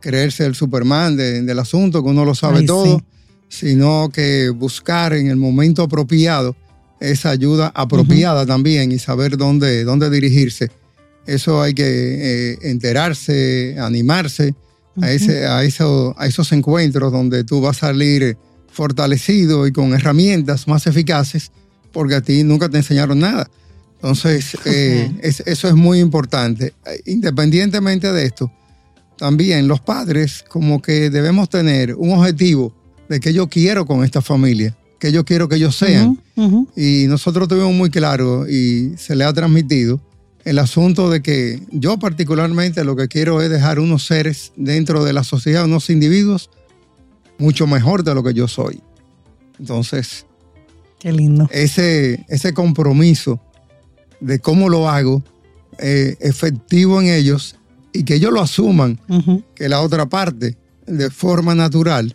creerse 0.00 0.46
el 0.46 0.54
Superman 0.54 1.16
del 1.16 1.58
asunto, 1.58 2.02
que 2.02 2.08
uno 2.08 2.24
lo 2.24 2.34
sabe 2.34 2.62
todo, 2.62 3.02
sino 3.48 4.08
que 4.12 4.48
buscar 4.48 5.12
en 5.12 5.28
el 5.28 5.36
momento 5.36 5.82
apropiado 5.82 6.56
esa 7.00 7.30
ayuda 7.30 7.72
apropiada 7.74 8.44
también 8.44 8.92
y 8.92 8.98
saber 8.98 9.36
dónde, 9.36 9.84
dónde 9.84 10.10
dirigirse. 10.10 10.70
Eso 11.26 11.62
hay 11.62 11.74
que 11.74 11.84
eh, 11.84 12.58
enterarse, 12.62 13.76
animarse 13.78 14.54
a, 15.00 15.10
ese, 15.10 15.46
a, 15.46 15.64
eso, 15.64 16.14
a 16.18 16.26
esos 16.26 16.52
encuentros 16.52 17.12
donde 17.12 17.44
tú 17.44 17.60
vas 17.60 17.78
a 17.78 17.88
salir 17.88 18.36
fortalecido 18.70 19.66
y 19.66 19.72
con 19.72 19.94
herramientas 19.94 20.68
más 20.68 20.86
eficaces, 20.86 21.50
porque 21.92 22.16
a 22.16 22.20
ti 22.20 22.44
nunca 22.44 22.68
te 22.68 22.78
enseñaron 22.78 23.18
nada. 23.18 23.50
Entonces, 24.02 24.56
eh, 24.64 25.10
eso 25.20 25.68
es 25.68 25.74
muy 25.74 26.00
importante. 26.00 26.72
Independientemente 27.04 28.10
de 28.10 28.24
esto, 28.24 28.50
también 29.18 29.68
los 29.68 29.80
padres 29.80 30.42
como 30.48 30.80
que 30.80 31.10
debemos 31.10 31.50
tener 31.50 31.94
un 31.94 32.12
objetivo 32.12 32.72
de 33.10 33.20
que 33.20 33.34
yo 33.34 33.48
quiero 33.48 33.84
con 33.84 34.02
esta 34.02 34.22
familia, 34.22 34.74
que 34.98 35.12
yo 35.12 35.26
quiero 35.26 35.48
que 35.48 35.56
ellos 35.56 35.76
sean. 35.76 36.18
Y 36.74 37.04
nosotros 37.08 37.46
tuvimos 37.46 37.74
muy 37.74 37.90
claro 37.90 38.48
y 38.48 38.94
se 38.96 39.14
le 39.14 39.24
ha 39.24 39.32
transmitido 39.34 40.00
el 40.46 40.58
asunto 40.58 41.10
de 41.10 41.20
que 41.20 41.60
yo 41.70 41.98
particularmente 41.98 42.82
lo 42.84 42.96
que 42.96 43.08
quiero 43.08 43.42
es 43.42 43.50
dejar 43.50 43.78
unos 43.78 44.06
seres 44.06 44.52
dentro 44.56 45.04
de 45.04 45.12
la 45.12 45.24
sociedad, 45.24 45.66
unos 45.66 45.90
individuos 45.90 46.48
mucho 47.36 47.66
mejor 47.66 48.04
de 48.04 48.14
lo 48.14 48.22
que 48.22 48.32
yo 48.32 48.48
soy. 48.48 48.80
Entonces, 49.58 50.24
Qué 50.98 51.12
lindo. 51.12 51.48
Ese, 51.50 52.24
ese 52.28 52.54
compromiso 52.54 53.40
de 54.20 54.38
cómo 54.38 54.68
lo 54.68 54.88
hago, 54.88 55.22
eh, 55.78 56.16
efectivo 56.20 57.00
en 57.00 57.08
ellos 57.08 57.56
y 57.92 58.04
que 58.04 58.16
ellos 58.16 58.32
lo 58.32 58.40
asuman, 58.40 59.00
que 59.54 59.68
la 59.68 59.80
otra 59.80 60.06
parte, 60.06 60.56
de 60.86 61.10
forma 61.10 61.54
natural, 61.54 62.14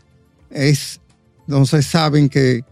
es, 0.52 1.00
entonces 1.48 1.86
saben 1.86 2.30
que 2.30 2.64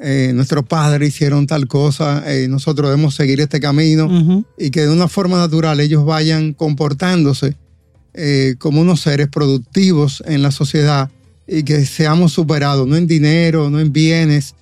eh, 0.00 0.32
nuestros 0.34 0.64
padres 0.64 1.08
hicieron 1.08 1.46
tal 1.46 1.66
cosa, 1.66 2.22
eh, 2.26 2.48
nosotros 2.48 2.90
debemos 2.90 3.14
seguir 3.14 3.40
este 3.40 3.60
camino 3.60 4.44
y 4.58 4.70
que 4.70 4.82
de 4.82 4.90
una 4.90 5.08
forma 5.08 5.38
natural 5.38 5.80
ellos 5.80 6.04
vayan 6.04 6.52
comportándose 6.52 7.56
como 8.58 8.80
unos 8.80 9.00
seres 9.00 9.28
productivos 9.28 10.24
en 10.26 10.42
la 10.42 10.50
sociedad 10.50 11.08
y 11.46 11.62
que 11.62 11.86
seamos 11.86 12.32
superados, 12.32 12.86
no 12.86 12.96
en 12.96 13.06
dinero, 13.06 13.70
no 13.70 13.78
en 13.78 13.92
bienes, 13.92 14.56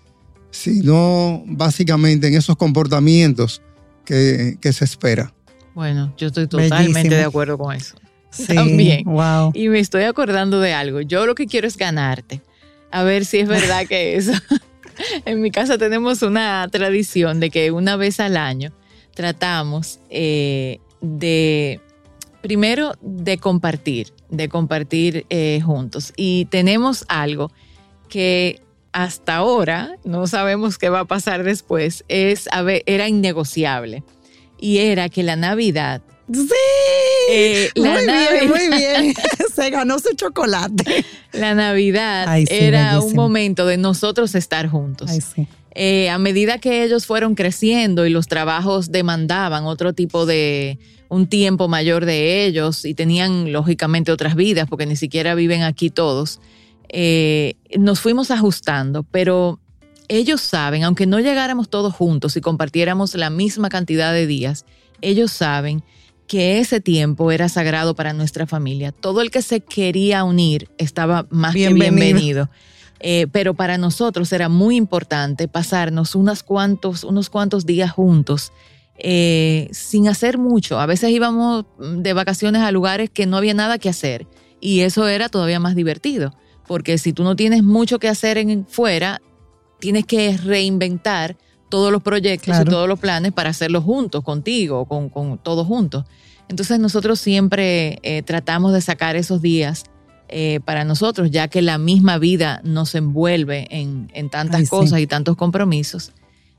sino 0.57 1.42
básicamente 1.46 2.28
en 2.28 2.34
esos 2.34 2.57
comportamientos 2.57 3.62
que, 4.04 4.59
se 4.72 4.84
espera. 4.84 5.32
Bueno, 5.74 6.14
yo 6.16 6.28
estoy 6.28 6.46
totalmente 6.46 7.14
de 7.14 7.24
acuerdo 7.24 7.59
con 7.59 7.74
eso. 7.74 7.96
También. 8.46 9.04
Wow. 9.04 9.52
Y 9.54 9.68
me 9.68 9.78
estoy 9.78 10.04
acordando 10.04 10.61
de 10.61 10.72
algo. 10.72 11.00
Yo 11.00 11.26
lo 11.26 11.34
que 11.34 11.46
quiero 11.46 11.66
es 11.66 11.76
ganarte. 11.76 12.42
A 12.90 13.02
ver 13.02 13.24
si 13.24 13.38
es 13.38 13.48
verdad 13.48 13.86
que 13.86 14.16
eso. 14.16 14.32
en 15.24 15.40
mi 15.40 15.50
casa 15.50 15.78
tenemos 15.78 16.22
una 16.22 16.68
tradición 16.70 17.40
de 17.40 17.50
que 17.50 17.70
una 17.70 17.96
vez 17.96 18.20
al 18.20 18.36
año 18.36 18.72
tratamos 19.14 20.00
eh, 20.11 20.78
de, 21.00 21.80
primero, 22.42 22.94
de 23.02 23.38
compartir 23.38 24.12
de 24.28 24.48
compartir 24.48 25.26
eh, 25.30 25.61
juntos. 25.64 26.12
Y 26.16 26.46
tenemos 26.46 27.04
algo 27.09 27.50
que 28.09 28.61
hasta 28.97 29.36
ahora, 29.36 29.99
no 30.05 30.26
sabemos 30.26 30.78
qué 30.78 30.88
va 30.88 31.01
a 31.01 31.05
pasar 31.05 31.44
después, 31.44 32.03
es, 32.09 32.49
a 32.51 32.62
ver, 32.62 32.82
era 32.86 33.09
innegociable. 33.09 34.03
Y 34.59 34.78
era 34.78 35.11
que 35.11 35.22
la 35.22 35.36
Navidad 35.36 36.01
Sí. 36.32 36.49
Eh, 37.30 37.70
muy 37.76 37.88
bien, 37.88 38.49
muy 38.49 38.78
bien. 38.78 39.14
Se 39.55 39.70
ganó 39.70 39.99
su 39.99 40.14
chocolate. 40.16 41.05
La 41.32 41.55
Navidad 41.55 42.36
era 42.51 42.99
un 43.01 43.14
momento 43.14 43.66
de 43.66 43.76
nosotros 43.76 44.34
estar 44.34 44.66
juntos. 44.66 45.11
Eh, 45.72 46.09
a 46.09 46.18
medida 46.18 46.59
que 46.59 46.82
ellos 46.82 47.07
fueron 47.07 47.34
creciendo 47.34 48.07
y 48.07 48.11
los 48.11 48.26
trabajos 48.26 48.90
demandaban 48.90 49.66
otro 49.66 49.92
tipo 49.92 50.26
de, 50.26 50.78
un 51.09 51.28
tiempo 51.28 51.68
mayor 51.68 52.07
de 52.07 52.44
ellos 52.44 52.84
y 52.84 52.94
tenían 52.94 53.53
lógicamente 53.53 54.11
otras 54.11 54.34
vidas 54.34 54.68
porque 54.68 54.86
ni 54.86 54.97
siquiera 54.97 55.34
viven 55.34 55.62
aquí 55.62 55.90
todos, 55.90 56.40
eh, 56.89 57.55
nos 57.78 58.01
fuimos 58.01 58.30
ajustando, 58.30 59.03
pero 59.05 59.61
ellos 60.09 60.41
saben, 60.41 60.84
aunque 60.84 61.07
no 61.07 61.20
llegáramos 61.20 61.68
todos 61.68 61.95
juntos 61.95 62.37
y 62.37 62.41
compartiéramos 62.41 63.14
la 63.14 63.30
misma 63.30 63.68
cantidad 63.68 64.12
de 64.12 64.26
días, 64.26 64.64
ellos 65.01 65.32
saben 65.32 65.82
que 66.26 66.59
ese 66.59 66.80
tiempo 66.80 67.30
era 67.30 67.49
sagrado 67.49 67.95
para 67.95 68.12
nuestra 68.12 68.47
familia. 68.47 68.93
Todo 68.93 69.20
el 69.20 69.30
que 69.30 69.43
se 69.43 69.61
quería 69.61 70.24
unir 70.24 70.68
estaba 70.78 71.26
más 71.30 71.55
que 71.55 71.72
bienvenido. 71.72 72.51
Eh, 73.01 73.26
pero 73.30 73.53
para 73.55 73.76
nosotros 73.76 74.32
era 74.32 74.49
muy 74.49 74.76
importante 74.76 75.49
pasarnos 75.49 76.14
unos 76.14 76.43
cuantos, 76.43 77.05
unos 77.05 77.28
cuantos 77.28 77.66
días 77.66 77.91
juntos 77.91 78.53
eh, 78.99 79.68
sin 79.72 80.09
hacer 80.09 80.39
mucho. 80.39 80.80
A 80.80 80.87
veces 80.87 81.11
íbamos 81.11 81.66
de 81.78 82.12
vacaciones 82.14 82.62
a 82.62 82.72
lugares 82.72 83.11
que 83.11 83.26
no 83.26 83.37
había 83.37 83.55
nada 83.55 83.78
que 83.78 83.91
hacer 83.91 84.26
y 84.61 84.80
eso 84.80 85.07
era 85.09 85.28
todavía 85.28 85.61
más 85.61 85.76
divertido, 85.76 86.34
porque 86.66 86.98
si 86.98 87.12
tú 87.12 87.24
no 87.24 87.36
tienes 87.36 87.62
mucho 87.62 87.98
que 87.98 88.08
hacer 88.08 88.38
en 88.38 88.66
fuera, 88.66 89.20
tienes 89.78 90.06
que 90.06 90.36
reinventar 90.36 91.36
todos 91.68 91.92
los 91.92 92.02
proyectos 92.02 92.56
y 92.60 92.64
todos 92.64 92.88
los 92.88 92.98
planes 92.98 93.32
para 93.32 93.50
hacerlos 93.50 93.84
juntos, 93.84 94.22
contigo, 94.22 94.84
con, 94.86 95.08
con 95.08 95.38
todos 95.38 95.66
juntos. 95.66 96.04
Entonces 96.48 96.78
nosotros 96.78 97.18
siempre 97.18 97.98
eh, 98.02 98.22
tratamos 98.22 98.72
de 98.72 98.80
sacar 98.80 99.16
esos 99.16 99.42
días 99.42 99.84
eh, 100.28 100.60
para 100.64 100.84
nosotros, 100.84 101.30
ya 101.30 101.48
que 101.48 101.62
la 101.62 101.78
misma 101.78 102.18
vida 102.18 102.60
nos 102.64 102.94
envuelve 102.94 103.66
en, 103.70 104.08
tantas 104.30 104.68
cosas 104.68 105.00
y 105.00 105.06
tantos 105.06 105.36
compromisos 105.36 106.12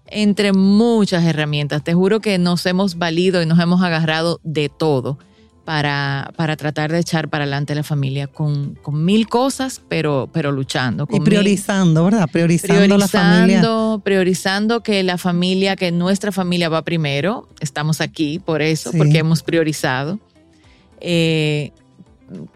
entre 0.10 0.54
muchas 0.54 1.26
herramientas. 1.26 1.84
Te 1.84 1.94
juro 1.94 2.22
que 2.22 2.38
nos 2.38 2.66
hemos 2.66 2.98
valido 2.98 3.42
y 3.42 3.46
nos 3.46 3.60
hemos 3.60 3.82
agarrado 3.82 4.40
de 4.44 4.70
todo 4.70 5.20
para, 5.68 6.32
para 6.38 6.56
tratar 6.56 6.94
de 6.94 7.00
echar 7.00 7.28
para 7.28 7.44
adelante 7.44 7.76
la 7.76 7.84
familia 7.84 8.28
con, 8.28 8.76
con 8.76 9.04
mil 9.04 9.28
cosas, 9.28 9.82
pero, 9.90 10.30
pero 10.32 10.54
luchando. 10.54 11.06
y 11.12 11.20
priorizando, 11.20 12.06
¿verdad? 12.06 12.30
Priorizando, 12.32 12.98
la 12.98 13.10
familia. 13.10 13.62
Priorizando 14.02 14.82
que 14.82 15.04
la 15.04 15.18
familia, 15.18 15.76
que 15.76 15.92
nuestra 15.92 16.32
familia 16.32 16.70
va 16.70 16.84
primero. 16.84 17.50
Estamos 17.60 18.00
aquí 18.00 18.40
por 18.40 18.62
eso, 18.62 18.92
porque 18.98 19.18
hemos 19.18 19.44
priorizado. 19.44 20.20
Eh, 21.02 21.74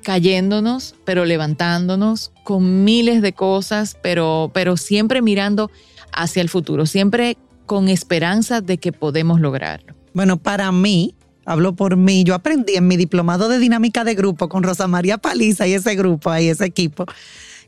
cayéndonos, 0.03 0.95
pero 1.03 1.26
levantándonos 1.26 2.32
con 2.45 2.86
miles 2.86 3.22
de 3.22 3.34
cosas, 3.34 3.97
pero, 4.01 4.51
pero 4.53 4.78
siempre 4.78 5.22
mirando 5.22 5.70
hacia 6.14 6.41
el 6.41 6.47
futuro, 6.47 6.86
siempre 6.86 7.36
con 7.66 7.89
esperanza 7.89 8.62
de 8.62 8.78
que 8.78 8.93
podemos 8.93 9.41
lograrlo. 9.41 9.95
Bueno, 10.14 10.38
para 10.38 10.72
mí, 10.72 11.14
hablo 11.45 11.75
por 11.75 11.97
mí, 11.97 12.23
yo 12.23 12.35
aprendí 12.35 12.75
en 12.75 12.87
mi 12.87 12.97
diplomado 12.97 13.49
de 13.49 13.59
dinámica 13.59 14.03
de 14.03 14.15
grupo 14.15 14.49
con 14.49 14.63
Rosa 14.63 14.87
María 14.87 15.17
Paliza 15.17 15.67
y 15.67 15.73
ese 15.73 15.95
grupo 15.95 16.29
ahí, 16.29 16.49
ese 16.49 16.65
equipo, 16.65 17.05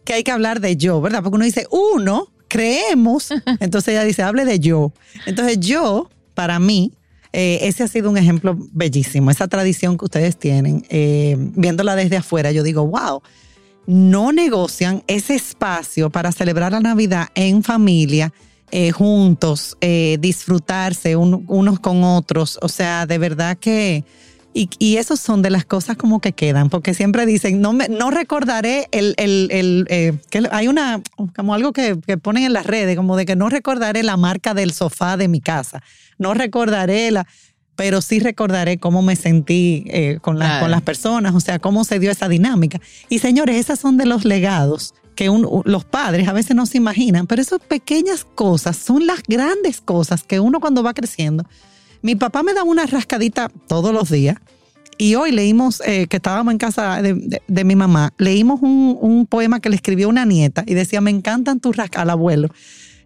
que 0.04 0.14
hay 0.14 0.24
que 0.24 0.32
hablar 0.32 0.60
de 0.60 0.78
yo, 0.78 1.02
¿verdad? 1.02 1.24
Porque 1.24 1.36
uno 1.36 1.46
dice, 1.46 1.68
uno, 1.72 2.28
creemos, 2.48 3.30
entonces 3.60 3.94
ella 3.94 4.04
dice, 4.04 4.24
hable 4.24 4.46
de 4.46 4.60
yo. 4.60 4.94
Entonces 5.26 5.60
yo, 5.60 6.10
para 6.34 6.60
mí, 6.60 6.94
eh, 7.32 7.60
ese 7.64 7.84
ha 7.84 7.88
sido 7.88 8.10
un 8.10 8.18
ejemplo 8.18 8.58
bellísimo, 8.72 9.32
esa 9.32 9.48
tradición 9.48 9.98
que 9.98 10.06
ustedes 10.06 10.38
tienen, 10.38 10.86
eh, 10.90 11.36
viéndola 11.38 11.96
desde 11.96 12.18
afuera, 12.18 12.52
yo 12.52 12.64
digo, 12.64 12.86
wow 12.86 13.22
no 13.86 14.32
negocian 14.32 15.04
ese 15.08 15.36
espacio 15.36 16.10
para 16.10 16.32
celebrar 16.32 16.72
la 16.72 16.80
Navidad 16.80 17.28
en 17.36 17.64
familia, 17.64 18.34
eh, 18.76 18.92
juntos, 18.92 19.78
eh, 19.82 20.18
disfrutarse 20.20 21.16
unos 21.16 21.80
con 21.80 22.04
otros. 22.04 22.58
O 22.64 22.68
sea, 22.68 23.06
de 23.06 23.20
verdad 23.20 23.56
que... 23.56 24.04
Y, 24.56 24.68
y 24.80 24.98
esos 24.98 25.20
son 25.20 25.44
de 25.44 25.52
las 25.52 25.66
cosas 25.66 25.96
como 25.96 26.22
que 26.22 26.34
quedan, 26.34 26.70
porque 26.70 26.94
siempre 26.94 27.26
dicen, 27.28 27.62
no, 27.62 27.74
me, 27.74 27.88
no 27.88 28.10
recordaré 28.12 28.88
el, 28.92 29.14
el, 29.18 29.48
el 29.52 29.86
eh, 29.90 30.14
que 30.30 30.48
hay 30.52 30.68
una, 30.68 31.02
como 31.36 31.56
algo 31.56 31.72
que, 31.72 32.00
que, 32.06 32.18
ponen 32.18 32.44
en 32.44 32.54
las 32.54 32.68
redes, 32.68 32.96
como 32.96 33.16
de 33.16 33.26
que 33.26 33.36
no 33.36 33.50
recordaré 33.50 34.04
la 34.04 34.16
marca 34.16 34.54
del 34.54 34.72
sofá 34.74 35.18
de 35.18 35.28
mi 35.28 35.42
casa, 35.42 35.82
no 36.20 36.36
recordaré 36.36 37.10
la 37.10 37.28
pero 37.76 38.02
sí 38.02 38.20
recordaré 38.20 38.78
cómo 38.78 39.02
me 39.02 39.16
sentí 39.16 39.86
eh, 39.88 40.20
con, 40.22 40.38
con 40.38 40.70
las 40.70 40.82
personas, 40.84 41.34
o 41.34 41.40
sea, 41.40 41.58
cómo 41.58 41.84
se 41.84 41.98
dio 41.98 42.12
esa 42.12 42.28
dinámica. 42.28 42.80
Y 43.10 43.18
señores, 43.18 43.56
esas 43.56 43.80
son 43.80 43.98
de 43.98 44.06
los 44.06 44.24
legados 44.24 44.94
que 45.14 45.32
los 45.66 45.86
padres 45.86 46.28
a 46.28 46.34
veces 46.34 46.56
no 46.56 46.66
se 46.66 46.78
imaginan, 46.78 47.28
pero 47.28 47.42
esas 47.42 47.60
pequeñas 47.60 48.26
cosas 48.36 48.78
son 48.78 49.08
las 49.08 49.22
grandes 49.28 49.82
cosas 49.82 50.24
que 50.24 50.40
uno 50.40 50.60
cuando 50.60 50.84
va 50.84 50.94
creciendo. 50.94 51.46
Mi 52.02 52.16
papá 52.16 52.44
me 52.44 52.54
da 52.54 52.64
una 52.64 52.86
rascadita 52.86 53.50
todos 53.68 53.94
los 53.94 54.10
días. 54.10 54.38
Y 54.98 55.16
hoy 55.16 55.32
leímos, 55.32 55.82
eh, 55.86 56.06
que 56.08 56.18
estábamos 56.18 56.52
en 56.52 56.60
casa 56.60 57.02
de, 57.02 57.64
mi 57.64 57.76
mamá, 57.76 58.14
leímos 58.18 58.62
un, 58.62 58.96
un, 59.02 59.26
poema 59.26 59.60
que 59.60 59.70
le 59.70 59.76
escribió 59.76 60.08
una 60.08 60.24
nieta 60.24 60.64
y 60.68 60.76
decía, 60.76 61.02
me 61.02 61.10
encantan 61.10 61.60
tus 61.60 61.76
rascadas, 61.76 62.04
al 62.04 62.10
abuelo 62.12 62.50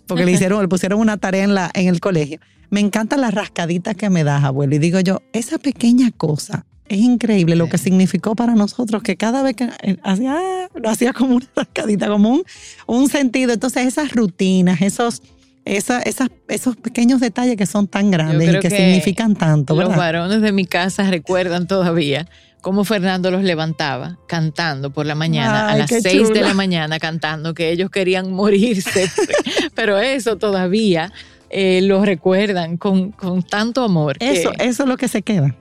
porque 0.08 0.26
le 0.26 0.32
hicieron, 0.32 0.62
le 0.62 0.68
pusieron 0.68 0.99
una 0.99 1.18
tarea 1.18 1.43
en, 1.43 1.53
la, 1.53 1.70
en 1.74 1.88
el 1.88 1.99
colegio. 1.99 2.39
Me 2.70 2.80
encantan 2.80 3.22
las 3.22 3.34
rascaditas 3.34 3.95
que 3.95 4.10
me 4.10 4.24
das, 4.24 4.43
abuelo. 4.43 4.76
Y 4.76 4.80
digo 4.80 4.99
yo, 4.99 5.22
esa 5.34 5.58
pequeña 5.58 6.12
cosa 6.12 6.66
es 6.90 7.00
increíble 7.00 7.56
lo 7.56 7.70
que 7.70 7.78
significó 7.78 8.36
para 8.36 8.56
nosotros, 8.56 9.04
que 9.04 9.18
cada 9.18 9.44
vez 9.44 9.56
que 9.56 9.70
eh, 9.82 9.98
hacía, 10.04 10.38
lo 10.76 10.90
hacía 10.90 11.14
como 11.14 11.36
una 11.36 11.48
rascadita, 11.56 12.08
como 12.08 12.30
un, 12.30 12.44
un 12.86 13.10
sentido. 13.10 13.54
Entonces, 13.54 13.88
esas 13.88 14.12
rutinas, 14.12 14.82
esos, 14.82 15.22
esa, 15.66 16.02
esas, 16.02 16.30
esos 16.48 16.76
pequeños 16.76 17.20
detalles 17.20 17.58
que 17.58 17.66
son 17.66 17.88
tan 17.88 18.12
grandes 18.12 18.56
y 18.56 18.60
que, 18.60 18.70
significan 18.70 19.36
tanto. 19.36 19.76
Los 19.76 19.96
varones 19.96 20.42
de 20.42 20.52
mi 20.52 20.66
casa 20.66 21.04
recuerdan 21.10 21.68
todavía 21.68 22.28
cómo 22.62 22.84
Fernando 22.84 23.32
los 23.32 23.44
levantaba 23.44 24.18
cantando 24.28 24.92
por 24.92 25.06
la 25.06 25.16
mañana, 25.16 25.70
a 25.70 25.78
las 25.78 25.90
seis 25.90 26.30
de 26.30 26.42
la 26.42 26.54
mañana 26.54 27.00
cantando, 27.00 27.54
que 27.54 27.72
ellos 27.72 27.90
querían 27.90 28.32
morirse. 28.32 29.10
pero 29.76 30.00
eso 30.00 30.38
todavía 30.38 31.12
eh, 31.50 31.82
lo 31.84 32.04
recuerdan 32.04 32.78
con, 32.78 33.12
con 33.12 33.44
tanto 33.44 33.84
amor. 33.84 34.18
Eso, 34.20 34.52
eso 34.60 34.84
es 34.84 34.90
lo 34.90 34.98
que 34.98 35.08
se 35.08 35.22
queda. 35.22 35.56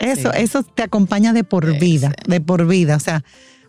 Eso, 0.00 0.32
eso 0.32 0.62
te 0.62 0.82
acompaña 0.82 1.32
de 1.32 1.44
por 1.44 1.78
vida, 1.78 2.12
de 2.26 2.40
por 2.40 2.66
vida. 2.66 2.96
O 2.96 3.00
sea, 3.00 3.22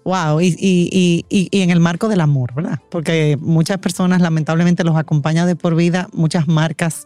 wow. 0.03 0.41
Y, 0.41 0.55
y, 0.57 1.25
y, 1.29 1.47
y, 1.51 1.61
en 1.61 1.69
el 1.69 1.79
marco 1.79 2.07
del 2.07 2.21
amor, 2.21 2.53
¿verdad? 2.55 2.79
Porque 2.89 3.37
muchas 3.39 3.77
personas 3.77 4.21
lamentablemente 4.21 4.83
los 4.83 4.95
acompaña 4.95 5.45
de 5.45 5.55
por 5.55 5.75
vida, 5.75 6.09
muchas 6.13 6.47
marcas 6.47 7.05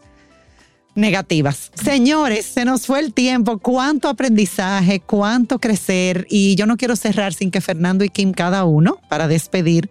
negativas. 0.93 1.71
Señores, 1.73 2.45
se 2.45 2.65
nos 2.65 2.85
fue 2.85 2.99
el 2.99 3.13
tiempo. 3.13 3.57
Cuánto 3.57 4.09
aprendizaje, 4.09 5.01
cuánto 5.01 5.59
crecer. 5.59 6.25
Y 6.29 6.55
yo 6.55 6.65
no 6.65 6.77
quiero 6.77 6.95
cerrar 6.95 7.33
sin 7.33 7.51
que 7.51 7.61
Fernando 7.61 8.03
y 8.03 8.09
Kim, 8.09 8.31
cada 8.31 8.63
uno, 8.63 8.99
para 9.09 9.27
despedir, 9.27 9.89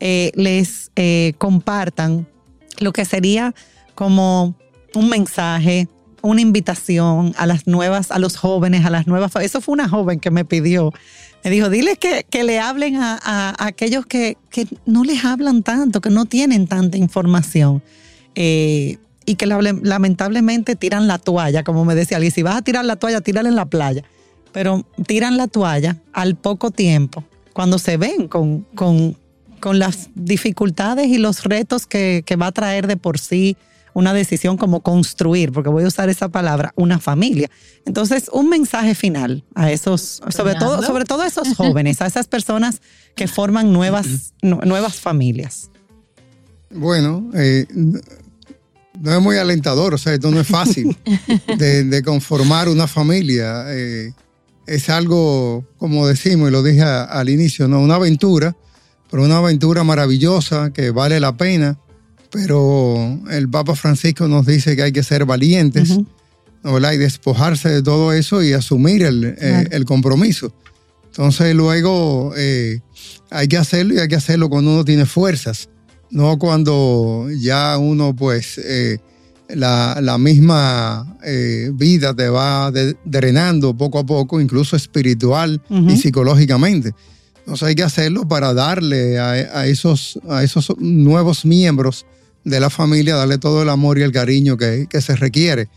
eh, 0.00 0.30
les 0.34 0.92
eh, 0.96 1.34
compartan 1.38 2.28
lo 2.78 2.92
que 2.92 3.04
sería 3.04 3.54
como 3.94 4.54
un 4.94 5.08
mensaje, 5.08 5.88
una 6.24 6.40
invitación 6.40 7.34
a 7.36 7.46
las 7.46 7.66
nuevas, 7.66 8.10
a 8.10 8.18
los 8.18 8.36
jóvenes, 8.36 8.86
a 8.86 8.90
las 8.90 9.06
nuevas. 9.06 9.36
Eso 9.36 9.60
fue 9.60 9.74
una 9.74 9.90
joven 9.90 10.20
que 10.20 10.30
me 10.30 10.46
pidió. 10.46 10.90
Me 11.44 11.50
dijo, 11.50 11.68
dile 11.68 11.96
que, 11.96 12.24
que 12.28 12.44
le 12.44 12.58
hablen 12.58 12.96
a, 12.96 13.54
aquellos 13.58 14.06
que, 14.06 14.38
que, 14.48 14.66
no 14.86 15.04
les 15.04 15.22
hablan 15.22 15.62
tanto, 15.62 16.00
que 16.00 16.08
no 16.08 16.24
tienen 16.24 16.66
tanta 16.66 16.96
información. 16.96 17.82
Eh, 18.34 18.96
y 19.26 19.36
que 19.36 19.46
lamentablemente 19.46 20.76
tiran 20.76 21.06
la 21.06 21.18
toalla, 21.18 21.62
como 21.62 21.84
me 21.84 21.94
decía 21.94 22.16
alguien, 22.16 22.32
si 22.32 22.42
vas 22.42 22.56
a 22.56 22.62
tirar 22.62 22.84
la 22.84 22.96
toalla, 22.96 23.20
tírala 23.20 23.50
en 23.50 23.56
la 23.56 23.66
playa. 23.66 24.02
Pero 24.52 24.86
tiran 25.06 25.36
la 25.36 25.46
toalla 25.46 25.98
al 26.14 26.36
poco 26.36 26.70
tiempo, 26.70 27.24
cuando 27.52 27.78
se 27.78 27.98
ven 27.98 28.28
con, 28.28 28.62
con, 28.74 29.16
con 29.60 29.78
las 29.78 30.08
dificultades 30.14 31.08
y 31.08 31.18
los 31.18 31.44
retos 31.44 31.86
que, 31.86 32.22
que 32.24 32.36
va 32.36 32.46
a 32.46 32.52
traer 32.52 32.86
de 32.86 32.96
por 32.96 33.18
sí 33.18 33.56
una 33.94 34.12
decisión 34.12 34.56
como 34.56 34.82
construir, 34.82 35.52
porque 35.52 35.70
voy 35.70 35.84
a 35.84 35.88
usar 35.88 36.10
esa 36.10 36.28
palabra, 36.28 36.72
una 36.76 36.98
familia. 36.98 37.50
Entonces, 37.86 38.28
un 38.32 38.50
mensaje 38.50 38.94
final 38.94 39.44
a 39.54 39.70
esos, 39.70 40.20
sobre 40.28 40.56
todo, 40.56 40.82
sobre 40.82 41.04
todo 41.04 41.22
a 41.22 41.26
esos 41.26 41.48
jóvenes, 41.56 42.02
a 42.02 42.06
esas 42.06 42.26
personas 42.26 42.82
que 43.14 43.28
forman 43.28 43.72
nuevas, 43.72 44.34
nuevas 44.42 44.96
familias. 44.96 45.70
Bueno, 46.70 47.30
eh, 47.34 47.66
no 49.00 49.14
es 49.14 49.22
muy 49.22 49.36
alentador, 49.36 49.94
o 49.94 49.98
sea, 49.98 50.14
esto 50.14 50.30
no 50.30 50.40
es 50.40 50.46
fácil 50.46 50.96
de, 51.58 52.02
conformar 52.04 52.68
una 52.68 52.88
familia. 52.88 53.64
Eh, 53.68 54.12
es 54.66 54.88
algo, 54.88 55.64
como 55.78 56.06
decimos 56.06 56.48
y 56.48 56.52
lo 56.52 56.62
dije 56.62 56.82
al 56.82 57.28
inicio, 57.28 57.68
¿no? 57.68 57.80
una 57.80 57.96
aventura, 57.96 58.56
pero 59.10 59.22
una 59.22 59.38
aventura 59.38 59.84
maravillosa 59.84 60.72
que 60.72 60.90
vale 60.90 61.20
la 61.20 61.36
pena 61.36 61.78
pero 62.34 63.20
el 63.30 63.48
Papa 63.48 63.76
Francisco 63.76 64.26
nos 64.26 64.44
dice 64.44 64.74
que 64.74 64.82
hay 64.82 64.92
que 64.92 65.04
ser 65.04 65.24
valientes, 65.24 66.00
Y 66.64 66.96
despojarse 66.96 67.68
de 67.68 67.82
todo 67.82 68.12
eso 68.12 68.42
y 68.42 68.54
asumir 68.54 69.04
el, 69.04 69.36
eh, 69.38 69.84
compromiso. 69.86 70.52
Entonces 71.06 71.54
luego 71.54 72.32
eh, 72.36 72.80
hay 73.30 73.46
que 73.46 73.56
hacerlo 73.56 73.94
y 73.94 73.98
hay 73.98 74.08
que 74.08 74.16
hacerlo 74.16 74.48
cuando 74.48 74.72
uno 74.72 74.84
tiene 74.84 75.06
fuerzas, 75.06 75.68
no 76.10 76.36
cuando 76.36 77.28
ya 77.38 77.78
uno 77.78 78.16
pues 78.16 78.58
eh, 78.58 78.98
la, 79.48 80.16
misma 80.18 81.16
vida 81.74 82.14
te 82.14 82.28
va 82.28 82.72
drenando 83.04 83.76
poco 83.76 84.00
a 84.00 84.06
poco, 84.06 84.40
incluso 84.40 84.74
espiritual 84.74 85.62
y 85.70 85.96
psicológicamente. 85.96 86.94
Entonces 87.38 87.68
hay 87.68 87.74
que 87.76 87.84
hacerlo 87.84 88.26
para 88.26 88.54
darle 88.54 89.20
a, 89.20 89.66
esos, 89.66 90.18
a 90.28 90.42
esos 90.42 90.72
nuevos 90.78 91.44
miembros 91.44 92.06
de 92.44 92.60
la 92.60 92.70
familia, 92.70 93.16
darle 93.16 93.38
todo 93.38 93.62
el 93.62 93.68
amor 93.68 93.98
y 93.98 94.02
el 94.02 94.12
cariño 94.12 94.56
que, 94.56 94.86
se 95.00 95.16
requiere. 95.16 95.68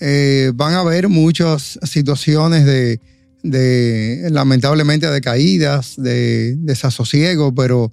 Eh, 0.00 0.52
van 0.54 0.74
a 0.74 0.80
haber 0.80 1.08
muchas 1.08 1.78
situaciones 1.82 2.64
de, 2.64 3.00
lamentablemente, 4.30 5.10
de 5.10 5.20
caídas, 5.20 5.94
de 5.96 6.56
desasosiego, 6.56 7.54
pero 7.54 7.92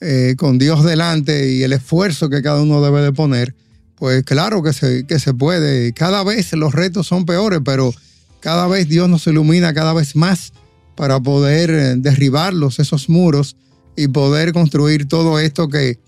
eh, 0.00 0.34
con 0.36 0.58
Dios 0.58 0.84
delante 0.84 1.52
y 1.52 1.62
el 1.62 1.72
esfuerzo 1.72 2.28
que 2.28 2.42
cada 2.42 2.60
uno 2.60 2.82
debe 2.82 3.02
de 3.02 3.12
poner, 3.12 3.54
pues 3.96 4.22
claro 4.24 4.62
que 4.62 4.72
se, 4.72 5.06
que 5.06 5.18
se 5.18 5.32
puede. 5.32 5.92
Cada 5.92 6.22
vez 6.24 6.52
los 6.52 6.74
retos 6.74 7.06
son 7.06 7.24
peores, 7.24 7.60
pero 7.64 7.94
cada 8.40 8.66
vez 8.66 8.88
Dios 8.88 9.08
nos 9.08 9.26
ilumina 9.26 9.72
cada 9.72 9.94
vez 9.94 10.16
más 10.16 10.52
para 10.96 11.18
poder 11.20 11.70
eh, 11.70 11.94
derribarlos, 11.96 12.78
esos 12.78 13.08
muros, 13.08 13.56
y 13.96 14.08
poder 14.08 14.52
construir 14.52 15.06
todo 15.06 15.38
esto 15.38 15.68
que, 15.68 15.98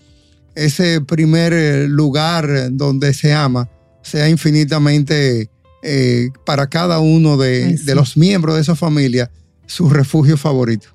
ese 0.57 1.01
primer 1.01 1.53
eh, 1.53 1.87
lugar 1.87 2.69
donde 2.71 3.13
se 3.13 3.33
ama 3.33 3.69
sea 4.01 4.27
infinitamente 4.27 5.49
eh, 5.83 6.29
para 6.45 6.67
cada 6.67 6.99
uno 6.99 7.37
de, 7.37 7.79
los 7.93 8.17
miembros 8.17 8.55
de 8.55 8.61
esa 8.61 8.75
familia 8.75 9.29
su 9.67 9.89
refugio 9.89 10.37
favorito. 10.37 10.87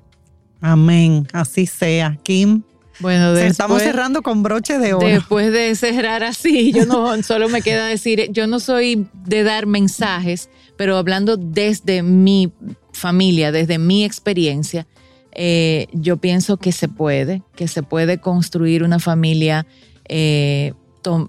Amén, 0.61 1.29
así 1.33 1.67
sea. 1.67 2.19
Kim. 2.23 2.63
Bueno, 3.01 3.37
estamos 3.37 3.83
cerrando 3.83 4.23
con 4.23 4.43
broche 4.43 4.79
de 4.79 4.95
oro. 4.95 5.07
Después 5.07 5.53
de 5.53 5.75
cerrar 5.75 6.23
así, 6.23 6.73
yo 6.73 6.87
no 6.87 7.23
solo 7.23 7.49
me 7.49 7.63
queda 7.63 7.87
decir, 7.87 8.29
yo 8.31 8.47
no 8.47 8.61
soy 8.61 9.07
de 9.27 9.43
dar 9.43 9.67
mensajes, 9.67 10.49
pero 10.77 10.97
hablando 10.97 11.37
desde 11.37 12.03
mi 12.03 12.53
familia, 12.93 13.53
desde 13.53 13.79
mi 13.79 14.05
experiencia, 14.05 14.87
eh, 15.35 15.87
yo 15.93 16.19
pienso 16.19 16.59
que 16.59 16.73
se 16.73 16.89
puede, 16.89 17.43
que 17.57 17.67
se 17.67 17.83
puede 17.83 18.19
construir 18.19 18.83
una 18.83 18.99
familia 18.99 19.67
eh, 20.09 20.75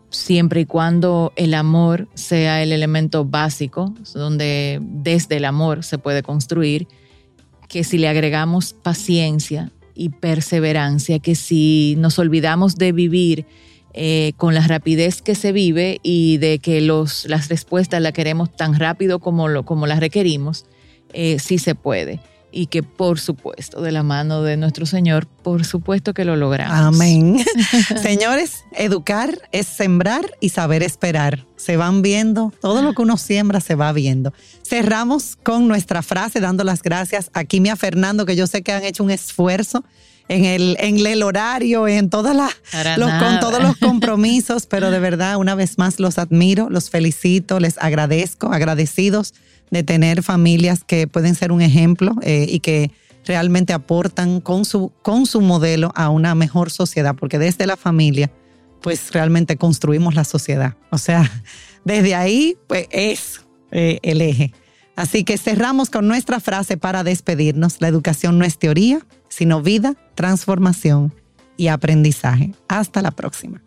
siempre 0.09 0.61
y 0.61 0.65
cuando 0.65 1.33
el 1.35 1.53
amor 1.55 2.07
sea 2.13 2.61
el 2.61 2.71
elemento 2.71 3.25
básico, 3.25 3.93
donde 4.13 4.79
desde 4.81 5.37
el 5.37 5.45
amor 5.45 5.83
se 5.83 5.97
puede 5.97 6.21
construir, 6.21 6.87
que 7.69 7.83
si 7.83 7.97
le 7.97 8.07
agregamos 8.07 8.73
paciencia 8.73 9.71
y 9.95 10.09
perseverancia, 10.09 11.17
que 11.19 11.33
si 11.33 11.95
nos 11.97 12.19
olvidamos 12.19 12.75
de 12.75 12.91
vivir 12.91 13.45
eh, 13.93 14.33
con 14.37 14.53
la 14.53 14.67
rapidez 14.67 15.23
que 15.23 15.33
se 15.33 15.51
vive 15.51 15.99
y 16.03 16.37
de 16.37 16.59
que 16.59 16.81
las 16.81 17.47
respuestas 17.49 18.01
las 18.01 18.11
queremos 18.11 18.55
tan 18.55 18.77
rápido 18.77 19.17
como, 19.19 19.47
lo, 19.47 19.65
como 19.65 19.87
las 19.87 19.99
requerimos, 19.99 20.65
sí 21.37 21.59
se 21.59 21.75
puede 21.75 22.19
y 22.53 22.67
que 22.67 22.83
por 22.83 23.19
supuesto, 23.19 23.81
de 23.81 23.91
la 23.91 24.03
mano 24.03 24.43
de 24.43 24.55
nuestro 24.55 24.85
Señor, 24.85 25.25
por 25.25 25.65
supuesto 25.65 26.13
que 26.13 26.23
lo 26.23 26.35
logramos. 26.35 26.77
Amén. 26.77 27.43
Señores, 28.01 28.63
educar 28.73 29.41
es 29.51 29.67
sembrar 29.67 30.37
y 30.39 30.49
saber 30.49 30.83
esperar. 30.83 31.45
Se 31.55 31.77
van 31.77 32.01
viendo, 32.01 32.53
todo 32.61 32.81
lo 32.81 32.93
que 32.93 33.01
uno 33.01 33.17
siembra 33.17 33.59
se 33.59 33.75
va 33.75 33.91
viendo. 33.91 34.33
Cerramos 34.61 35.35
con 35.41 35.67
nuestra 35.67 36.03
frase 36.03 36.39
dando 36.39 36.63
las 36.63 36.83
gracias 36.83 37.31
a 37.33 37.43
Kimi 37.43 37.69
a 37.69 37.75
Fernando, 37.75 38.25
que 38.25 38.35
yo 38.35 38.45
sé 38.47 38.61
que 38.61 38.71
han 38.71 38.83
hecho 38.83 39.03
un 39.03 39.11
esfuerzo 39.11 39.83
en 40.27 40.45
el, 40.45 40.77
en 40.79 41.05
el 41.05 41.23
horario, 41.23 41.87
en 41.87 42.09
todas 42.09 42.35
las, 42.35 42.53
con 43.19 43.39
todos 43.39 43.61
los 43.61 43.77
compromisos, 43.77 44.67
pero 44.67 44.91
de 44.91 44.99
verdad, 44.99 45.37
una 45.37 45.55
vez 45.55 45.77
más 45.77 45.99
los 45.99 46.17
admiro, 46.17 46.69
los 46.69 46.89
felicito, 46.89 47.59
les 47.59 47.77
agradezco, 47.77 48.51
agradecidos 48.51 49.33
de 49.73 49.83
tener 49.83 50.23
familias 50.23 50.83
que 50.83 51.07
pueden 51.07 51.35
ser 51.35 51.51
un 51.51 51.61
ejemplo 51.61 52.15
eh, 52.21 52.45
y 52.47 52.59
que 52.59 52.91
realmente 53.25 53.73
aportan 53.73 54.39
con 54.39 54.65
su, 54.65 54.91
con 55.01 55.25
su 55.25 55.41
modelo 55.41 55.91
a 55.95 56.09
una 56.09 56.35
mejor 56.35 56.69
sociedad, 56.69 57.15
porque 57.15 57.39
desde 57.39 57.65
la 57.65 57.75
familia, 57.75 58.31
pues 58.81 59.11
realmente 59.11 59.57
construimos 59.57 60.13
la 60.13 60.23
sociedad. 60.23 60.75
O 60.91 60.97
sea, 60.97 61.29
desde 61.85 62.13
ahí, 62.13 62.55
pues 62.67 62.87
es 62.91 63.41
eh, 63.71 63.99
el 64.03 64.21
eje. 64.21 64.53
Así 64.95 65.23
que 65.23 65.39
cerramos 65.39 65.89
con 65.89 66.07
nuestra 66.07 66.39
frase 66.39 66.77
para 66.77 67.03
despedirnos. 67.03 67.81
La 67.81 67.87
educación 67.87 68.37
no 68.37 68.45
es 68.45 68.59
teoría, 68.59 68.99
sino 69.27 69.63
vida, 69.63 69.95
transformación 70.13 71.11
y 71.57 71.69
aprendizaje. 71.69 72.53
Hasta 72.67 73.01
la 73.01 73.09
próxima. 73.09 73.62